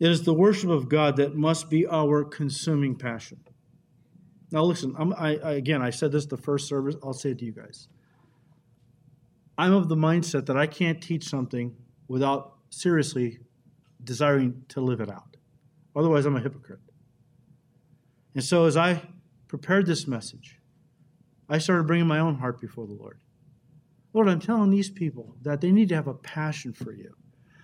It 0.01 0.11
is 0.11 0.23
the 0.23 0.35
worship 0.35 0.71
of 0.71 0.89
God 0.89 1.17
that 1.17 1.35
must 1.35 1.71
be 1.71 1.87
our 1.87 2.25
consuming 2.25 2.97
passion. 2.97 3.41
Now, 4.51 4.63
listen, 4.63 4.95
I, 5.17 5.37
I, 5.37 5.53
again, 5.55 5.83
I 5.83 5.91
said 5.91 6.13
this 6.13 6.27
the 6.27 6.37
first 6.37 6.69
service, 6.69 6.97
I'll 7.03 7.13
say 7.13 7.31
it 7.31 7.39
to 7.41 7.45
you 7.45 7.53
guys. 7.53 7.89
I'm 9.57 9.75
of 9.75 9.89
the 9.89 9.97
mindset 9.97 10.47
that 10.47 10.57
I 10.57 10.67
can't 10.67 11.03
teach 11.03 11.29
something 11.29 11.77
without 12.07 12.55
seriously 12.71 13.41
desiring 14.03 14.65
to 14.69 14.81
live 14.81 15.01
it 15.01 15.11
out. 15.11 15.37
Otherwise, 15.97 16.27
I'm 16.27 16.37
a 16.37 16.41
hypocrite. 16.41 16.79
And 18.35 18.45
so, 18.45 18.67
as 18.67 18.77
I 18.77 19.03
prepared 19.49 19.87
this 19.87 20.07
message, 20.07 20.61
I 21.49 21.59
started 21.59 21.87
bringing 21.87 22.07
my 22.07 22.21
own 22.21 22.37
heart 22.37 22.61
before 22.61 22.87
the 22.87 22.95
Lord. 22.95 23.19
Lord, 24.13 24.29
I'm 24.29 24.41
telling 24.41 24.71
these 24.71 24.91
people 24.91 25.37
that 25.43 25.61
they 25.61 25.71
need 25.71 25.91
to 25.91 25.95
have 25.95 26.07
a 26.09 26.15
passion 26.15 26.73
for 26.73 26.93
you. 26.93 27.15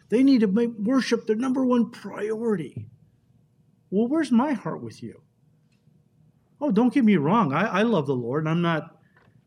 They 0.08 0.22
need 0.22 0.40
to 0.40 0.46
make 0.46 0.70
worship 0.78 1.26
their 1.26 1.36
number 1.36 1.64
one 1.64 1.90
priority. 1.90 2.86
Well, 3.90 4.08
where's 4.08 4.30
my 4.30 4.52
heart 4.52 4.82
with 4.82 5.02
you? 5.02 5.22
Oh, 6.60 6.70
don't 6.70 6.92
get 6.92 7.04
me 7.04 7.16
wrong. 7.16 7.52
I, 7.52 7.80
I 7.80 7.82
love 7.82 8.06
the 8.06 8.14
Lord. 8.14 8.42
And 8.42 8.50
I'm 8.50 8.62
not 8.62 8.98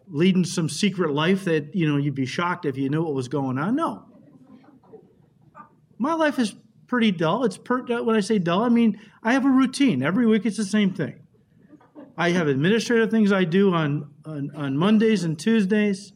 leading 0.07 0.43
some 0.43 0.69
secret 0.69 1.13
life 1.13 1.45
that, 1.45 1.75
you 1.75 1.87
know, 1.87 1.97
you'd 1.97 2.15
be 2.15 2.25
shocked 2.25 2.65
if 2.65 2.77
you 2.77 2.89
knew 2.89 3.03
what 3.03 3.13
was 3.13 3.27
going 3.27 3.57
on. 3.57 3.75
No. 3.75 4.05
My 5.97 6.13
life 6.13 6.39
is 6.39 6.55
pretty 6.87 7.11
dull. 7.11 7.43
It's 7.43 7.57
per, 7.57 7.81
uh, 7.91 8.03
when 8.03 8.15
I 8.15 8.21
say 8.21 8.39
dull, 8.39 8.63
I 8.63 8.69
mean 8.69 8.99
I 9.23 9.33
have 9.33 9.45
a 9.45 9.49
routine. 9.49 10.01
Every 10.01 10.25
week 10.25 10.45
it's 10.45 10.57
the 10.57 10.63
same 10.63 10.93
thing. 10.93 11.19
I 12.17 12.31
have 12.31 12.47
administrative 12.47 13.11
things 13.11 13.31
I 13.31 13.43
do 13.43 13.73
on, 13.73 14.09
on, 14.25 14.51
on 14.55 14.77
Mondays 14.77 15.23
and 15.23 15.37
Tuesdays. 15.37 16.13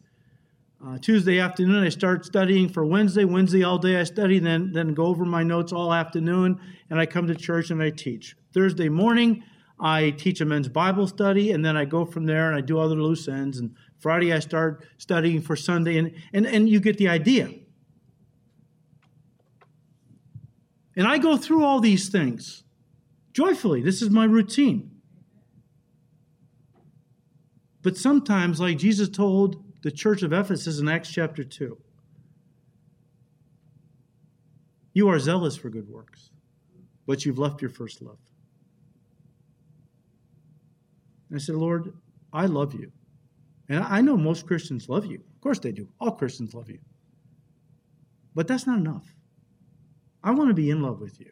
Uh, 0.83 0.97
Tuesday 0.97 1.39
afternoon, 1.39 1.83
I 1.83 1.89
start 1.89 2.25
studying 2.25 2.67
for 2.67 2.83
Wednesday. 2.83 3.23
Wednesday 3.23 3.61
all 3.61 3.77
day 3.77 3.99
I 3.99 4.03
study, 4.03 4.39
then 4.39 4.71
then 4.71 4.95
go 4.95 5.05
over 5.05 5.25
my 5.25 5.43
notes 5.43 5.71
all 5.71 5.93
afternoon, 5.93 6.59
and 6.89 6.99
I 6.99 7.05
come 7.05 7.27
to 7.27 7.35
church 7.35 7.69
and 7.69 7.83
I 7.83 7.91
teach. 7.91 8.35
Thursday 8.51 8.89
morning, 8.89 9.43
I 9.79 10.09
teach 10.09 10.41
a 10.41 10.45
men's 10.45 10.67
Bible 10.67 11.05
study, 11.05 11.51
and 11.51 11.63
then 11.63 11.77
I 11.77 11.85
go 11.85 12.03
from 12.03 12.25
there 12.25 12.47
and 12.47 12.55
I 12.55 12.61
do 12.61 12.79
other 12.79 12.95
loose 12.95 13.27
ends. 13.27 13.59
And 13.59 13.75
Friday 13.99 14.33
I 14.33 14.39
start 14.39 14.87
studying 14.97 15.39
for 15.39 15.55
Sunday, 15.55 15.97
and 15.99 16.15
and, 16.33 16.47
and 16.47 16.67
you 16.67 16.79
get 16.79 16.97
the 16.97 17.09
idea. 17.09 17.51
And 20.95 21.07
I 21.07 21.19
go 21.19 21.37
through 21.37 21.63
all 21.63 21.79
these 21.79 22.09
things 22.09 22.63
joyfully. 23.33 23.83
This 23.83 24.01
is 24.01 24.09
my 24.09 24.25
routine. 24.25 24.89
But 27.83 27.97
sometimes, 27.97 28.59
like 28.59 28.79
Jesus 28.79 29.09
told 29.09 29.60
the 29.81 29.91
church 29.91 30.21
of 30.23 30.33
Ephesus 30.33 30.79
in 30.79 30.87
Acts 30.87 31.11
chapter 31.11 31.43
2. 31.43 31.77
You 34.93 35.09
are 35.09 35.19
zealous 35.19 35.55
for 35.55 35.69
good 35.69 35.89
works, 35.89 36.29
but 37.07 37.25
you've 37.25 37.39
left 37.39 37.61
your 37.61 37.69
first 37.69 38.01
love. 38.01 38.19
And 41.29 41.39
I 41.39 41.41
said, 41.41 41.55
Lord, 41.55 41.93
I 42.33 42.45
love 42.45 42.73
you. 42.73 42.91
And 43.69 43.83
I 43.83 44.01
know 44.01 44.17
most 44.17 44.45
Christians 44.45 44.89
love 44.89 45.05
you. 45.05 45.15
Of 45.17 45.41
course 45.41 45.59
they 45.59 45.71
do. 45.71 45.87
All 45.99 46.11
Christians 46.11 46.53
love 46.53 46.69
you. 46.69 46.79
But 48.35 48.47
that's 48.47 48.67
not 48.67 48.79
enough. 48.79 49.15
I 50.23 50.31
want 50.31 50.49
to 50.49 50.53
be 50.53 50.69
in 50.69 50.81
love 50.81 50.99
with 50.99 51.19
you. 51.19 51.31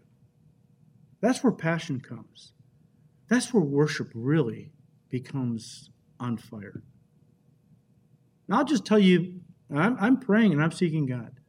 That's 1.22 1.43
where 1.43 1.52
passion 1.52 2.00
comes. 2.00 2.54
That's 3.28 3.54
where 3.54 3.62
worship 3.62 4.10
really 4.16 4.72
becomes 5.10 5.91
on 6.20 6.38
fire. 6.38 6.82
And 8.50 8.58
I'll 8.58 8.66
just 8.66 8.84
tell 8.84 8.97
you, 8.97 9.41
I'm, 9.72 9.95
I'm 10.02 10.18
praying 10.18 10.54
and 10.54 10.64
I'm 10.64 10.72
seeking 10.72 11.06
God 11.06 11.39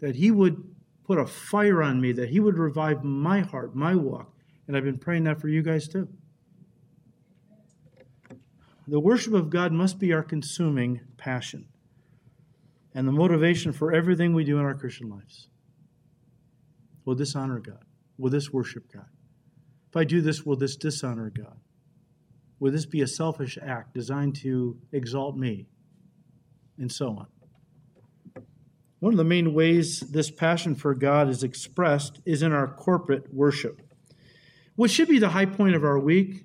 that 0.00 0.16
He 0.16 0.32
would 0.32 0.74
put 1.04 1.16
a 1.16 1.24
fire 1.24 1.80
on 1.80 2.00
me, 2.00 2.10
that 2.10 2.28
He 2.28 2.40
would 2.40 2.58
revive 2.58 3.04
my 3.04 3.40
heart, 3.40 3.76
my 3.76 3.94
walk. 3.94 4.34
And 4.66 4.76
I've 4.76 4.82
been 4.82 4.98
praying 4.98 5.24
that 5.24 5.40
for 5.40 5.46
you 5.46 5.62
guys 5.62 5.86
too. 5.86 6.08
The 8.88 8.98
worship 8.98 9.32
of 9.32 9.48
God 9.48 9.70
must 9.70 10.00
be 10.00 10.12
our 10.12 10.24
consuming 10.24 11.02
passion 11.18 11.66
and 12.94 13.06
the 13.06 13.12
motivation 13.12 13.72
for 13.72 13.92
everything 13.92 14.34
we 14.34 14.42
do 14.42 14.58
in 14.58 14.64
our 14.64 14.74
Christian 14.74 15.08
lives. 15.10 15.46
Will 17.04 17.14
this 17.14 17.36
honor 17.36 17.60
God? 17.60 17.84
Will 18.18 18.30
this 18.30 18.52
worship 18.52 18.92
God? 18.92 19.06
If 19.88 19.96
I 19.96 20.02
do 20.02 20.20
this, 20.20 20.44
will 20.44 20.56
this 20.56 20.74
dishonor 20.74 21.30
God? 21.30 21.60
Will 22.58 22.72
this 22.72 22.86
be 22.86 23.02
a 23.02 23.06
selfish 23.06 23.56
act 23.62 23.94
designed 23.94 24.34
to 24.36 24.76
exalt 24.90 25.36
me 25.36 25.68
and 26.78 26.90
so 26.90 27.08
on. 27.10 27.26
One 29.00 29.12
of 29.12 29.16
the 29.16 29.24
main 29.24 29.54
ways 29.54 30.00
this 30.00 30.30
passion 30.30 30.74
for 30.74 30.94
God 30.94 31.28
is 31.28 31.42
expressed 31.42 32.20
is 32.24 32.42
in 32.42 32.52
our 32.52 32.66
corporate 32.66 33.32
worship, 33.32 33.80
What 34.74 34.90
should 34.90 35.08
be 35.08 35.18
the 35.18 35.28
high 35.28 35.46
point 35.46 35.74
of 35.74 35.84
our 35.84 35.98
week. 35.98 36.44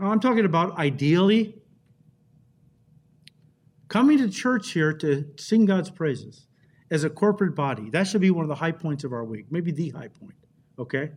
I'm 0.00 0.20
talking 0.20 0.44
about 0.44 0.78
ideally 0.78 1.54
coming 3.88 4.18
to 4.18 4.28
church 4.28 4.72
here 4.72 4.92
to 4.94 5.26
sing 5.36 5.66
God's 5.66 5.90
praises 5.90 6.46
as 6.90 7.04
a 7.04 7.10
corporate 7.10 7.54
body. 7.54 7.88
That 7.90 8.06
should 8.06 8.20
be 8.20 8.30
one 8.30 8.44
of 8.44 8.48
the 8.48 8.54
high 8.54 8.72
points 8.72 9.04
of 9.04 9.12
our 9.12 9.24
week, 9.24 9.46
maybe 9.50 9.70
the 9.70 9.90
high 9.90 10.08
point, 10.08 10.34
okay? 10.78 11.10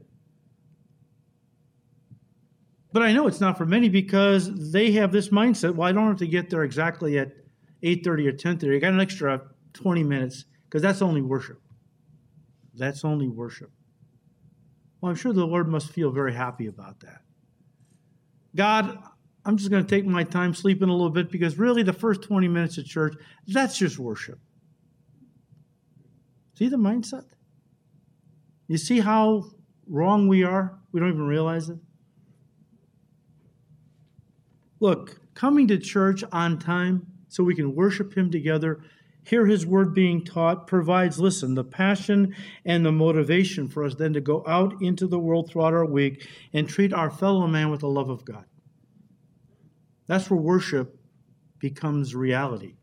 But 2.91 3.01
I 3.01 3.11
know 3.11 3.27
it's 3.27 3.41
not 3.41 3.57
for 3.57 3.65
many 3.65 3.89
because 3.89 4.71
they 4.71 4.91
have 4.91 5.11
this 5.11 5.29
mindset 5.29 5.75
well, 5.75 5.87
I 5.87 5.91
don't 5.91 6.07
have 6.07 6.17
to 6.17 6.27
get 6.27 6.49
there 6.49 6.63
exactly 6.63 7.17
at 7.17 7.31
8.30 7.85 8.07
or 8.27 8.31
10.30. 8.33 8.63
You 8.63 8.79
got 8.79 8.93
an 8.93 8.99
extra 8.99 9.41
20 9.73 10.03
minutes 10.03 10.45
because 10.65 10.81
that's 10.81 11.01
only 11.01 11.21
worship. 11.21 11.61
That's 12.73 13.05
only 13.05 13.27
worship. 13.27 13.71
Well, 14.99 15.11
I'm 15.11 15.15
sure 15.15 15.31
the 15.31 15.45
Lord 15.45 15.67
must 15.67 15.91
feel 15.91 16.11
very 16.11 16.33
happy 16.33 16.67
about 16.67 16.99
that. 17.01 17.21
God, 18.55 18.97
I'm 19.45 19.57
just 19.57 19.69
going 19.69 19.85
to 19.85 19.89
take 19.89 20.05
my 20.05 20.23
time 20.23 20.53
sleeping 20.53 20.89
a 20.89 20.91
little 20.91 21.11
bit 21.11 21.29
because 21.29 21.59
really 21.59 21.83
the 21.83 21.93
first 21.93 22.23
20 22.23 22.47
minutes 22.47 22.77
of 22.79 22.85
church, 22.85 23.15
that's 23.47 23.77
just 23.77 23.99
worship. 23.99 24.39
See 26.57 26.67
the 26.67 26.77
mindset? 26.77 27.25
You 28.67 28.77
see 28.77 28.99
how 28.99 29.51
wrong 29.87 30.27
we 30.27 30.43
are? 30.43 30.79
We 30.91 30.99
don't 30.99 31.09
even 31.09 31.27
realize 31.27 31.69
it. 31.69 31.77
Look, 34.79 35.19
coming 35.35 35.67
to 35.67 35.77
church 35.77 36.23
on 36.31 36.57
time 36.57 37.05
so 37.27 37.43
we 37.43 37.55
can 37.55 37.75
worship 37.75 38.15
Him 38.15 38.31
together, 38.31 38.81
hear 39.25 39.45
His 39.45 39.65
word 39.65 39.93
being 39.93 40.23
taught, 40.23 40.67
provides, 40.67 41.19
listen, 41.19 41.55
the 41.55 41.63
passion 41.63 42.35
and 42.65 42.85
the 42.85 42.91
motivation 42.91 43.67
for 43.67 43.83
us 43.83 43.95
then 43.95 44.13
to 44.13 44.21
go 44.21 44.43
out 44.47 44.81
into 44.81 45.07
the 45.07 45.19
world 45.19 45.49
throughout 45.49 45.73
our 45.73 45.85
week 45.85 46.27
and 46.53 46.67
treat 46.67 46.93
our 46.93 47.09
fellow 47.09 47.47
man 47.47 47.69
with 47.71 47.81
the 47.81 47.89
love 47.89 48.09
of 48.09 48.25
God. 48.25 48.45
That's 50.07 50.29
where 50.29 50.39
worship 50.39 50.99
becomes 51.59 52.13
reality. 52.13 52.75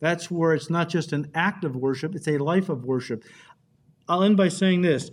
That's 0.00 0.30
where 0.30 0.54
it's 0.54 0.70
not 0.70 0.88
just 0.88 1.12
an 1.12 1.30
act 1.34 1.64
of 1.64 1.74
worship, 1.74 2.14
it's 2.14 2.28
a 2.28 2.38
life 2.38 2.68
of 2.68 2.84
worship. 2.84 3.24
I'll 4.08 4.22
end 4.22 4.36
by 4.36 4.48
saying 4.48 4.82
this. 4.82 5.10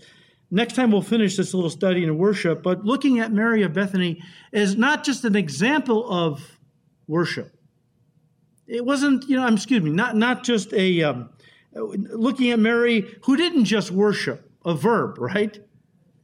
Next 0.52 0.76
time 0.76 0.92
we'll 0.92 1.02
finish 1.02 1.36
this 1.36 1.54
little 1.54 1.72
study 1.72 2.04
in 2.04 2.18
worship, 2.18 2.62
but 2.62 2.86
looking 2.86 3.20
at 3.20 3.32
Mary 3.32 3.64
of 3.64 3.74
Bethany 3.74 4.22
is 4.52 4.78
not 4.78 5.04
just 5.04 5.26
an 5.26 5.36
example 5.36 6.08
of 6.10 6.60
worship 7.08 7.55
it 8.68 8.86
wasn't, 8.86 9.28
you 9.30 9.36
know, 9.36 9.48
excuse 9.48 9.82
me, 9.82 9.92
not, 9.92 10.16
not 10.16 10.44
just 10.44 10.74
a, 10.74 11.04
um, 11.04 11.30
looking 11.74 12.52
at 12.52 12.60
Mary 12.60 13.16
who 13.24 13.38
didn't 13.38 13.66
just 13.66 13.92
worship, 13.92 14.52
a 14.66 14.74
verb, 14.74 15.18
right? 15.20 15.60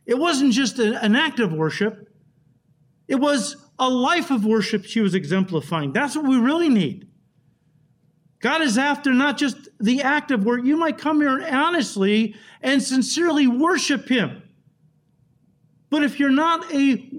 It 0.06 0.18
wasn't 0.18 0.54
just 0.54 0.80
a, 0.80 1.00
an 1.04 1.16
act 1.16 1.40
of 1.40 1.54
worship, 1.54 2.10
it 3.08 3.16
was 3.16 3.58
a 3.78 3.90
life 3.90 4.32
of 4.32 4.46
worship 4.46 4.86
she 4.86 5.02
was 5.02 5.16
exemplifying. 5.16 5.92
That's 5.92 6.16
what 6.16 6.26
we 6.26 6.38
really 6.38 6.70
need. 6.70 7.08
God 8.40 8.62
is 8.62 8.78
after 8.78 9.14
not 9.14 9.38
just 9.38 9.70
the 9.80 10.02
act 10.02 10.32
of 10.32 10.46
work. 10.46 10.64
You 10.64 10.78
might 10.78 10.98
come 10.98 11.22
here 11.22 11.38
and 11.38 11.56
honestly 11.56 12.36
and 12.62 12.82
sincerely 12.82 13.48
worship 13.48 14.08
Him. 14.08 14.42
But 15.90 16.04
if 16.04 16.20
you're 16.20 16.30
not 16.30 16.74
a, 16.74 17.12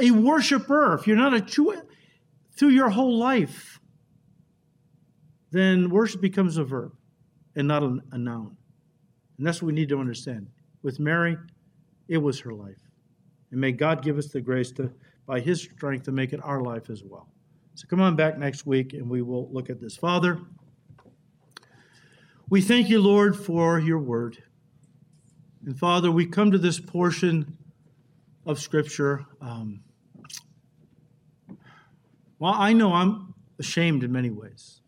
a 0.00 0.10
worshiper, 0.12 0.94
if 0.94 1.06
you're 1.06 1.16
not 1.16 1.34
a 1.34 1.40
true, 1.40 1.80
through 2.56 2.68
your 2.68 2.90
whole 2.90 3.18
life, 3.18 3.79
then 5.50 5.90
worship 5.90 6.20
becomes 6.20 6.56
a 6.56 6.64
verb 6.64 6.92
and 7.56 7.66
not 7.66 7.82
a, 7.82 8.18
noun. 8.18 8.56
And 9.38 9.46
that's 9.46 9.60
what 9.60 9.66
we 9.66 9.72
need 9.72 9.88
to 9.88 9.98
understand. 9.98 10.48
With 10.82 11.00
Mary, 11.00 11.36
it 12.08 12.18
was 12.18 12.38
her 12.40 12.52
life. 12.52 12.80
And 13.50 13.60
may 13.60 13.72
God 13.72 14.02
give 14.02 14.18
us 14.18 14.28
the 14.28 14.40
grace 14.40 14.70
to, 14.72 14.92
by 15.26 15.40
His 15.40 15.62
strength, 15.62 16.04
to 16.04 16.12
make 16.12 16.32
it 16.32 16.40
our 16.42 16.60
life 16.62 16.90
as 16.90 17.02
well. 17.02 17.28
So 17.74 17.86
come 17.88 18.00
on 18.00 18.16
back 18.16 18.38
next 18.38 18.66
week 18.66 18.92
and 18.92 19.08
we 19.08 19.22
will 19.22 19.50
look 19.52 19.70
at 19.70 19.80
this. 19.80 19.96
Father, 19.96 20.40
We 22.50 22.60
thank 22.60 22.88
you, 22.88 23.00
Lord, 23.00 23.36
for 23.36 23.78
your 23.78 24.00
word. 24.00 24.42
And 25.64 25.78
Father, 25.78 26.10
we 26.10 26.26
come 26.26 26.50
to 26.50 26.58
this 26.58 26.80
portion 26.80 27.56
of 28.44 28.58
Scripture. 28.58 29.24
Um, 29.40 29.84
well, 32.40 32.54
I 32.56 32.72
know 32.72 32.92
I'm 32.92 33.34
ashamed 33.60 34.02
in 34.02 34.10
many 34.10 34.30
ways. 34.30 34.79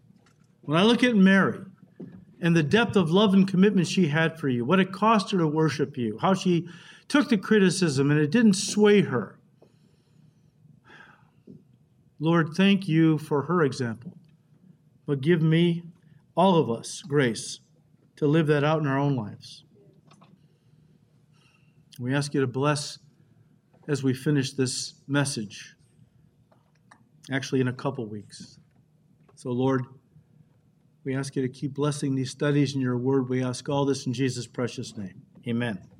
When 0.62 0.78
I 0.78 0.82
look 0.84 1.02
at 1.02 1.16
Mary 1.16 1.60
and 2.40 2.56
the 2.56 2.62
depth 2.62 2.96
of 2.96 3.10
love 3.10 3.34
and 3.34 3.46
commitment 3.46 3.86
she 3.88 4.06
had 4.06 4.38
for 4.38 4.48
you, 4.48 4.64
what 4.64 4.80
it 4.80 4.92
cost 4.92 5.30
her 5.32 5.38
to 5.38 5.46
worship 5.46 5.96
you, 5.96 6.18
how 6.18 6.34
she 6.34 6.68
took 7.08 7.28
the 7.28 7.36
criticism 7.36 8.10
and 8.10 8.20
it 8.20 8.30
didn't 8.30 8.54
sway 8.54 9.02
her. 9.02 9.38
Lord, 12.20 12.54
thank 12.54 12.86
you 12.86 13.18
for 13.18 13.42
her 13.42 13.62
example. 13.62 14.12
But 15.06 15.20
give 15.20 15.42
me, 15.42 15.82
all 16.36 16.56
of 16.56 16.70
us, 16.70 17.02
grace 17.02 17.60
to 18.16 18.26
live 18.26 18.46
that 18.46 18.62
out 18.62 18.80
in 18.80 18.86
our 18.86 18.98
own 18.98 19.16
lives. 19.16 19.64
We 21.98 22.14
ask 22.14 22.32
you 22.34 22.40
to 22.40 22.46
bless 22.46 22.98
as 23.88 24.02
we 24.02 24.14
finish 24.14 24.52
this 24.52 24.94
message, 25.08 25.74
actually, 27.30 27.60
in 27.60 27.68
a 27.68 27.72
couple 27.72 28.06
weeks. 28.06 28.58
So, 29.34 29.50
Lord, 29.50 29.84
we 31.04 31.16
ask 31.16 31.34
you 31.36 31.42
to 31.42 31.48
keep 31.48 31.74
blessing 31.74 32.14
these 32.14 32.30
studies 32.30 32.74
in 32.74 32.80
your 32.80 32.96
word. 32.96 33.28
We 33.28 33.42
ask 33.42 33.68
all 33.68 33.84
this 33.84 34.06
in 34.06 34.12
Jesus' 34.12 34.46
precious 34.46 34.96
name. 34.96 35.22
Amen. 35.46 35.91